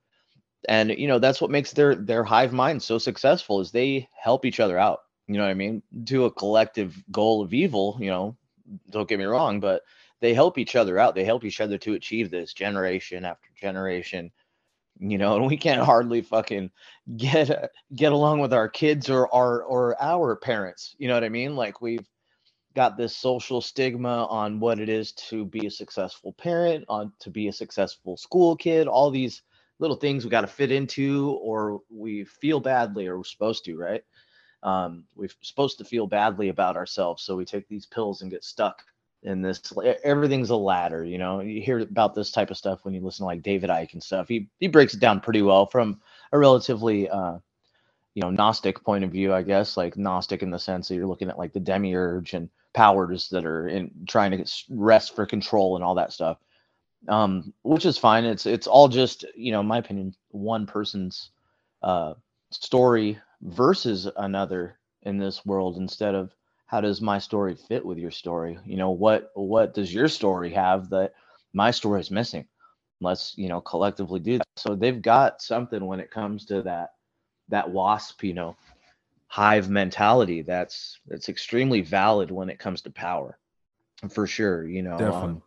and 0.69 0.91
you 0.91 1.09
know 1.09 1.19
that's 1.19 1.41
what 1.41 1.51
makes 1.51 1.73
their 1.73 1.95
their 1.95 2.23
hive 2.23 2.53
mind 2.53 2.83
so 2.83 2.99
successful 2.99 3.61
is 3.61 3.71
they 3.71 4.09
help 4.15 4.45
each 4.45 4.61
other 4.61 4.79
out. 4.79 5.01
You 5.31 5.39
know 5.39 5.45
what 5.45 5.51
I 5.51 5.55
mean? 5.55 5.83
To 6.07 6.25
a 6.25 6.31
collective 6.33 7.01
goal 7.13 7.41
of 7.41 7.55
evil. 7.55 7.97
You 8.01 8.11
know, 8.11 8.37
don't 8.91 9.09
get 9.09 9.21
me 9.21 9.27
wrong, 9.27 9.61
but 9.61 9.83
they 10.21 10.35
help 10.35 10.59
each 10.59 10.75
other 10.75 10.99
out. 10.99 11.15
They 11.15 11.25
help 11.25 11.45
each 11.45 11.61
other 11.61 11.79
to 11.79 11.95
achieve 11.95 12.31
this 12.31 12.53
generation 12.53 13.25
after 13.25 13.49
generation. 13.55 14.33
You 14.99 15.19
know, 15.19 15.37
and 15.37 15.47
we 15.47 15.57
can't 15.57 15.81
hardly 15.81 16.21
fucking 16.21 16.73
get 17.17 17.71
get 17.95 18.13
along 18.13 18.41
with 18.41 18.53
our 18.53 18.69
kids 18.69 19.09
or 19.09 19.33
our 19.33 19.63
or 19.63 20.03
our 20.03 20.35
parents. 20.35 20.97
You 20.99 21.07
know 21.07 21.15
what 21.15 21.25
I 21.25 21.29
mean? 21.29 21.55
Like 21.55 21.81
we've 21.81 22.07
got 22.75 22.97
this 22.97 23.17
social 23.17 23.61
stigma 23.61 24.27
on 24.27 24.59
what 24.59 24.81
it 24.81 24.89
is 24.89 25.13
to 25.13 25.45
be 25.45 25.67
a 25.67 25.71
successful 25.71 26.33
parent, 26.33 26.85
on 26.89 27.13
to 27.21 27.31
be 27.31 27.47
a 27.47 27.53
successful 27.53 28.17
school 28.17 28.57
kid, 28.57 28.89
all 28.89 29.11
these 29.11 29.43
little 29.79 29.97
things 29.97 30.25
we 30.25 30.31
got 30.31 30.43
to 30.43 30.47
fit 30.49 30.73
into, 30.73 31.39
or 31.41 31.81
we 31.89 32.25
feel 32.25 32.61
badly, 32.61 33.07
or 33.07 33.17
we're 33.17 33.25
supposed 33.25 33.65
to, 33.65 33.77
right? 33.77 34.03
Um, 34.63 35.05
we're 35.17 35.31
supposed 35.41 35.79
to 35.79 35.85
feel 35.85 36.07
badly 36.07 36.49
about 36.49 36.77
ourselves, 36.77 37.23
so 37.23 37.37
we 37.37 37.45
take 37.45 37.69
these 37.69 37.87
pills 37.87 38.23
and 38.23 38.31
get 38.31 38.45
stuck 38.45 38.83
in 39.23 39.43
this. 39.43 39.61
Everything's 40.05 40.51
a 40.51 40.57
ladder, 40.57 41.05
you 41.05 41.19
know. 41.19 41.41
You 41.41 41.63
hear 41.63 41.81
about 41.81 42.15
this 42.15 42.31
type 42.31 42.51
of 42.51 42.57
stuff 42.57 42.85
when 42.85 42.95
you 42.95 43.01
listen 43.01 43.25
to 43.25 43.27
like 43.27 43.43
David 43.43 43.71
Icke 43.71 43.95
and 43.95 44.03
stuff. 44.03 44.29
He 44.29 44.49
he 44.59 44.69
breaks 44.69 44.95
it 44.95 45.01
down 45.01 45.21
pretty 45.21 45.43
well 45.43 45.67
from 45.67 46.01
a 46.33 46.39
relatively 46.39 47.09
uh, 47.09 47.39
you 48.15 48.23
know 48.23 48.31
gnostic 48.31 48.83
point 48.85 49.05
of 49.05 49.11
view 49.11 49.33
i 49.33 49.43
guess 49.43 49.77
like 49.77 49.97
gnostic 49.97 50.43
in 50.43 50.51
the 50.51 50.59
sense 50.59 50.89
that 50.89 50.95
you're 50.95 51.07
looking 51.07 51.29
at 51.29 51.39
like 51.39 51.53
the 51.53 51.61
demiurge 51.61 52.35
and 52.35 52.49
powers 52.73 53.29
that 53.29 53.45
are 53.45 53.69
in 53.69 53.91
trying 54.09 54.31
to 54.31 54.45
wrest 54.71 55.15
for 55.15 55.27
control 55.27 55.77
and 55.77 55.85
all 55.85 55.95
that 55.95 56.13
stuff 56.13 56.39
um 57.09 57.53
which 57.63 57.87
is 57.87 57.97
fine 57.97 58.25
it's 58.25 58.47
it's 58.47 58.67
all 58.67 58.89
just 58.89 59.25
you 59.35 59.53
know 59.53 59.61
in 59.61 59.67
my 59.67 59.79
opinion 59.79 60.15
one 60.31 60.67
person's 60.67 61.31
uh 61.83 62.15
story 62.51 63.19
versus 63.43 64.09
another 64.17 64.79
in 65.03 65.19
this 65.19 65.45
world 65.47 65.77
instead 65.77 66.15
of 66.15 66.35
how 66.67 66.81
does 66.81 67.01
my 67.01 67.19
story 67.19 67.55
fit 67.55 67.85
with 67.85 67.99
your 67.99 68.11
story 68.11 68.59
you 68.65 68.77
know 68.77 68.91
what 68.91 69.31
what 69.35 69.75
does 69.75 69.93
your 69.93 70.09
story 70.09 70.51
have 70.51 70.91
that 70.91 71.15
my 71.53 71.71
story 71.71 72.01
is 72.01 72.11
missing 72.11 72.47
let's 73.01 73.35
you 73.37 73.49
know 73.49 73.61
collectively 73.61 74.21
do 74.21 74.39
that 74.39 74.47
so 74.57 74.75
they've 74.75 75.01
got 75.01 75.41
something 75.41 75.87
when 75.87 76.01
it 76.01 76.11
comes 76.11 76.45
to 76.45 76.63
that 76.63 76.91
that 77.51 77.69
wasp, 77.69 78.23
you 78.25 78.33
know, 78.33 78.57
hive 79.27 79.69
mentality 79.69 80.43
that's 80.43 80.99
that's 81.07 81.29
extremely 81.29 81.83
valid 81.83 82.31
when 82.31 82.49
it 82.49 82.59
comes 82.59 82.83
to 82.83 82.91
power. 82.91 83.39
For 84.09 84.27
sure, 84.27 84.67
you 84.67 84.83
know. 84.83 84.97
Definitely. 84.97 85.29
Um, 85.29 85.43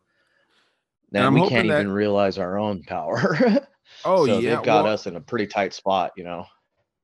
and 1.16 1.34
we 1.34 1.48
can't 1.48 1.68
that- 1.68 1.80
even 1.82 1.92
realize 1.92 2.38
our 2.38 2.60
own 2.60 2.84
power. 2.84 3.38
Oh 4.06 4.26
so 4.26 4.40
yeah. 4.40 4.56
they've 4.56 4.66
got 4.66 4.86
well, 4.86 4.94
us 4.94 5.08
in 5.08 5.16
a 5.18 5.22
pretty 5.22 5.46
tight 5.46 5.74
spot, 5.74 6.14
you 6.18 6.24
know. 6.24 6.46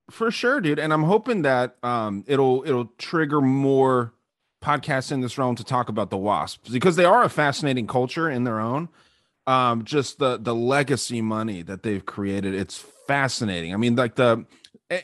For 0.09 0.31
sure, 0.31 0.61
dude. 0.61 0.79
And 0.79 0.91
I'm 0.93 1.03
hoping 1.03 1.41
that 1.43 1.75
um 1.83 2.23
it'll 2.27 2.63
it'll 2.65 2.91
trigger 2.97 3.41
more 3.41 4.13
podcasts 4.61 5.11
in 5.11 5.21
this 5.21 5.37
realm 5.37 5.55
to 5.55 5.63
talk 5.63 5.89
about 5.89 6.09
the 6.09 6.17
wasps 6.17 6.69
because 6.69 6.95
they 6.97 7.05
are 7.05 7.23
a 7.23 7.29
fascinating 7.29 7.87
culture 7.87 8.29
in 8.29 8.43
their 8.43 8.59
own. 8.59 8.89
Um, 9.47 9.83
just 9.83 10.19
the 10.19 10.37
the 10.37 10.53
legacy 10.53 11.21
money 11.21 11.61
that 11.63 11.81
they've 11.83 12.05
created, 12.05 12.53
it's 12.53 12.77
fascinating. 13.07 13.73
I 13.73 13.77
mean, 13.77 13.95
like 13.95 14.15
the 14.15 14.45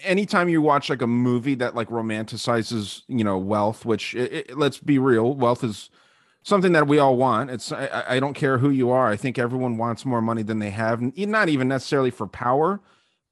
anytime 0.04 0.50
you 0.50 0.62
watch 0.62 0.90
like 0.90 1.02
a 1.02 1.08
movie 1.08 1.56
that 1.56 1.74
like 1.76 1.90
romanticizes, 1.90 3.02
you 3.08 3.24
know, 3.24 3.38
wealth, 3.38 3.86
which 3.86 4.14
it, 4.16 4.34
it- 4.50 4.58
let's 4.58 4.78
be 4.80 5.00
real, 5.00 5.34
wealth 5.34 5.64
is 5.64 5.90
something 6.44 6.74
that 6.74 6.88
we 6.88 7.00
all 7.00 7.18
want. 7.18 7.50
It's 7.50 7.72
I, 7.72 8.04
I- 8.08 8.20
don't 8.20 8.34
care 8.36 8.60
who 8.60 8.70
you 8.70 8.92
are. 8.92 9.08
I 9.10 9.16
think 9.16 9.40
everyone 9.40 9.78
wants 9.78 10.06
more 10.06 10.22
money 10.22 10.44
than 10.44 10.60
they 10.60 10.70
have, 10.72 11.02
not 11.18 11.50
even 11.50 11.68
necessarily 11.68 12.12
for 12.12 12.28
power, 12.28 12.82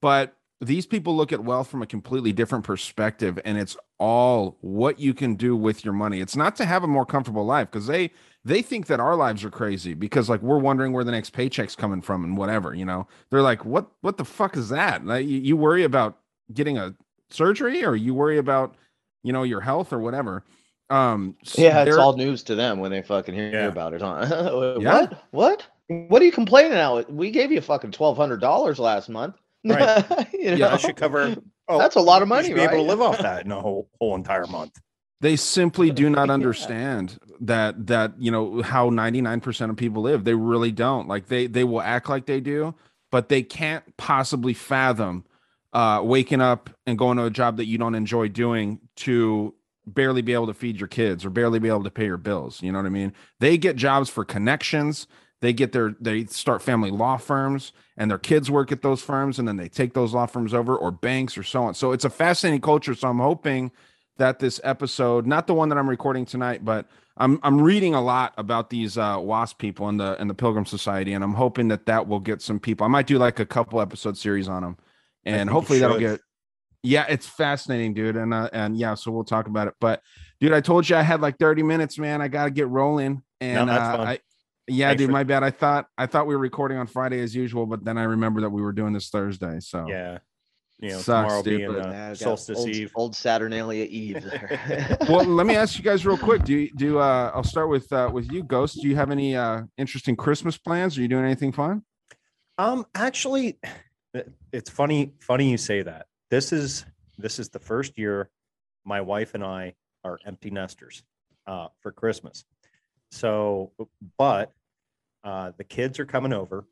but 0.01 0.36
these 0.61 0.85
people 0.85 1.15
look 1.15 1.33
at 1.33 1.43
wealth 1.43 1.67
from 1.69 1.81
a 1.81 1.85
completely 1.87 2.31
different 2.31 2.63
perspective, 2.63 3.37
and 3.43 3.57
it's 3.57 3.75
all 3.99 4.57
what 4.61 4.99
you 4.99 5.13
can 5.13 5.35
do 5.35 5.55
with 5.55 5.83
your 5.83 5.93
money. 5.93 6.21
It's 6.21 6.35
not 6.35 6.55
to 6.57 6.65
have 6.65 6.83
a 6.83 6.87
more 6.87 7.05
comfortable 7.05 7.45
life 7.45 7.69
because 7.71 7.87
they 7.87 8.11
they 8.45 8.61
think 8.61 8.87
that 8.87 8.99
our 8.99 9.15
lives 9.15 9.43
are 9.43 9.49
crazy 9.49 9.93
because 9.93 10.29
like 10.29 10.41
we're 10.41 10.59
wondering 10.59 10.91
where 10.93 11.03
the 11.03 11.11
next 11.11 11.31
paycheck's 11.31 11.75
coming 11.75 12.01
from 12.01 12.23
and 12.23 12.37
whatever. 12.37 12.73
You 12.73 12.85
know, 12.85 13.07
they're 13.29 13.41
like, 13.41 13.65
what 13.65 13.87
what 14.01 14.17
the 14.17 14.25
fuck 14.25 14.55
is 14.55 14.69
that? 14.69 15.05
Like, 15.05 15.25
you, 15.25 15.39
you 15.39 15.57
worry 15.57 15.83
about 15.83 16.17
getting 16.53 16.77
a 16.77 16.95
surgery 17.29 17.83
or 17.83 17.95
you 17.95 18.13
worry 18.13 18.37
about 18.37 18.75
you 19.23 19.33
know 19.33 19.43
your 19.43 19.61
health 19.61 19.91
or 19.91 19.99
whatever. 19.99 20.43
Um, 20.89 21.35
s- 21.45 21.57
Yeah, 21.57 21.83
it's 21.83 21.97
all 21.97 22.15
news 22.15 22.43
to 22.43 22.55
them 22.55 22.79
when 22.79 22.91
they 22.91 23.01
fucking 23.01 23.33
hear 23.33 23.49
Yeah. 23.51 23.67
about 23.67 23.93
it, 23.93 24.01
huh? 24.01 24.77
Yeah. 24.79 24.93
What? 25.01 25.23
What? 25.31 25.67
What 25.87 26.21
are 26.21 26.25
you 26.25 26.31
complaining 26.31 26.71
about? 26.73 27.11
We 27.11 27.31
gave 27.31 27.51
you 27.51 27.59
fucking 27.59 27.91
twelve 27.91 28.15
hundred 28.15 28.39
dollars 28.39 28.79
last 28.79 29.09
month. 29.09 29.35
Right. 29.64 30.05
you 30.34 30.39
Yeah, 30.41 30.55
know? 30.55 30.70
That 30.72 30.82
should 30.82 30.95
cover. 30.95 31.36
Oh, 31.68 31.78
That's 31.80 31.95
a 31.95 32.01
lot 32.01 32.22
of 32.22 32.28
money, 32.28 32.47
should 32.49 32.55
be 32.55 32.61
able 32.61 32.78
to 32.78 32.82
live 32.84 33.01
off 33.01 33.18
that 33.20 33.45
in 33.45 33.51
a 33.51 33.61
whole 33.61 33.89
whole 33.99 34.16
entire 34.16 34.47
month. 34.47 34.80
they 35.22 35.36
simply 35.38 35.91
do 35.91 36.09
not 36.09 36.28
Yeah. 36.28 36.34
understand 36.34 37.18
that 37.39 37.88
that 37.88 38.14
you 38.20 38.32
know 38.32 38.61
how 38.61 38.89
99% 38.89 39.70
of 39.70 39.78
people 39.78 40.01
live 40.03 40.24
they 40.26 40.36
really 40.36 40.72
don't 40.72 41.07
like 41.07 41.28
they 41.28 41.47
they 41.47 41.64
will 41.64 41.82
act 41.82 42.09
like 42.09 42.26
they 42.26 42.41
do 42.41 42.76
but 43.11 43.30
they 43.30 43.41
can't 43.43 43.95
possibly 43.97 44.53
fathom 44.53 45.24
uh 45.72 46.01
waking 46.03 46.41
up 46.41 46.70
and 46.86 46.97
going 46.97 47.18
to 47.18 47.24
a 47.26 47.30
job 47.30 47.57
that 47.57 47.66
you 47.66 47.78
don't 47.78 47.95
enjoy 47.95 48.28
doing 48.28 48.80
to 48.97 49.53
barely 49.86 50.22
be 50.22 50.34
able 50.34 50.47
to 50.47 50.53
feed 50.53 50.78
your 50.80 50.88
kids 50.88 51.26
or 51.26 51.30
barely 51.30 51.59
be 51.59 51.68
able 51.70 51.84
to 51.84 51.91
pay 51.91 52.05
your 52.05 52.18
bills 52.18 52.61
you 52.61 52.72
know 52.72 52.80
what 52.80 52.86
i 52.86 52.89
mean 52.89 53.14
they 53.39 53.57
get 53.57 53.76
jobs 53.78 54.09
for 54.09 54.24
connections 54.26 55.07
they 55.43 55.53
get 55.53 55.71
their 55.71 55.95
they 55.99 56.25
start 56.25 56.63
family 56.63 56.89
law 56.89 57.17
firms 57.17 57.71
and 57.97 58.09
their 58.09 58.17
kids 58.17 58.49
work 58.49 58.71
at 58.71 58.81
those 58.81 59.03
firms 59.03 59.37
and 59.37 59.47
then 59.47 59.57
they 59.57 59.69
take 59.69 59.93
those 59.93 60.13
law 60.13 60.25
firms 60.25 60.53
over 60.53 60.75
or 60.75 60.89
banks 60.89 61.37
or 61.37 61.43
so 61.43 61.63
on 61.63 61.73
so 61.75 61.91
it's 61.91 62.05
a 62.05 62.09
fascinating 62.09 62.61
culture 62.61 62.95
so 62.95 63.07
i'm 63.07 63.19
hoping 63.19 63.71
that 64.17 64.39
this 64.39 64.59
episode, 64.63 65.25
not 65.25 65.47
the 65.47 65.53
one 65.53 65.69
that 65.69 65.77
I'm 65.77 65.89
recording 65.89 66.25
tonight, 66.25 66.63
but 66.63 66.87
I'm 67.17 67.39
I'm 67.43 67.61
reading 67.61 67.93
a 67.93 68.01
lot 68.01 68.33
about 68.37 68.69
these 68.69 68.97
uh, 68.97 69.17
WASP 69.19 69.57
people 69.57 69.89
in 69.89 69.97
the 69.97 70.19
in 70.19 70.27
the 70.27 70.33
Pilgrim 70.33 70.65
Society, 70.65 71.13
and 71.13 71.23
I'm 71.23 71.33
hoping 71.33 71.67
that 71.69 71.85
that 71.85 72.07
will 72.07 72.19
get 72.19 72.41
some 72.41 72.59
people. 72.59 72.85
I 72.85 72.87
might 72.87 73.07
do 73.07 73.17
like 73.17 73.39
a 73.39 73.45
couple 73.45 73.81
episode 73.81 74.17
series 74.17 74.47
on 74.47 74.63
them, 74.63 74.77
and 75.25 75.49
hopefully 75.49 75.79
that'll 75.79 75.99
get. 75.99 76.21
Yeah, 76.85 77.05
it's 77.07 77.27
fascinating, 77.27 77.93
dude, 77.93 78.17
and 78.17 78.33
uh, 78.33 78.49
and 78.51 78.77
yeah, 78.77 78.95
so 78.95 79.11
we'll 79.11 79.23
talk 79.23 79.47
about 79.47 79.67
it. 79.67 79.75
But 79.79 80.01
dude, 80.39 80.53
I 80.53 80.61
told 80.61 80.89
you 80.89 80.95
I 80.95 81.01
had 81.01 81.21
like 81.21 81.37
30 81.37 81.63
minutes, 81.63 81.97
man. 81.97 82.21
I 82.21 82.27
gotta 82.27 82.51
get 82.51 82.67
rolling, 82.67 83.23
and 83.39 83.69
that's 83.69 83.99
uh. 83.99 84.01
I. 84.01 84.19
Yeah, 84.68 84.88
Thanks 84.89 84.99
dude, 85.01 85.07
for- 85.09 85.14
my 85.14 85.24
bad. 85.24 85.43
I 85.43 85.51
thought 85.51 85.88
I 85.97 86.05
thought 86.05 86.26
we 86.28 86.36
were 86.36 86.41
recording 86.41 86.78
on 86.78 86.88
Friday 86.88 87.20
as 87.22 87.36
usual, 87.36 87.66
but 87.66 87.84
then 87.84 87.97
I 87.97 88.03
remember 88.03 88.41
that 88.41 88.49
we 88.49 88.61
were 88.61 88.72
doing 88.72 88.93
this 88.93 89.09
Thursday. 89.09 89.59
So 89.59 89.86
Yeah. 89.88 90.20
You 90.80 90.89
know, 90.89 90.97
Sucks, 90.99 91.05
tomorrow 91.28 91.43
dude, 91.43 91.57
being 91.59 91.72
but- 91.74 91.86
uh, 91.86 91.89
Yeah, 91.89 92.07
got 92.09 92.18
solstice 92.18 92.57
old, 92.59 92.70
eve. 92.70 92.91
old 92.95 93.16
Saturnalia 93.16 93.86
Eve. 93.86 94.24
there. 94.24 94.97
well 95.07 95.24
let 95.39 95.45
me 95.45 95.55
ask 95.55 95.78
you 95.78 95.84
guys 95.84 96.05
real 96.05 96.18
quick 96.18 96.43
do 96.43 96.53
you 96.53 96.72
do 96.76 96.97
uh 96.99 97.32
i'll 97.34 97.43
start 97.43 97.70
with 97.70 97.89
uh 97.93 98.09
with 98.11 98.30
you 98.32 98.43
ghost 98.43 98.82
do 98.82 98.89
you 98.89 98.95
have 98.95 99.09
any 99.11 99.34
uh 99.36 99.61
interesting 99.78 100.16
christmas 100.16 100.57
plans 100.57 100.97
are 100.97 101.01
you 101.01 101.07
doing 101.07 101.24
anything 101.24 101.51
fun 101.53 101.84
Um, 102.57 102.86
actually, 102.95 103.59
it's 104.51 104.70
funny. 104.70 105.14
Funny 105.20 105.49
you 105.51 105.57
say 105.57 105.82
that. 105.84 106.05
This 106.30 106.51
is 106.51 106.86
this 107.18 107.39
is 107.39 107.49
the 107.49 107.59
first 107.59 107.97
year 107.97 108.30
my 108.86 108.99
wife 109.01 109.34
and 109.36 109.43
I 109.43 109.76
are 110.03 110.20
empty 110.26 110.49
nesters 110.51 111.03
uh, 111.47 111.68
for 111.80 111.91
Christmas. 111.91 112.43
So, 113.14 113.72
but 114.18 114.51
uh, 115.24 115.51
the 115.55 115.64
kids 115.64 115.99
are 115.99 116.05
coming 116.05 116.34
over 116.34 116.66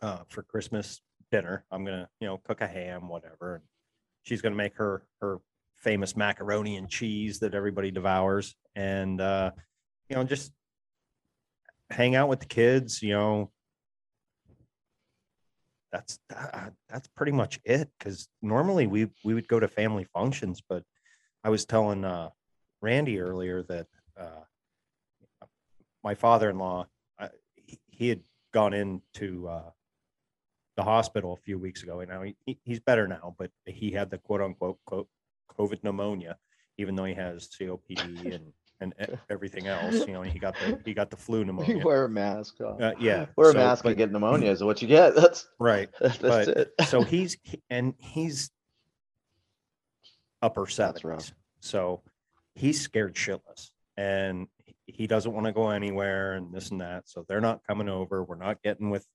uh, 0.00 0.20
for 0.28 0.44
Christmas 0.44 1.00
dinner. 1.32 1.64
I'm 1.72 1.84
gonna, 1.84 2.08
you 2.20 2.28
know, 2.28 2.38
cook 2.38 2.60
a 2.60 2.68
ham, 2.68 3.08
whatever, 3.08 3.56
and 3.56 3.64
she's 4.22 4.40
gonna 4.40 4.54
make 4.54 4.76
her 4.76 5.02
her 5.20 5.40
famous 5.74 6.16
macaroni 6.16 6.76
and 6.76 6.88
cheese 6.88 7.40
that 7.40 7.54
everybody 7.54 7.90
devours, 7.90 8.54
and 8.76 9.20
uh, 9.20 9.50
you 10.08 10.14
know, 10.14 10.22
just 10.22 10.52
hang 11.90 12.14
out 12.14 12.28
with 12.28 12.38
the 12.38 12.46
kids. 12.46 13.02
You 13.02 13.14
know, 13.14 13.50
that's 15.90 16.20
that, 16.28 16.74
that's 16.88 17.08
pretty 17.08 17.32
much 17.32 17.58
it 17.64 17.90
because 17.98 18.28
normally 18.40 18.86
we 18.86 19.08
we 19.24 19.34
would 19.34 19.48
go 19.48 19.58
to 19.58 19.66
family 19.66 20.06
functions 20.14 20.62
but 20.66 20.84
i 21.42 21.50
was 21.50 21.64
telling 21.64 22.04
uh 22.04 22.28
randy 22.80 23.18
earlier 23.20 23.64
that 23.64 23.88
uh 24.16 24.44
my 26.02 26.14
father-in-law 26.14 26.86
uh, 27.18 27.28
he, 27.56 27.78
he 27.88 28.08
had 28.08 28.20
gone 28.52 28.72
into 28.74 29.48
uh 29.48 29.70
the 30.76 30.82
hospital 30.82 31.34
a 31.34 31.36
few 31.44 31.58
weeks 31.58 31.82
ago 31.82 32.00
and 32.00 32.10
now 32.10 32.22
he, 32.22 32.34
he- 32.46 32.58
he's 32.64 32.80
better 32.80 33.06
now 33.06 33.34
but 33.38 33.50
he 33.66 33.90
had 33.90 34.10
the 34.10 34.18
quote 34.18 34.40
unquote 34.40 34.78
quote 34.86 35.08
covid 35.58 35.82
pneumonia 35.84 36.36
even 36.78 36.94
though 36.94 37.04
he 37.04 37.14
has 37.14 37.48
COPD 37.60 38.34
and 38.34 38.52
and 38.82 38.94
e- 38.98 39.14
everything 39.28 39.66
else. 39.66 40.06
You 40.06 40.14
know, 40.14 40.22
he 40.22 40.38
got 40.38 40.54
the 40.54 40.80
he 40.86 40.94
got 40.94 41.10
the 41.10 41.16
flu 41.18 41.44
pneumonia. 41.44 41.84
wear 41.84 42.06
a 42.06 42.08
mask. 42.08 42.54
oh. 42.62 42.78
Uh, 42.80 42.92
yeah, 42.98 43.26
Wear 43.36 43.50
a 43.50 43.52
so- 43.52 43.58
mask 43.58 43.82
but- 43.82 43.90
and 43.90 43.98
get 43.98 44.10
pneumonia 44.10 44.50
is 44.50 44.62
what 44.64 44.80
you 44.80 44.88
get. 44.88 45.14
That's 45.16 45.46
right. 45.58 45.90
that's 46.00 46.16
But- 46.16 46.48
it. 46.48 46.72
So 46.86 47.02
he's 47.02 47.36
he- 47.42 47.60
and 47.68 47.92
he's 47.98 48.50
upper 50.40 50.62
That's 50.62 50.74
seventies. 50.76 51.04
rough. 51.04 51.32
So 51.60 52.00
he's 52.54 52.80
scared 52.80 53.14
shitless, 53.14 53.70
and 53.98 54.48
he- 54.90 55.02
he 55.02 55.06
doesn't 55.06 55.32
want 55.32 55.46
to 55.46 55.52
go 55.52 55.70
anywhere 55.70 56.32
and 56.34 56.52
this 56.52 56.70
and 56.70 56.80
that. 56.80 57.08
So 57.08 57.24
they're 57.28 57.40
not 57.40 57.60
coming 57.66 57.88
over. 57.88 58.22
We're 58.24 58.36
not 58.36 58.62
getting 58.62 58.90
with 58.90 59.06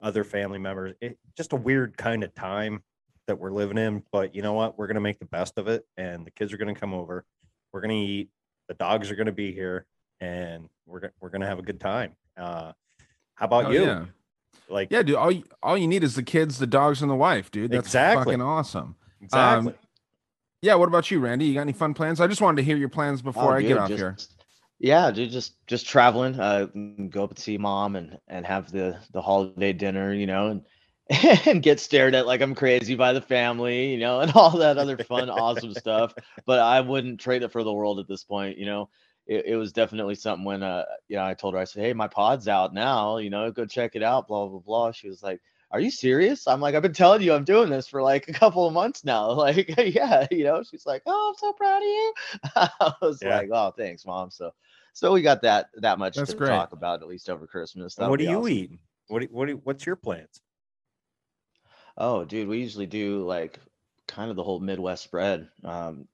other 0.00 0.24
family 0.24 0.58
members. 0.58 0.94
It 1.00 1.18
just 1.36 1.52
a 1.52 1.56
weird 1.56 1.96
kind 1.96 2.22
of 2.24 2.34
time 2.34 2.82
that 3.26 3.38
we're 3.38 3.50
living 3.52 3.78
in. 3.78 4.02
But 4.12 4.34
you 4.34 4.42
know 4.42 4.52
what? 4.52 4.78
We're 4.78 4.86
gonna 4.86 5.00
make 5.00 5.18
the 5.18 5.26
best 5.26 5.58
of 5.58 5.68
it, 5.68 5.84
and 5.96 6.26
the 6.26 6.30
kids 6.30 6.52
are 6.52 6.56
gonna 6.58 6.74
come 6.74 6.94
over. 6.94 7.24
We're 7.72 7.80
gonna 7.80 7.94
eat. 7.94 8.30
The 8.68 8.74
dogs 8.74 9.10
are 9.10 9.16
gonna 9.16 9.32
be 9.32 9.52
here, 9.52 9.86
and 10.20 10.68
we're 10.86 11.00
go- 11.00 11.10
we're 11.20 11.30
gonna 11.30 11.46
have 11.46 11.58
a 11.58 11.62
good 11.62 11.80
time. 11.80 12.14
Uh, 12.36 12.72
how 13.34 13.46
about 13.46 13.66
Oh, 13.66 13.70
you? 13.70 13.84
yeah. 13.84 14.06
Like 14.68 14.90
Yeah, 14.90 15.02
dude. 15.02 15.16
All 15.16 15.30
you, 15.30 15.44
all 15.62 15.76
you 15.78 15.86
need 15.88 16.02
is 16.04 16.14
the 16.16 16.22
kids, 16.22 16.58
the 16.58 16.66
dogs, 16.66 17.00
and 17.02 17.10
the 17.10 17.14
wife, 17.16 17.50
dude. 17.50 17.70
That's 17.70 17.86
Exactly. 17.88 18.24
fucking 18.24 18.42
awesome. 18.42 18.96
exactly. 19.20 19.74
Yeah. 20.62 20.74
What 20.74 20.88
about 20.88 21.10
you, 21.10 21.20
Randy? 21.20 21.46
You 21.46 21.54
got 21.54 21.60
any 21.62 21.72
fun 21.72 21.94
plans? 21.94 22.20
I 22.20 22.26
just 22.26 22.40
wanted 22.40 22.56
to 22.56 22.62
hear 22.64 22.76
your 22.76 22.88
plans 22.88 23.22
before 23.22 23.52
Oh, 23.52 23.56
I 23.56 23.62
get 23.62 23.78
off 23.78 23.88
just- 23.88 23.98
here. 24.00 24.16
Yeah, 24.78 25.10
dude, 25.10 25.30
just 25.30 25.54
just 25.66 25.86
traveling. 25.86 26.38
Uh, 26.38 26.66
go 27.08 27.24
up 27.24 27.30
and 27.30 27.38
see 27.38 27.56
mom 27.58 27.96
and 27.96 28.18
and 28.28 28.44
have 28.46 28.70
the 28.70 28.98
the 29.12 29.22
holiday 29.22 29.72
dinner, 29.72 30.12
you 30.12 30.26
know, 30.26 30.48
and 30.48 30.62
and 31.46 31.62
get 31.62 31.80
stared 31.80 32.14
at 32.14 32.26
like 32.26 32.42
I'm 32.42 32.54
crazy 32.54 32.94
by 32.94 33.12
the 33.14 33.20
family, 33.22 33.92
you 33.92 33.98
know, 33.98 34.20
and 34.20 34.32
all 34.34 34.50
that 34.58 34.76
other 34.78 34.98
fun, 34.98 35.30
awesome 35.30 35.72
stuff. 35.74 36.14
But 36.44 36.58
I 36.60 36.80
wouldn't 36.80 37.20
trade 37.20 37.42
it 37.42 37.52
for 37.52 37.62
the 37.64 37.72
world 37.72 37.98
at 38.00 38.08
this 38.08 38.24
point, 38.24 38.58
you 38.58 38.66
know. 38.66 38.90
It, 39.26 39.46
it 39.46 39.56
was 39.56 39.72
definitely 39.72 40.14
something 40.14 40.44
when 40.44 40.62
uh 40.62 40.84
you 41.08 41.16
know 41.16 41.24
I 41.24 41.34
told 41.34 41.54
her 41.54 41.60
I 41.60 41.64
said, 41.64 41.82
Hey, 41.82 41.92
my 41.94 42.08
pod's 42.08 42.46
out 42.48 42.74
now, 42.74 43.16
you 43.18 43.30
know, 43.30 43.50
go 43.50 43.64
check 43.66 43.96
it 43.96 44.02
out, 44.02 44.28
blah 44.28 44.46
blah 44.46 44.60
blah. 44.60 44.92
She 44.92 45.08
was 45.08 45.22
like, 45.22 45.40
Are 45.70 45.80
you 45.80 45.90
serious? 45.90 46.46
I'm 46.46 46.60
like, 46.60 46.74
I've 46.74 46.82
been 46.82 46.92
telling 46.92 47.22
you 47.22 47.32
I'm 47.32 47.44
doing 47.44 47.70
this 47.70 47.88
for 47.88 48.02
like 48.02 48.28
a 48.28 48.32
couple 48.32 48.66
of 48.66 48.72
months 48.72 49.04
now. 49.04 49.30
Like, 49.36 49.74
yeah, 49.78 50.26
you 50.30 50.44
know, 50.44 50.62
she's 50.62 50.86
like, 50.86 51.02
Oh, 51.06 51.28
I'm 51.30 51.38
so 51.38 51.52
proud 51.52 51.78
of 51.78 51.82
you. 51.82 52.14
I 52.56 52.92
was 53.02 53.22
Yeah. 53.22 53.26
like, 53.26 53.50
Oh, 53.52 53.72
thanks, 53.76 54.06
mom. 54.06 54.30
So 54.30 54.52
so 54.92 55.12
we 55.12 55.22
got 55.22 55.42
that 55.42 55.68
that 55.76 55.98
much 55.98 56.14
That's 56.14 56.26
to 56.26 56.34
great. 56.34 56.50
talk 56.50 56.72
about 56.72 57.02
at 57.02 57.08
least 57.08 57.28
over 57.30 57.46
Christmas. 57.46 57.94
That'll 57.96 58.14
what 58.14 58.18
do 58.18 58.24
you 58.24 58.46
awesome. 58.48 58.48
eating? 58.48 58.78
What 59.08 59.20
do, 59.20 59.28
what 59.30 59.46
do, 59.46 59.60
what's 59.64 59.86
your 59.86 59.96
plans? 59.96 60.40
Oh, 61.96 62.24
dude, 62.24 62.48
we 62.48 62.58
usually 62.58 62.86
do 62.86 63.24
like 63.24 63.58
kind 64.06 64.30
of 64.30 64.36
the 64.36 64.42
whole 64.42 64.60
Midwest 64.60 65.04
spread. 65.04 65.48
Um, 65.64 66.08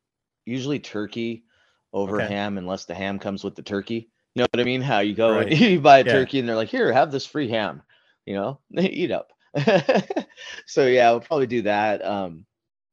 usually 0.45 0.79
turkey 0.81 1.45
over 1.93 2.21
Okay. 2.21 2.23
ham, 2.23 2.59
unless 2.59 2.85
the 2.87 2.95
ham 2.95 3.19
comes 3.19 3.45
with 3.45 3.55
the 3.55 3.63
turkey. 3.63 4.11
You 4.35 4.43
know 4.43 4.47
what 4.53 4.61
I 4.61 4.65
mean? 4.65 4.81
How 4.83 5.01
you 5.01 5.15
go 5.15 5.39
Right. 5.39 5.49
and 5.49 5.59
you 5.59 5.81
buy 5.81 5.99
a 5.99 6.05
Yeah. 6.05 6.05
turkey 6.05 6.39
and 6.39 6.49
they're 6.49 6.57
like, 6.57 6.69
"Here, 6.69 6.93
have 6.93 7.13
this 7.13 7.27
free 7.27 7.49
ham." 7.49 7.83
You 8.27 8.35
know, 8.35 8.61
they 8.71 8.89
eat 8.89 9.11
up. 9.11 9.33
so 10.67 10.87
yeah, 10.87 11.11
we'll 11.11 11.21
probably 11.21 11.47
do 11.47 11.63
that. 11.63 12.05
Um, 12.05 12.47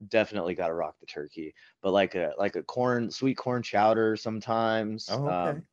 definitely 0.07 0.55
got 0.55 0.67
to 0.67 0.73
rock 0.73 0.95
the 0.99 1.05
turkey, 1.05 1.53
but 1.81 1.91
like 1.91 2.15
a 2.15 2.33
like 2.37 2.55
a 2.55 2.63
corn 2.63 3.11
sweet 3.11 3.37
corn 3.37 3.63
chowder 3.63 4.15
sometimes. 4.15 5.09
Oh, 5.11 5.25
okay. 5.27 5.35
Um, 5.35 5.63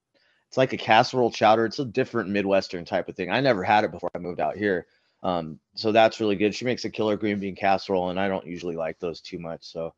it's 0.49 0.57
like 0.57 0.73
a 0.73 0.77
casserole 0.77 1.31
chowder. 1.31 1.67
It's 1.67 1.81
a 1.81 1.85
different 1.85 2.31
Midwestern 2.31 2.85
type 2.85 3.09
of 3.09 3.17
thing. 3.17 3.31
I 3.31 3.41
never 3.41 3.65
had 3.65 3.85
it 3.85 3.91
before 3.91 4.11
I 4.15 4.19
moved 4.19 4.41
out 4.41 4.57
here. 4.57 4.87
Um, 5.23 5.59
so 5.75 5.91
that's 5.91 6.21
really 6.21 6.37
good. 6.37 6.55
She 6.55 6.65
makes 6.65 6.85
a 6.85 6.91
killer 6.91 7.17
green 7.17 7.41
bean 7.41 7.57
casserole, 7.57 8.11
and 8.11 8.21
I 8.21 8.29
don't 8.29 8.47
usually 8.47 8.77
like 8.77 8.99
those 9.01 9.21
too 9.21 9.39
much. 9.41 9.65
So, 9.65 9.95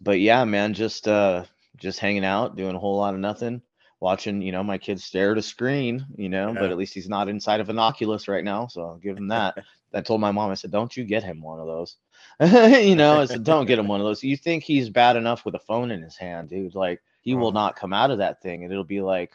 but 0.00 0.20
yeah, 0.20 0.44
man, 0.44 0.74
just 0.74 1.08
uh, 1.08 1.44
just 1.76 1.98
hanging 1.98 2.24
out, 2.24 2.56
doing 2.56 2.76
a 2.76 2.78
whole 2.78 2.96
lot 2.98 3.14
of 3.14 3.20
nothing, 3.20 3.62
watching, 3.98 4.42
you 4.42 4.52
know, 4.52 4.62
my 4.62 4.78
kids 4.78 5.02
stare 5.02 5.32
at 5.32 5.38
a 5.38 5.42
screen, 5.42 6.06
you 6.16 6.28
know, 6.28 6.54
but 6.54 6.70
at 6.70 6.76
least 6.76 6.94
he's 6.94 7.08
not 7.08 7.28
inside 7.28 7.60
of 7.60 7.68
an 7.68 7.78
Oculus 7.80 8.28
right 8.28 8.44
now, 8.44 8.68
so 8.68 8.82
I'll 8.82 8.96
give 8.98 9.16
him 9.16 9.28
that. 9.28 9.56
I 9.94 10.00
told 10.00 10.20
my 10.20 10.32
mom, 10.32 10.50
I 10.50 10.54
said, 10.54 10.70
don't 10.72 10.96
you 10.96 11.04
get 11.04 11.22
him 11.24 11.42
one 11.42 11.60
of 11.60 11.66
those. 11.66 11.96
you 12.84 12.96
know, 12.96 13.18
I 13.20 13.26
said, 13.26 13.44
don't 13.44 13.66
get 13.66 13.78
him 13.78 13.88
one 13.88 14.00
of 14.00 14.06
those. 14.06 14.22
You 14.22 14.36
think 14.36 14.64
he's 14.64 14.90
bad 14.90 15.16
enough 15.16 15.44
with 15.44 15.54
a 15.54 15.60
phone 15.60 15.90
in 15.90 16.02
his 16.02 16.16
hand, 16.16 16.48
dude? 16.50 16.74
Like 16.74 17.00
he 17.22 17.34
will 17.34 17.52
Uh-huh. 17.52 17.52
not 17.52 17.76
come 17.76 17.92
out 17.92 18.10
of 18.10 18.18
that 18.18 18.40
thing, 18.42 18.62
and 18.64 18.72
it'll 18.72 18.84
be 18.84 19.00
like, 19.00 19.32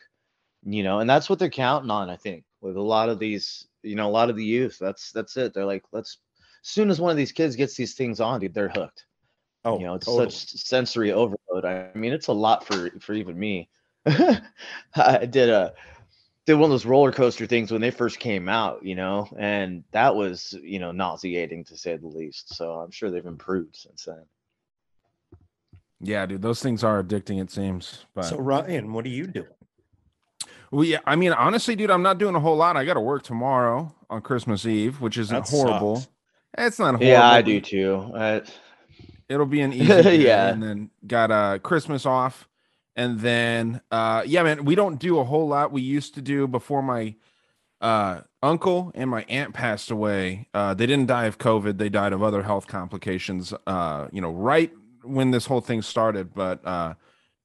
you 0.63 0.83
know, 0.83 0.99
and 0.99 1.09
that's 1.09 1.29
what 1.29 1.39
they're 1.39 1.49
counting 1.49 1.91
on, 1.91 2.09
I 2.09 2.15
think, 2.17 2.43
with 2.61 2.75
a 2.77 2.81
lot 2.81 3.09
of 3.09 3.19
these, 3.19 3.67
you 3.83 3.95
know, 3.95 4.07
a 4.07 4.11
lot 4.11 4.29
of 4.29 4.35
the 4.35 4.43
youth. 4.45 4.77
That's 4.79 5.11
that's 5.11 5.37
it. 5.37 5.53
They're 5.53 5.65
like, 5.65 5.83
let's 5.91 6.17
as 6.63 6.69
soon 6.69 6.89
as 6.89 6.99
one 7.01 7.11
of 7.11 7.17
these 7.17 7.31
kids 7.31 7.55
gets 7.55 7.75
these 7.75 7.95
things 7.95 8.19
on, 8.19 8.39
dude, 8.39 8.53
they're 8.53 8.69
hooked. 8.69 9.05
Oh, 9.65 9.85
you 9.87 9.95
know, 9.95 9.95
it's 9.95 10.07
totally. 10.07 10.35
such 10.35 10.49
sensory 10.67 11.11
overload. 11.13 11.65
I 11.65 11.93
mean, 11.95 12.11
it's 12.13 12.27
a 12.27 12.33
lot 12.33 12.65
for 12.65 12.91
for 12.99 13.13
even 13.13 13.37
me. 13.37 13.69
I 14.95 15.25
did 15.25 15.49
a 15.49 15.73
did 16.49 16.55
one 16.55 16.71
of 16.71 16.71
those 16.71 16.85
roller 16.85 17.11
coaster 17.11 17.45
things 17.45 17.71
when 17.71 17.79
they 17.79 17.91
first 17.91 18.19
came 18.19 18.49
out, 18.49 18.83
you 18.83 18.95
know, 18.95 19.27
and 19.37 19.83
that 19.91 20.15
was, 20.15 20.55
you 20.63 20.79
know, 20.79 20.91
nauseating 20.91 21.63
to 21.65 21.77
say 21.77 21.95
the 21.95 22.07
least. 22.07 22.55
So 22.55 22.73
I'm 22.73 22.89
sure 22.89 23.11
they've 23.11 23.23
improved 23.23 23.75
since 23.75 24.05
then. 24.05 24.23
Yeah, 26.01 26.25
dude. 26.25 26.41
Those 26.41 26.59
things 26.59 26.83
are 26.83 27.03
addicting. 27.03 27.39
It 27.39 27.51
seems. 27.51 28.05
But 28.15 28.23
So 28.23 28.37
Ryan, 28.39 28.93
what 28.93 29.05
are 29.05 29.09
you 29.09 29.27
doing? 29.27 29.45
Well, 30.71 30.83
yeah, 30.85 30.99
I 31.05 31.15
mean, 31.15 31.33
honestly, 31.33 31.75
dude, 31.75 31.91
I'm 31.91 32.01
not 32.01 32.17
doing 32.17 32.33
a 32.33 32.39
whole 32.39 32.55
lot. 32.57 32.75
I 32.77 32.83
got 32.85 32.95
to 32.95 32.99
work 32.99 33.21
tomorrow 33.21 33.93
on 34.09 34.21
Christmas 34.21 34.65
Eve, 34.65 35.01
which 35.01 35.17
isn't 35.19 35.45
That 35.45 35.49
horrible. 35.49 35.97
sucks. 35.97 36.09
It's 36.57 36.79
not 36.79 36.95
horrible. 36.95 37.05
Yeah, 37.05 37.29
I 37.29 37.41
do 37.43 37.61
too. 37.61 38.11
I, 38.15 38.41
It'll 39.27 39.45
be 39.45 39.61
an 39.61 39.71
easy 39.73 40.17
Yeah. 40.23 40.49
and 40.49 40.63
then 40.63 40.89
got 41.05 41.29
uh 41.29 41.59
Christmas 41.59 42.07
off, 42.07 42.47
and 42.99 43.19
then 43.21 43.81
uh 43.91 44.21
yeah, 44.25 44.43
man, 44.43 44.65
we 44.65 44.75
don't 44.75 44.99
do 44.99 45.19
a 45.19 45.23
whole 45.23 45.47
lot. 45.47 45.71
We 45.71 45.81
used 45.81 46.13
to 46.15 46.21
do 46.21 46.47
before 46.47 46.83
my 46.83 47.15
uh 47.81 48.21
uncle 48.43 48.91
and 48.93 49.09
my 49.09 49.23
aunt 49.29 49.53
passed 49.53 49.89
away. 49.91 50.47
Uh, 50.53 50.73
they 50.73 50.85
didn't 50.85 51.07
die 51.07 51.25
of 51.31 51.37
COVID. 51.37 51.77
They 51.77 51.89
died 51.89 52.13
of 52.13 52.21
other 52.21 52.43
health 52.43 52.67
complications. 52.67 53.53
Uh, 53.65 54.07
you 54.11 54.21
know, 54.21 54.31
right 54.31 54.71
when 55.03 55.31
this 55.31 55.45
whole 55.45 55.61
thing 55.61 55.81
started, 55.81 56.33
but 56.33 56.59
uh 56.65 56.93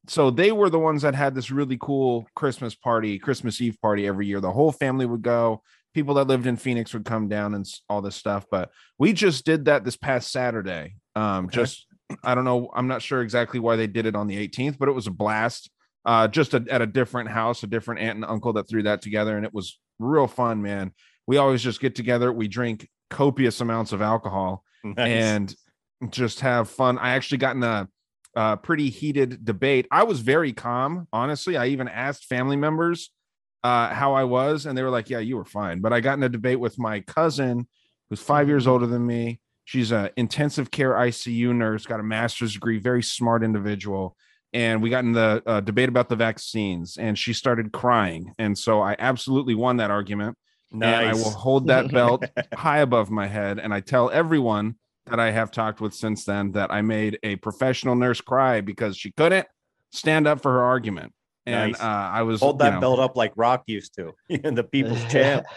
so 0.06 0.30
they 0.30 0.52
were 0.52 0.68
the 0.70 0.78
ones 0.90 1.02
that 1.02 1.14
had 1.14 1.34
this 1.34 1.50
really 1.50 1.78
cool 1.80 2.26
Christmas 2.34 2.74
party, 2.74 3.18
Christmas 3.18 3.60
Eve 3.60 3.78
party 3.80 4.06
every 4.06 4.26
year. 4.26 4.40
The 4.40 4.52
whole 4.52 4.72
family 4.72 5.06
would 5.06 5.22
go. 5.22 5.62
People 5.94 6.14
that 6.14 6.26
lived 6.26 6.46
in 6.46 6.56
Phoenix 6.56 6.92
would 6.92 7.06
come 7.06 7.28
down 7.28 7.54
and 7.54 7.64
all 7.88 8.02
this 8.02 8.16
stuff. 8.16 8.44
But 8.50 8.70
we 8.98 9.12
just 9.14 9.46
did 9.46 9.64
that 9.64 9.84
this 9.84 9.96
past 9.96 10.30
Saturday. 10.30 10.96
Um, 11.14 11.46
Okay. 11.46 11.54
just 11.60 11.86
I 12.22 12.34
don't 12.34 12.44
know. 12.44 12.70
I'm 12.74 12.86
not 12.88 13.02
sure 13.02 13.22
exactly 13.22 13.60
why 13.60 13.76
they 13.76 13.86
did 13.86 14.06
it 14.06 14.14
on 14.14 14.26
the 14.26 14.36
18th, 14.48 14.78
but 14.78 14.88
it 14.88 14.92
was 14.92 15.06
a 15.06 15.10
blast. 15.10 15.70
Uh, 16.04 16.28
just 16.28 16.52
a, 16.52 16.62
at 16.70 16.82
a 16.82 16.86
different 16.86 17.30
house, 17.30 17.62
a 17.62 17.66
different 17.66 18.00
aunt 18.02 18.16
and 18.16 18.24
uncle 18.26 18.52
that 18.52 18.68
threw 18.68 18.82
that 18.82 19.00
together, 19.00 19.36
and 19.36 19.46
it 19.46 19.54
was 19.54 19.78
real 19.98 20.26
fun, 20.26 20.60
man. 20.60 20.92
We 21.26 21.38
always 21.38 21.62
just 21.62 21.80
get 21.80 21.94
together, 21.94 22.30
we 22.30 22.46
drink 22.46 22.88
copious 23.08 23.60
amounts 23.62 23.92
of 23.92 24.02
alcohol, 24.02 24.64
Nice. 24.84 24.98
and 25.08 25.54
just 26.10 26.40
have 26.40 26.68
fun. 26.68 26.98
I 26.98 27.10
actually 27.12 27.38
got 27.38 27.56
in 27.56 27.62
a, 27.62 27.88
a 28.36 28.58
pretty 28.58 28.90
heated 28.90 29.46
debate. 29.46 29.86
I 29.90 30.02
was 30.02 30.20
very 30.20 30.52
calm, 30.52 31.08
honestly. 31.10 31.56
I 31.56 31.68
even 31.68 31.88
asked 31.88 32.26
family 32.26 32.56
members 32.56 33.10
uh, 33.62 33.88
how 33.88 34.12
I 34.12 34.24
was, 34.24 34.66
and 34.66 34.76
they 34.76 34.82
were 34.82 34.90
like, 34.90 35.08
"Yeah, 35.08 35.20
you 35.20 35.38
were 35.38 35.46
fine." 35.46 35.80
But 35.80 35.94
I 35.94 36.00
got 36.00 36.18
in 36.18 36.22
a 36.22 36.28
debate 36.28 36.60
with 36.60 36.78
my 36.78 37.00
cousin, 37.00 37.66
who's 38.10 38.20
5 38.20 38.46
years 38.46 38.66
older 38.66 38.86
than 38.86 39.06
me. 39.06 39.40
She's 39.64 39.92
a 39.92 40.10
intensive 40.16 40.70
care 40.70 40.92
ICU 40.92 41.54
nurse, 41.54 41.86
got 41.86 42.00
a 42.00 42.04
master's 42.04 42.54
degree, 42.54 42.78
very 42.78 43.02
smart 43.02 43.42
individual. 43.42 44.16
And 44.52 44.82
we 44.82 44.90
got 44.90 45.04
in 45.04 45.12
the 45.12 45.42
uh, 45.46 45.60
debate 45.60 45.88
about 45.88 46.08
the 46.08 46.16
vaccines, 46.16 46.96
and 46.96 47.18
she 47.18 47.32
started 47.32 47.72
crying. 47.72 48.32
And 48.38 48.56
so 48.56 48.80
I 48.80 48.94
absolutely 48.98 49.54
won 49.56 49.78
that 49.78 49.90
argument 49.90 50.36
Nice. 50.74 51.00
and 51.00 51.08
I 51.08 51.12
will 51.14 51.30
hold 51.30 51.68
that 51.68 51.90
belt 51.90 52.24
high 52.54 52.78
above 52.78 53.10
my 53.10 53.26
head. 53.26 53.58
And 53.58 53.72
I 53.72 53.80
tell 53.80 54.10
everyone 54.10 54.76
that 55.06 55.20
I 55.20 55.30
have 55.30 55.50
talked 55.50 55.80
with 55.80 55.94
since 55.94 56.24
then 56.24 56.52
that 56.52 56.72
I 56.72 56.82
made 56.82 57.18
a 57.22 57.36
professional 57.36 57.94
nurse 57.94 58.20
cry 58.20 58.60
because 58.60 58.96
she 58.96 59.12
couldn't 59.12 59.46
stand 59.92 60.26
up 60.26 60.40
for 60.42 60.52
her 60.52 60.62
argument. 60.62 61.12
And 61.46 61.72
Nice. 61.72 61.80
uh, 61.80 61.84
I 61.84 62.22
was 62.22 62.40
Hold 62.40 62.56
you 62.56 62.58
that 62.64 62.74
know- 62.74 62.80
belt 62.80 62.98
up 63.00 63.16
like 63.16 63.32
Rock 63.36 63.64
used 63.66 63.94
to, 63.96 64.12
and 64.44 64.56
the 64.56 64.64
people's 64.64 65.04
champ. 65.12 65.44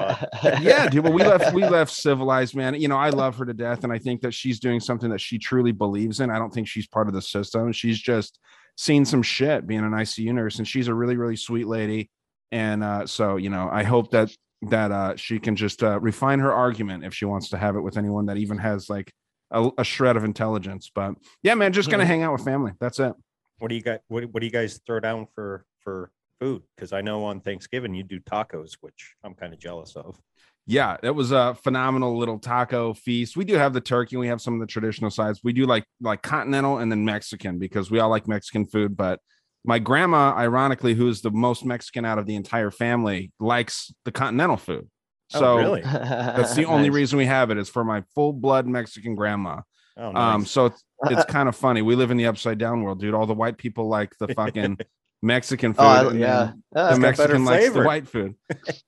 yeah, 0.61 0.89
dude. 0.89 1.03
But 1.03 1.13
we 1.13 1.23
left 1.23 1.53
we 1.53 1.65
left 1.67 1.91
civilized, 1.93 2.55
man. 2.55 2.75
You 2.75 2.87
know, 2.89 2.97
I 2.97 3.09
love 3.09 3.37
her 3.37 3.45
to 3.45 3.53
death, 3.53 3.83
and 3.85 3.93
I 3.93 3.97
think 3.97 4.21
that 4.21 4.33
she's 4.33 4.59
doing 4.59 4.79
something 4.81 5.09
that 5.11 5.21
she 5.21 5.39
truly 5.39 5.71
believes 5.71 6.19
in. 6.19 6.29
I 6.29 6.39
don't 6.39 6.53
think 6.53 6.67
she's 6.67 6.87
part 6.87 7.07
of 7.07 7.13
the 7.13 7.21
system. 7.21 7.71
She's 7.71 7.99
just 7.99 8.37
seen 8.75 9.05
some 9.05 9.23
shit 9.23 9.65
being 9.65 9.79
an 9.81 9.91
ICU 9.91 10.33
nurse, 10.33 10.57
and 10.57 10.67
she's 10.67 10.87
a 10.89 10.93
really, 10.93 11.15
really 11.15 11.37
sweet 11.37 11.67
lady. 11.67 12.09
And 12.51 12.83
uh, 12.83 13.07
so, 13.07 13.37
you 13.37 13.49
know, 13.49 13.69
I 13.71 13.83
hope 13.83 14.11
that 14.11 14.29
that 14.63 14.91
uh, 14.91 15.15
she 15.15 15.39
can 15.39 15.55
just 15.55 15.83
uh, 15.83 15.99
refine 16.01 16.39
her 16.39 16.51
argument 16.51 17.05
if 17.05 17.13
she 17.13 17.25
wants 17.25 17.49
to 17.49 17.57
have 17.57 17.75
it 17.77 17.81
with 17.81 17.97
anyone 17.97 18.25
that 18.25 18.37
even 18.37 18.57
has 18.57 18.89
like 18.89 19.13
a, 19.51 19.69
a 19.77 19.83
shred 19.85 20.17
of 20.17 20.23
intelligence. 20.25 20.91
But 20.93 21.15
yeah, 21.43 21.55
man, 21.55 21.71
just 21.71 21.89
gonna 21.89 22.05
hang 22.05 22.23
out 22.23 22.33
with 22.33 22.43
family. 22.43 22.73
That's 22.81 22.99
it. 22.99 23.13
What 23.59 23.69
do 23.69 23.75
you 23.75 23.81
got? 23.81 24.01
What, 24.07 24.25
what 24.25 24.41
do 24.41 24.45
you 24.45 24.51
guys 24.51 24.79
throw 24.85 24.99
down 24.99 25.27
for 25.33 25.65
for 25.87 26.11
food? 26.41 26.63
Because 26.75 26.91
I 26.91 26.99
know 27.01 27.23
on 27.23 27.39
Thanksgiving 27.39 27.95
you 27.95 28.03
do 28.03 28.19
tacos, 28.19 28.73
which 28.81 29.15
I'm 29.23 29.33
kind 29.33 29.53
of 29.53 29.59
jealous 29.59 29.95
of. 29.95 30.19
yeah, 30.65 30.97
it 31.01 31.11
was 31.11 31.31
a 31.31 31.55
phenomenal 31.63 32.17
little 32.17 32.39
taco 32.39 32.93
feast. 32.93 33.37
We 33.37 33.45
do 33.45 33.55
have 33.55 33.71
the 33.73 33.79
turkey, 33.79 34.17
we 34.17 34.27
have 34.27 34.41
some 34.41 34.53
of 34.53 34.59
the 34.59 34.67
traditional 34.67 35.09
sides. 35.09 35.39
We 35.45 35.53
do 35.53 35.65
like 35.65 35.85
like 36.01 36.21
continental 36.21 36.79
and 36.79 36.91
then 36.91 37.05
Mexican 37.05 37.57
because 37.57 37.89
we 37.89 37.99
all 37.99 38.09
like 38.09 38.27
Mexican 38.27 38.65
food. 38.65 38.97
But 38.97 39.21
my 39.63 39.79
grandma, 39.79 40.33
ironically, 40.35 40.93
who's 40.93 41.21
the 41.21 41.31
most 41.31 41.63
Mexican 41.63 42.03
out 42.03 42.19
of 42.19 42.25
the 42.25 42.35
entire 42.35 42.71
family, 42.71 43.31
likes 43.39 43.93
the 44.03 44.11
continental 44.11 44.57
food. 44.57 44.89
Oh, 45.35 45.39
So 45.39 45.57
really? 45.57 45.81
that's 45.83 46.53
the 46.53 46.65
only 46.75 46.89
reason 46.89 47.17
we 47.17 47.25
have 47.27 47.49
it 47.49 47.57
is 47.57 47.69
for 47.69 47.85
my 47.85 48.03
full 48.13 48.33
blood 48.33 48.67
Mexican 48.67 49.15
grandma. 49.15 49.61
Oh, 49.97 50.13
Um, 50.13 50.45
so 50.45 50.65
it's, 50.67 50.83
it's 51.09 51.25
kind 51.31 51.47
of 51.49 51.55
funny. 51.55 51.81
We 51.81 51.95
live 51.95 52.11
in 52.11 52.17
the 52.17 52.27
upside 52.27 52.57
down 52.57 52.83
world, 52.83 52.99
dude. 52.99 53.13
All 53.13 53.25
the 53.25 53.33
white 53.33 53.57
people 53.57 53.87
like 53.87 54.11
the 54.19 54.27
fucking 54.33 54.77
Mexican 55.21 55.73
food. 55.73 55.81
Oh, 55.81 55.85
I- 55.85 56.09
and 56.11 56.19
yeah. 56.19 56.51
the 56.71 56.79
Yeah, 56.79 56.89
got 56.89 56.99
better 56.99 56.99
Mexican 56.99 57.45
likes 57.45 57.69
the 57.71 57.83
white 57.83 58.07
food. 58.07 58.35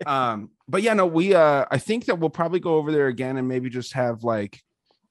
um, 0.06 0.52
but 0.68 0.82
yeah, 0.82 0.94
no, 0.94 1.06
we 1.06 1.34
uh 1.34 1.66
I 1.72 1.78
think 1.78 2.06
that 2.06 2.20
we'll 2.20 2.30
probably 2.30 2.60
go 2.60 2.76
over 2.76 2.92
there 2.92 3.08
again 3.08 3.38
and 3.38 3.48
maybe 3.48 3.70
just 3.70 3.94
have 3.94 4.24
like 4.24 4.62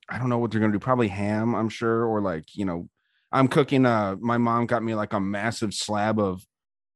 I 0.08 0.18
don't 0.18 0.28
know 0.28 0.38
what 0.38 0.50
they're 0.50 0.60
gonna 0.60 0.72
do, 0.72 0.78
probably 0.78 1.08
ham, 1.08 1.54
I'm 1.54 1.68
sure, 1.68 2.04
or 2.06 2.20
like 2.20 2.54
you 2.54 2.64
know, 2.64 2.88
I'm 3.32 3.48
cooking 3.48 3.84
uh 3.86 4.16
my 4.20 4.38
mom 4.38 4.66
got 4.66 4.82
me 4.82 4.94
like 4.94 5.12
a 5.12 5.20
massive 5.20 5.74
slab 5.74 6.18
of 6.20 6.44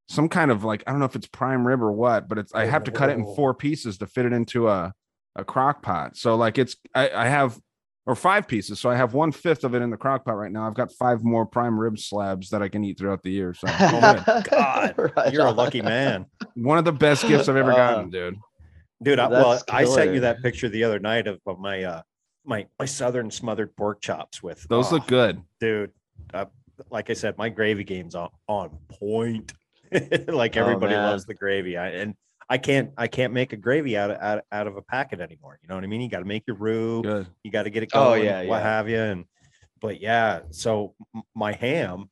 some 0.08 0.28
kind 0.28 0.50
of 0.50 0.62
like 0.64 0.82
I 0.86 0.90
don't 0.90 1.00
know 1.00 1.06
if 1.06 1.16
it's 1.16 1.26
prime 1.28 1.66
rib 1.66 1.82
or 1.82 1.92
what, 1.92 2.28
but 2.28 2.38
it's 2.38 2.54
I 2.54 2.66
have 2.66 2.84
to 2.84 2.90
cut 2.92 3.10
it 3.10 3.14
in 3.18 3.24
Oh. 3.26 3.34
four 3.34 3.54
pieces 3.54 3.98
to 3.98 4.06
fit 4.06 4.24
it 4.26 4.32
into 4.32 4.68
a 4.68 4.92
a 5.34 5.44
crock 5.44 5.82
pot. 5.82 6.16
So 6.16 6.36
like 6.36 6.58
it's 6.58 6.76
I, 6.94 7.10
I 7.10 7.26
have 7.28 7.58
or 8.06 8.14
five 8.16 8.48
pieces. 8.48 8.80
So 8.80 8.90
I 8.90 8.96
have 8.96 9.14
one 9.14 9.30
fifth 9.32 9.62
of 9.64 9.74
it 9.74 9.82
in 9.82 9.90
the 9.90 9.96
crock 9.96 10.24
pot 10.24 10.32
right 10.36 10.50
now. 10.50 10.66
I've 10.66 10.74
got 10.74 10.90
five 10.92 11.22
more 11.22 11.46
prime 11.46 11.78
rib 11.78 11.98
slabs 11.98 12.50
that 12.50 12.60
I 12.62 12.68
can 12.68 12.82
eat 12.84 12.98
throughout 12.98 13.22
the 13.22 13.30
year. 13.30 13.54
So 13.54 13.66
Oh 13.70 14.42
God, 14.50 14.94
Right 15.16 15.32
You're 15.32 15.46
a 15.46 15.52
lucky 15.52 15.82
man. 15.82 16.26
one 16.54 16.78
of 16.78 16.84
the 16.84 16.92
best 16.92 17.26
gifts 17.28 17.48
I've 17.48 17.56
ever 17.56 17.72
Uh, 17.72 17.76
gotten, 17.76 18.10
dude. 18.10 18.36
Dude, 19.02 19.18
I, 19.18 19.28
well, 19.28 19.50
That's 19.50 19.64
I 19.68 19.84
sent 19.84 20.14
you 20.14 20.20
that 20.20 20.42
picture 20.42 20.68
the 20.68 20.84
other 20.84 20.98
night 20.98 21.26
of, 21.26 21.40
of 21.46 21.58
my 21.58 21.82
uh 21.84 22.02
my 22.44 22.66
my 22.78 22.84
southern 22.86 23.30
smothered 23.30 23.74
pork 23.76 24.00
chops 24.00 24.42
with 24.42 24.62
Those 24.68 24.90
oh, 24.92 24.96
look 24.96 25.06
good. 25.06 25.40
dude. 25.60 25.92
Uh, 26.34 26.46
like 26.90 27.10
I 27.10 27.12
said, 27.12 27.38
my 27.38 27.48
gravy 27.48 27.84
game's 27.84 28.14
on 28.16 28.30
on 28.48 28.70
point. 28.88 29.52
like 30.28 30.56
Oh, 30.56 30.60
everybody 30.60 30.94
man. 30.94 31.10
loves 31.10 31.24
the 31.26 31.34
gravy. 31.34 31.76
I 31.76 31.88
and 31.90 32.14
I 32.52 32.58
can't 32.58 32.90
I 32.98 33.06
can't 33.06 33.32
make 33.32 33.54
a 33.54 33.56
gravy 33.56 33.96
out 33.96 34.10
of 34.10 34.18
out, 34.20 34.44
out 34.52 34.66
of 34.66 34.76
a 34.76 34.82
packet 34.82 35.20
anymore. 35.20 35.58
You 35.62 35.70
know 35.70 35.74
what 35.74 35.84
I 35.84 35.86
mean? 35.86 36.02
You 36.02 36.10
got 36.10 36.18
to 36.18 36.26
make 36.26 36.46
your 36.46 36.56
roux. 36.56 37.00
Good. 37.00 37.26
You 37.42 37.50
got 37.50 37.62
to 37.62 37.70
get 37.70 37.82
it 37.82 37.90
going. 37.90 38.06
Oh, 38.06 38.10
going. 38.10 38.24
yeah, 38.24 38.42
what 38.44 38.58
yeah. 38.58 38.62
have 38.62 38.90
you? 38.90 38.98
And 38.98 39.24
but 39.80 40.02
yeah, 40.02 40.40
so 40.50 40.94
my 41.34 41.52
ham, 41.52 42.10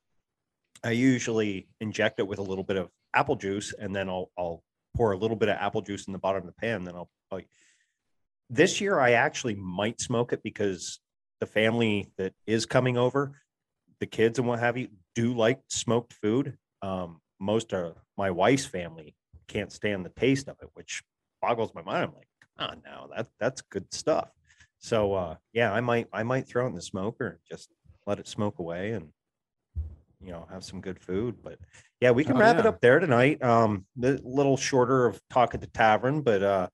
I 0.82 0.93
usually 0.93 1.68
inject 1.82 2.20
it 2.20 2.26
with 2.26 2.38
a 2.38 2.43
little 2.43 2.64
bit 2.64 2.78
of 2.78 2.88
apple 3.12 3.36
juice, 3.36 3.74
and 3.78 3.95
then 3.95 4.09
I'll 4.09 4.30
I'll 4.38 4.62
pour 4.97 5.12
a 5.12 5.18
little 5.18 5.36
bit 5.36 5.51
of 5.51 5.59
apple 5.59 5.82
juice 5.82 6.07
in 6.07 6.14
the 6.14 6.18
bottom 6.18 6.41
of 6.41 6.47
the 6.47 6.59
pan. 6.59 6.84
Then 6.84 6.95
I'll, 6.95 7.11
I'll 7.30 7.43
this 8.49 8.80
year 8.80 8.99
I 8.99 9.12
actually 9.12 9.57
might 9.57 10.01
smoke 10.01 10.32
it 10.32 10.43
because 10.43 11.01
the 11.41 11.47
family 11.47 12.12
that 12.16 12.32
is 12.47 12.64
coming 12.64 12.97
over, 12.97 13.32
the 13.99 14.07
kids 14.07 14.38
and 14.38 14.49
what 14.49 14.61
have 14.61 14.78
you, 14.78 14.88
do 15.14 15.34
like 15.34 15.61
smoked 15.68 16.14
food. 16.14 16.57
Um, 16.80 17.20
most 17.38 17.74
of 17.74 17.95
my 18.16 18.30
wife's 18.30 18.64
family 18.64 19.14
can't 19.51 19.72
stand 19.72 20.05
the 20.05 20.11
taste 20.11 20.48
of 20.48 20.57
it, 20.62 20.68
which 20.74 21.03
boggles 21.42 21.74
my 21.74 21.82
mind. 21.82 22.05
I'm 22.05 22.14
like, 22.14 22.28
come 22.59 22.70
on 22.70 22.82
now, 22.84 23.09
that 23.14 23.26
that's 23.38 23.61
good 23.62 23.92
stuff. 23.92 24.28
So 24.78 25.12
uh 25.14 25.36
yeah, 25.53 25.72
I 25.72 25.80
might 25.80 26.07
I 26.12 26.22
might 26.22 26.46
throw 26.48 26.64
it 26.66 26.70
in 26.70 26.74
the 26.74 26.82
smoker 26.82 27.26
and 27.26 27.38
just 27.51 27.68
let 28.07 28.18
it 28.18 28.28
smoke 28.28 28.59
away 28.61 28.92
and 28.92 29.09
you 30.22 30.30
know 30.32 30.46
have 30.51 30.64
some 30.64 30.80
good 30.80 30.98
food. 30.98 31.36
But 31.42 31.59
yeah, 32.01 32.12
we 32.12 32.24
can 32.24 32.36
Oh, 32.36 32.40
wrap 32.40 32.59
it 32.59 32.66
up 32.66 32.80
there 32.80 32.98
tonight. 32.98 33.42
Um 33.42 33.86
a 34.03 34.18
little 34.22 34.57
shorter 34.57 35.07
of 35.07 35.20
talk 35.30 35.55
at 35.55 35.61
the 35.61 35.66
tavern, 35.66 36.22
but 36.22 36.42
uh 36.42 36.68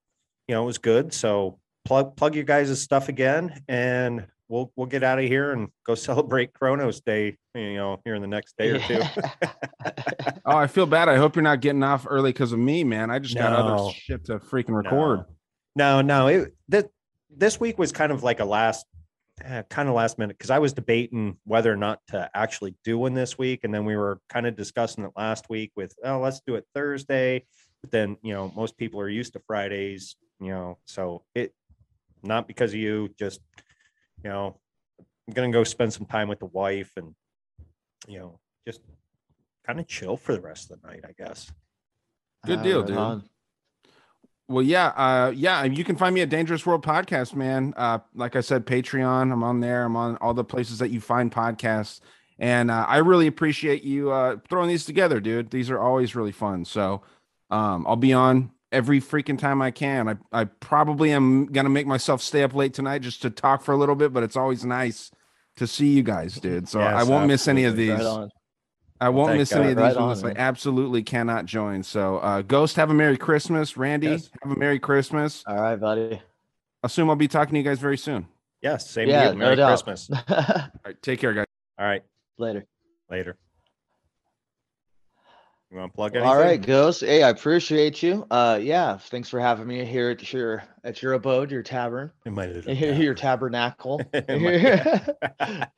you 0.47 0.55
know 0.55 0.63
it 0.63 0.67
was 0.67 0.79
good. 0.79 1.13
So 1.13 1.59
plug 1.85 2.17
plug 2.17 2.35
your 2.35 2.45
guys' 2.45 2.81
stuff 2.81 3.09
again 3.09 3.63
and 3.69 4.27
we'll 4.49 4.71
we'll 4.77 4.87
get 4.87 5.03
out 5.03 5.19
of 5.19 5.25
here 5.25 5.53
and 5.53 5.69
go 5.85 5.95
celebrate 6.11 6.53
Kronos 6.53 7.01
Day, 7.01 7.37
you 7.57 7.77
know, 7.77 8.01
here 8.05 8.15
in 8.15 8.23
the 8.23 8.29
next 8.29 8.57
day 8.57 8.71
or 8.71 8.79
two. 8.81 9.01
Oh, 10.49 10.57
I 10.57 10.69
feel 10.69 10.87
bad. 10.87 11.09
I 11.09 11.17
hope 11.17 11.35
you're 11.35 11.43
not 11.43 11.61
getting 11.61 11.83
off 11.83 12.07
early 12.09 12.33
because 12.33 12.53
of 12.53 12.61
me, 12.61 12.85
man. 12.85 13.11
I 13.11 13.19
just 13.19 13.37
got 13.37 13.53
other 13.53 13.93
shit 13.93 14.25
to 14.27 14.39
freaking 14.39 14.77
record. 14.77 15.25
No, 15.75 16.03
no, 16.03 16.29
it 16.29 16.55
that 16.69 16.89
this 17.37 17.59
week 17.59 17.79
was 17.79 17.91
kind 17.91 18.13
of 18.13 18.23
like 18.23 18.39
a 18.39 18.45
last 18.45 18.87
eh, 19.43 19.63
kind 19.69 19.89
of 19.89 19.97
last 19.97 20.19
minute 20.19 20.39
because 20.39 20.51
I 20.51 20.61
was 20.61 20.73
debating 20.73 21.37
whether 21.45 21.73
or 21.73 21.77
not 21.77 21.99
to 22.09 22.31
actually 22.33 22.77
do 22.85 22.97
one 22.97 23.13
this 23.13 23.37
week, 23.37 23.65
and 23.65 23.75
then 23.75 23.85
we 23.85 23.97
were 23.97 24.21
kind 24.29 24.47
of 24.47 24.55
discussing 24.55 25.05
it 25.05 25.11
last 25.17 25.51
week 25.51 25.73
with 25.75 25.97
oh 26.05 26.21
let's 26.21 26.41
do 26.47 26.55
it 26.55 26.65
Thursday, 26.73 27.45
but 27.83 27.91
then 27.91 28.17
you 28.23 28.33
know 28.33 28.53
most 28.55 28.77
people 28.77 29.01
are 29.01 29.09
used 29.09 29.33
to 29.33 29.41
Fridays, 29.49 30.15
you 30.41 30.51
know, 30.51 30.79
so 30.85 31.25
it 31.35 31.53
not 32.23 32.47
because 32.47 32.73
of 32.73 32.79
you, 32.79 33.11
just 33.19 33.41
you 34.23 34.31
know, 34.31 34.61
I'm 35.27 35.35
gonna 35.35 35.51
go 35.51 35.65
spend 35.65 35.93
some 35.93 36.07
time 36.07 36.29
with 36.29 36.39
the 36.39 36.47
wife 36.47 36.93
and 36.97 37.17
you 38.09 38.19
know 38.19 38.39
just 38.67 38.81
kind 39.67 39.81
of 39.81 39.87
chill 39.87 40.17
for 40.17 40.33
the 40.35 40.41
rest 40.41 40.71
of 40.71 40.81
the 40.81 40.89
night, 40.89 41.01
I 41.07 41.13
guess. 41.23 41.51
Good 42.45 42.61
Ah, 42.61 42.63
deal, 42.63 42.79
right 42.81 42.87
dude. 42.89 42.97
on. 42.97 43.25
Well, 44.49 44.63
yeah, 44.63 44.87
uh, 44.89 45.33
yeah. 45.35 45.65
You 45.65 45.83
can 45.83 45.97
find 45.97 46.15
me 46.15 46.21
at 46.21 46.29
Dangerous 46.29 46.65
World 46.65 46.85
Podcast, 46.85 47.35
man. 47.35 47.75
Uh, 47.77 47.99
like 48.15 48.37
I 48.37 48.41
said, 48.41 48.65
Patreon. 48.65 49.33
I'm 49.33 49.43
on 49.43 49.59
there. 49.61 49.85
I'm 49.85 49.97
on 49.97 50.17
all 50.19 50.35
the 50.35 50.45
places 50.45 50.79
that 50.79 50.91
you 50.91 51.01
find 51.01 51.33
podcasts, 51.33 52.01
and 52.39 52.71
uh, 52.71 52.87
I 52.89 52.99
really 52.99 53.27
appreciate 53.27 53.83
you 53.83 54.13
uh, 54.13 54.37
throwing 54.49 54.69
these 54.69 54.85
together, 54.85 55.19
dude. 55.19 55.51
These 55.51 55.69
are 55.69 55.81
always 55.81 56.15
really 56.15 56.31
fun. 56.31 56.65
So, 56.65 57.03
um, 57.51 57.85
I'll 57.89 57.97
be 57.97 58.13
on 58.13 58.53
every 58.71 59.01
freaking 59.01 59.37
time 59.39 59.61
I 59.61 59.73
can. 59.73 60.09
I 60.09 60.15
I 60.33 60.45
probably 60.45 61.11
am 61.11 61.47
gonna 61.47 61.69
make 61.71 61.89
myself 61.89 62.23
stay 62.23 62.45
up 62.45 62.55
late 62.55 62.73
tonight 62.73 63.03
just 63.03 63.23
to 63.23 63.31
talk 63.31 63.63
for 63.63 63.73
a 63.73 63.77
little 63.77 63.97
bit, 63.97 64.13
but 64.13 64.23
it's 64.23 64.37
always 64.37 64.65
nice 64.65 65.11
to 65.57 65.67
see 65.67 65.89
you 65.89 66.03
guys, 66.03 66.35
dude. 66.37 66.69
So 66.69 66.81
I 66.81 67.03
won't 67.03 67.27
miss 67.27 67.49
any 67.49 67.65
of 67.65 67.77
these. 67.77 67.91
Right. 67.99 68.29
I 68.99 69.11
won't 69.11 69.29
thank 69.29 69.41
miss 69.41 69.53
any 69.53 69.71
of 69.73 69.77
these 69.77 69.83
Right 69.83 69.97
on, 69.97 70.19
I 70.19 70.23
man. 70.23 70.37
absolutely 70.39 71.03
cannot 71.03 71.45
join. 71.45 71.83
So, 71.83 72.17
uh, 72.19 72.41
Ghost, 72.41 72.77
have 72.77 72.89
a 72.91 72.95
Merry 72.95 73.19
Christmas. 73.19 73.77
Randy, 73.77 74.07
Yes. 74.09 74.31
have 74.43 74.53
a 74.53 74.59
Merry 74.59 74.79
Christmas. 74.79 75.45
All 75.47 75.55
right, 75.57 75.77
buddy. 75.77 76.23
Assume 76.83 77.11
I'll 77.11 77.17
be 77.17 77.29
talking 77.29 77.53
to 77.55 77.59
you 77.59 77.65
guys 77.65 77.79
very 77.79 77.99
soon. 77.99 78.27
Yes, 78.63 78.89
same 78.89 79.09
Yeah, 79.09 79.25
to 79.25 79.27
you. 79.29 79.33
no 79.35 79.39
Merry 79.45 79.57
doubt. 79.57 79.69
Christmas. 79.85 80.09
All 80.29 80.37
right, 80.85 81.03
take 81.03 81.21
care, 81.21 81.35
guys. 81.35 81.45
All 81.79 81.85
right, 81.87 82.03
Later. 82.39 82.65
later. 83.11 83.37
You 85.77 85.81
want 85.81 85.93
to 85.93 85.97
plug 85.97 86.17
anything? 86.17 86.31
All 86.31 86.39
right, 86.39 86.59
Ghost. 86.59 87.03
Hey, 87.03 87.23
I 87.23 87.29
appreciate 87.29 88.03
you. 88.03 88.27
Uh, 88.31 88.59
yeah, 88.63 88.97
thanks 88.97 89.29
for 89.29 89.39
having 89.39 89.67
me 89.67 89.85
here 89.85 90.09
at 90.09 90.33
your 90.33 90.65
at 90.83 91.03
your 91.03 91.13
abode, 91.13 91.51
your 91.51 91.63
tavern, 91.63 92.11
In 92.25 92.33
my 92.33 92.47
little 92.47 92.73
your 92.73 93.13
tabernacle. 93.13 94.01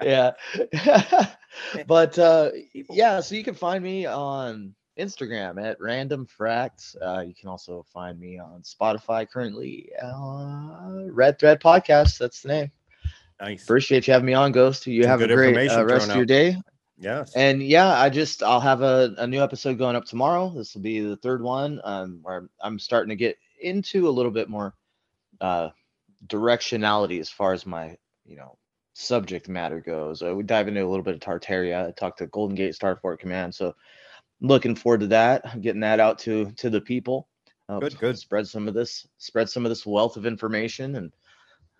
Yeah. 0.01 0.31
but 1.89 2.17
uh 2.17 2.51
yeah, 2.73 3.19
so 3.19 3.35
you 3.35 3.43
can 3.43 3.55
find 3.55 3.83
me 3.83 4.07
on 4.07 4.73
Instagram 4.97 5.61
at 5.61 5.81
random 5.81 6.27
fracts. 6.27 6.95
Uh 7.05 7.25
you 7.27 7.35
can 7.35 7.49
also 7.49 7.85
find 7.93 8.21
me 8.21 8.39
on 8.39 8.63
Spotify 8.63 9.29
currently. 9.29 9.91
Uh 10.01 11.07
Red 11.11 11.41
Thread 11.41 11.61
Podcast. 11.61 12.19
That's 12.19 12.43
the 12.43 12.49
name. 12.51 12.71
nice. 13.41 13.65
Appreciate 13.65 14.07
you 14.07 14.13
having 14.13 14.27
me 14.27 14.35
on, 14.35 14.53
Ghost. 14.53 14.87
You 14.87 15.03
Some 15.03 15.11
have 15.11 15.23
a 15.23 15.27
great 15.27 15.73
uh, 15.73 15.85
rest 15.85 16.11
of 16.11 16.15
your 16.15 16.25
day. 16.25 16.57
Yes. 17.01 17.35
And 17.37 17.63
yeah, 17.63 17.89
I 17.89 18.11
just 18.11 18.43
I'll 18.43 18.61
have 18.61 18.83
a, 18.83 19.15
a 19.19 19.27
new 19.27 19.43
episode 19.43 19.79
going 19.79 19.97
up 19.97 20.05
tomorrow. 20.05 20.51
This 20.51 20.75
will 20.75 20.83
be 20.83 21.01
the 21.01 21.17
third 21.17 21.43
one. 21.43 21.81
Um, 21.85 22.21
where 22.23 22.49
I'm 22.61 22.79
starting 22.79 23.11
to 23.11 23.17
get 23.17 23.39
into 23.61 24.09
a 24.09 24.11
little 24.11 24.33
bit 24.33 24.49
more 24.49 24.75
uh 25.41 25.71
directionality 26.27 27.21
as 27.21 27.31
far 27.31 27.53
as 27.53 27.65
my 27.65 27.97
you 28.27 28.37
know 28.37 28.59
subject 28.95 29.49
matter 29.49 29.81
goes. 29.81 30.23
Uh, 30.23 30.35
we 30.35 30.43
dive 30.43 30.67
into 30.67 30.85
a 30.85 30.89
little 30.89 31.05
bit 31.05 31.15
of 31.15 31.21
Tartaria. 31.21 31.87
I 31.87 31.91
talked 31.93 32.19
to 32.19 32.27
Golden 32.27 32.57
Gate 32.57 32.77
Starfort 32.77 33.21
Command, 33.21 33.55
so 33.55 33.75
looking 34.41 34.75
forward 34.75 35.01
to 35.01 35.07
that. 35.09 35.61
Getting 35.61 35.83
that 35.83 36.01
out 36.01 36.19
to 36.21 36.51
to 36.53 36.69
the 36.71 36.81
people. 36.81 37.29
Uh, 37.69 37.79
Good, 37.81 37.99
good. 37.99 38.19
Spread 38.19 38.49
some 38.49 38.67
of 38.67 38.75
this. 38.75 39.07
Spread 39.19 39.49
some 39.49 39.65
of 39.65 39.71
this 39.71 39.87
wealth 39.87 40.17
of 40.17 40.27
information 40.27 40.97
and. 40.97 41.13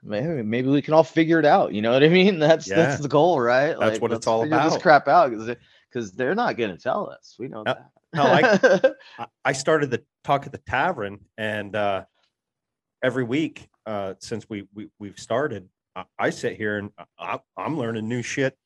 Maybe, 0.03 0.43
maybe 0.43 0.69
we 0.69 0.81
can 0.83 0.95
all 0.95 1.03
figure 1.05 1.39
it 1.39 1.45
out. 1.45 1.75
You 1.75 1.83
know 1.83 1.93
what 1.93 2.05
I 2.05 2.09
mean? 2.09 2.39
That's 2.39 2.69
Yeah. 2.69 2.77
that's 2.77 3.01
the 3.03 3.09
goal, 3.09 3.41
right? 3.41 3.77
That's 3.79 4.01
what 4.01 4.13
it's 4.13 4.27
all 4.27 4.43
figure 4.43 4.61
This 4.63 4.77
crap 4.79 5.09
out 5.09 5.31
because 5.31 5.57
because 5.91 6.13
they're 6.13 6.35
not 6.35 6.57
going 6.57 6.71
to 6.71 6.81
tell 6.83 7.11
us. 7.11 7.35
We 7.39 7.49
know 7.49 7.63
No, 7.65 7.75
that. 7.75 7.91
no, 8.15 8.95
I- 9.19 9.27
I- 9.45 9.53
started 9.53 9.91
the 9.91 10.03
talk 10.25 10.47
at 10.47 10.53
the 10.53 10.59
tavern, 10.59 11.21
and 11.37 11.75
uh, 11.75 12.05
every 13.03 13.25
week 13.25 13.69
uh, 13.87 14.15
since 14.21 14.49
we, 14.49 14.69
we 14.75 14.89
we've 14.99 15.19
started, 15.19 15.69
I, 15.97 16.05
I 16.19 16.31
sit 16.31 16.57
here 16.57 16.79
and 16.79 16.91
I, 17.19 17.41
I'm 17.57 17.79
learning 17.79 18.07
new 18.09 18.23
shit 18.23 18.57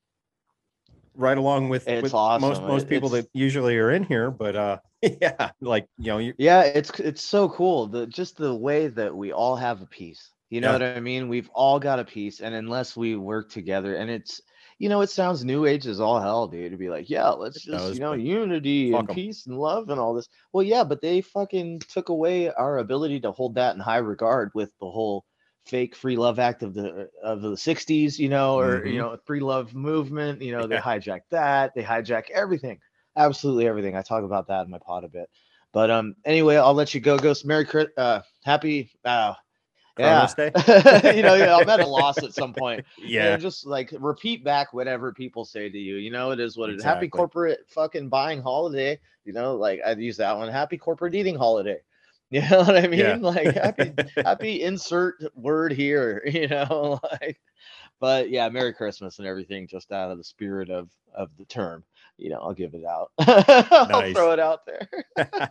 right 1.15 1.37
along 1.39 1.69
with, 1.69 1.87
It's 1.87 2.03
with 2.03 2.13
most 2.13 2.15
awesome. 2.15 2.67
most 2.67 2.83
It- 2.85 2.89
people 2.89 3.09
it's- 3.15 3.25
that 3.25 3.31
usually 3.39 3.79
are 3.79 3.91
in 3.91 4.05
here. 4.05 4.31
But 4.31 4.57
uh, 4.57 4.79
yeah, 5.03 5.51
like 5.61 5.87
you 5.97 6.07
know, 6.09 6.19
you, 6.19 6.35
yeah, 6.39 6.63
it's 6.63 6.91
it's 7.01 7.23
so 7.23 7.49
cool. 7.49 7.87
The 7.87 8.07
just 8.07 8.37
the 8.37 8.55
way 8.55 8.89
that 8.89 9.15
we 9.17 9.33
all 9.33 9.57
have 9.57 9.81
a 9.81 9.87
piece. 9.87 10.29
You 10.53 10.61
know 10.63 10.73
Yeah. 10.73 10.83
what 10.83 10.83
I 10.85 11.01
mean? 11.01 11.29
We've 11.29 11.51
all 11.55 11.81
got 11.81 12.01
a 12.01 12.05
piece, 12.05 12.41
and 12.41 12.55
unless 12.55 12.97
we 12.97 13.17
work 13.17 13.51
together, 13.51 13.97
and 13.97 14.11
it's 14.11 14.41
you 14.79 14.89
know, 14.89 15.01
it 15.01 15.09
sounds 15.11 15.45
new 15.45 15.65
age 15.67 15.87
as 15.87 16.01
all 16.01 16.21
hell, 16.21 16.47
dude. 16.49 16.73
To 16.73 16.79
be 16.79 16.89
like, 16.91 17.09
yeah, 17.11 17.29
let's 17.31 17.63
just, 17.63 17.93
you 17.93 18.01
know, 18.01 18.13
unity 18.13 18.95
and 18.97 19.09
'em. 19.11 19.21
peace 19.21 19.47
and 19.47 19.59
love 19.59 19.91
and 19.91 20.01
all 20.01 20.15
this. 20.15 20.29
Well, 20.53 20.65
yeah, 20.65 20.85
but 20.85 21.01
they 21.01 21.21
fucking 21.23 21.81
took 21.89 22.09
away 22.09 22.51
our 22.51 22.79
ability 22.79 23.21
to 23.21 23.33
hold 23.33 23.55
that 23.57 23.75
in 23.75 23.81
high 23.81 23.99
regard 23.99 24.51
with 24.55 24.71
the 24.81 24.91
whole 24.91 25.25
fake 25.67 25.95
free 25.95 26.17
love 26.17 26.39
act 26.39 26.63
of 26.63 26.75
the 26.75 27.09
of 27.23 27.41
the 27.43 27.57
60s, 27.57 28.19
you 28.19 28.29
know, 28.29 28.59
or 28.59 28.85
you 28.87 28.99
Mhm. 28.99 29.01
know, 29.01 29.17
free 29.27 29.41
love 29.41 29.75
movement. 29.75 30.43
You 30.43 30.53
know, 30.53 30.67
they 30.67 30.77
Yeah. 30.77 30.81
hijacked 30.81 31.31
that, 31.31 31.73
they 31.75 31.83
hijack 31.83 32.31
everything, 32.31 32.79
absolutely 33.17 33.67
everything. 33.69 33.97
I 33.97 34.03
talk 34.03 34.25
about 34.25 34.49
that 34.49 34.65
in 34.65 34.71
my 34.71 34.79
pod 34.79 35.05
a 35.05 35.09
bit. 35.09 35.29
But 35.73 35.91
um, 35.91 36.17
anyway, 36.25 36.57
I'll 36.57 36.75
let 36.75 36.95
you 36.95 37.01
go. 37.01 37.19
Ghost, 37.19 37.47
Merry 37.47 37.67
uh, 37.97 38.21
happy, 38.45 38.91
uh, 39.05 39.35
yeah, 39.99 40.29
you 41.15 41.23
know, 41.23 41.35
yeah, 41.35 41.57
I'm 41.57 41.69
at 41.69 41.81
a 41.81 41.87
loss 41.87 42.23
at 42.23 42.35
some 42.35 42.53
point. 42.53 42.85
Yeah. 42.99 43.35
And 43.35 43.43
just 43.43 43.67
like 43.67 43.93
repeat 43.99 44.45
back 44.45 44.73
whatever 44.73 45.13
people 45.13 45.45
say 45.45 45.69
to 45.69 45.79
you. 45.79 45.97
You 45.97 46.11
know, 46.11 46.31
it 46.31 46.41
is 46.41 46.57
what 46.57 46.71
it 46.71 46.77
is. 46.77 46.85
Happy 46.85 47.09
corporate 47.09 47.67
fucking 47.69 48.09
buying 48.09 48.41
holiday. 48.41 48.99
You 49.25 49.33
know, 49.33 49.57
like 49.57 49.81
I'd 49.85 49.99
use 49.99 50.17
that 50.19 50.37
one. 50.37 50.49
Happy 50.51 50.79
corporate 50.79 51.15
eating 51.15 51.37
holiday. 51.37 51.79
You 52.33 52.41
know 52.49 52.61
what 52.61 52.79
I 52.79 52.87
mean? 52.87 53.01
Yeah. 53.01 53.19
Like 53.21 53.55
happy, 53.55 53.93
happy 54.17 54.63
insert 54.63 55.23
word 55.35 55.71
here. 55.71 56.23
You 56.25 56.49
know, 56.49 56.99
like, 57.21 57.39
but 58.01 58.31
yeah, 58.31 58.49
Merry 58.49 58.73
Christmas 58.73 59.19
and 59.19 59.29
everything, 59.29 59.67
just 59.67 59.93
out 59.93 60.11
of 60.11 60.17
the 60.17 60.25
spirit 60.25 60.71
of 60.71 60.89
of 61.15 61.29
the 61.37 61.45
term. 61.45 61.85
You 62.23 62.31
know, 62.31 62.39
I'll 62.41 62.55
give 62.55 62.73
it 62.75 62.85
out. 62.85 63.11
I'll 63.19 64.13
throw 64.13 64.31
it 64.31 64.39
out 64.39 64.61
there. 64.65 64.89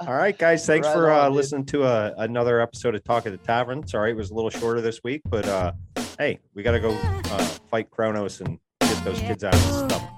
All 0.00 0.12
right, 0.14 0.36
guys. 0.36 0.66
Thanks 0.66 0.88
Right 0.88 0.94
for 0.94 1.10
on, 1.10 1.18
uh, 1.20 1.28
dude. 1.28 1.36
listening 1.36 1.66
to 1.66 1.84
uh, 1.84 2.14
another 2.18 2.60
episode 2.60 2.96
of 2.96 3.04
Talk 3.04 3.26
at 3.26 3.32
the 3.32 3.38
Tavern. 3.38 3.86
Sorry, 3.86 4.10
it 4.10 4.16
was 4.16 4.30
a 4.30 4.34
little 4.34 4.50
shorter 4.50 4.80
this 4.80 5.00
week, 5.04 5.22
but 5.28 5.46
uh, 5.46 5.72
hey, 6.18 6.40
we 6.54 6.64
got 6.64 6.72
to 6.72 6.80
go 6.80 6.90
uh, 6.90 7.44
fight 7.70 7.90
Kronos 7.90 8.40
and 8.40 8.58
get 8.80 9.04
those 9.04 9.20
kids 9.20 9.44
out 9.44 9.54
of 9.54 9.62
the 9.62 9.88
stuff. 9.88 10.11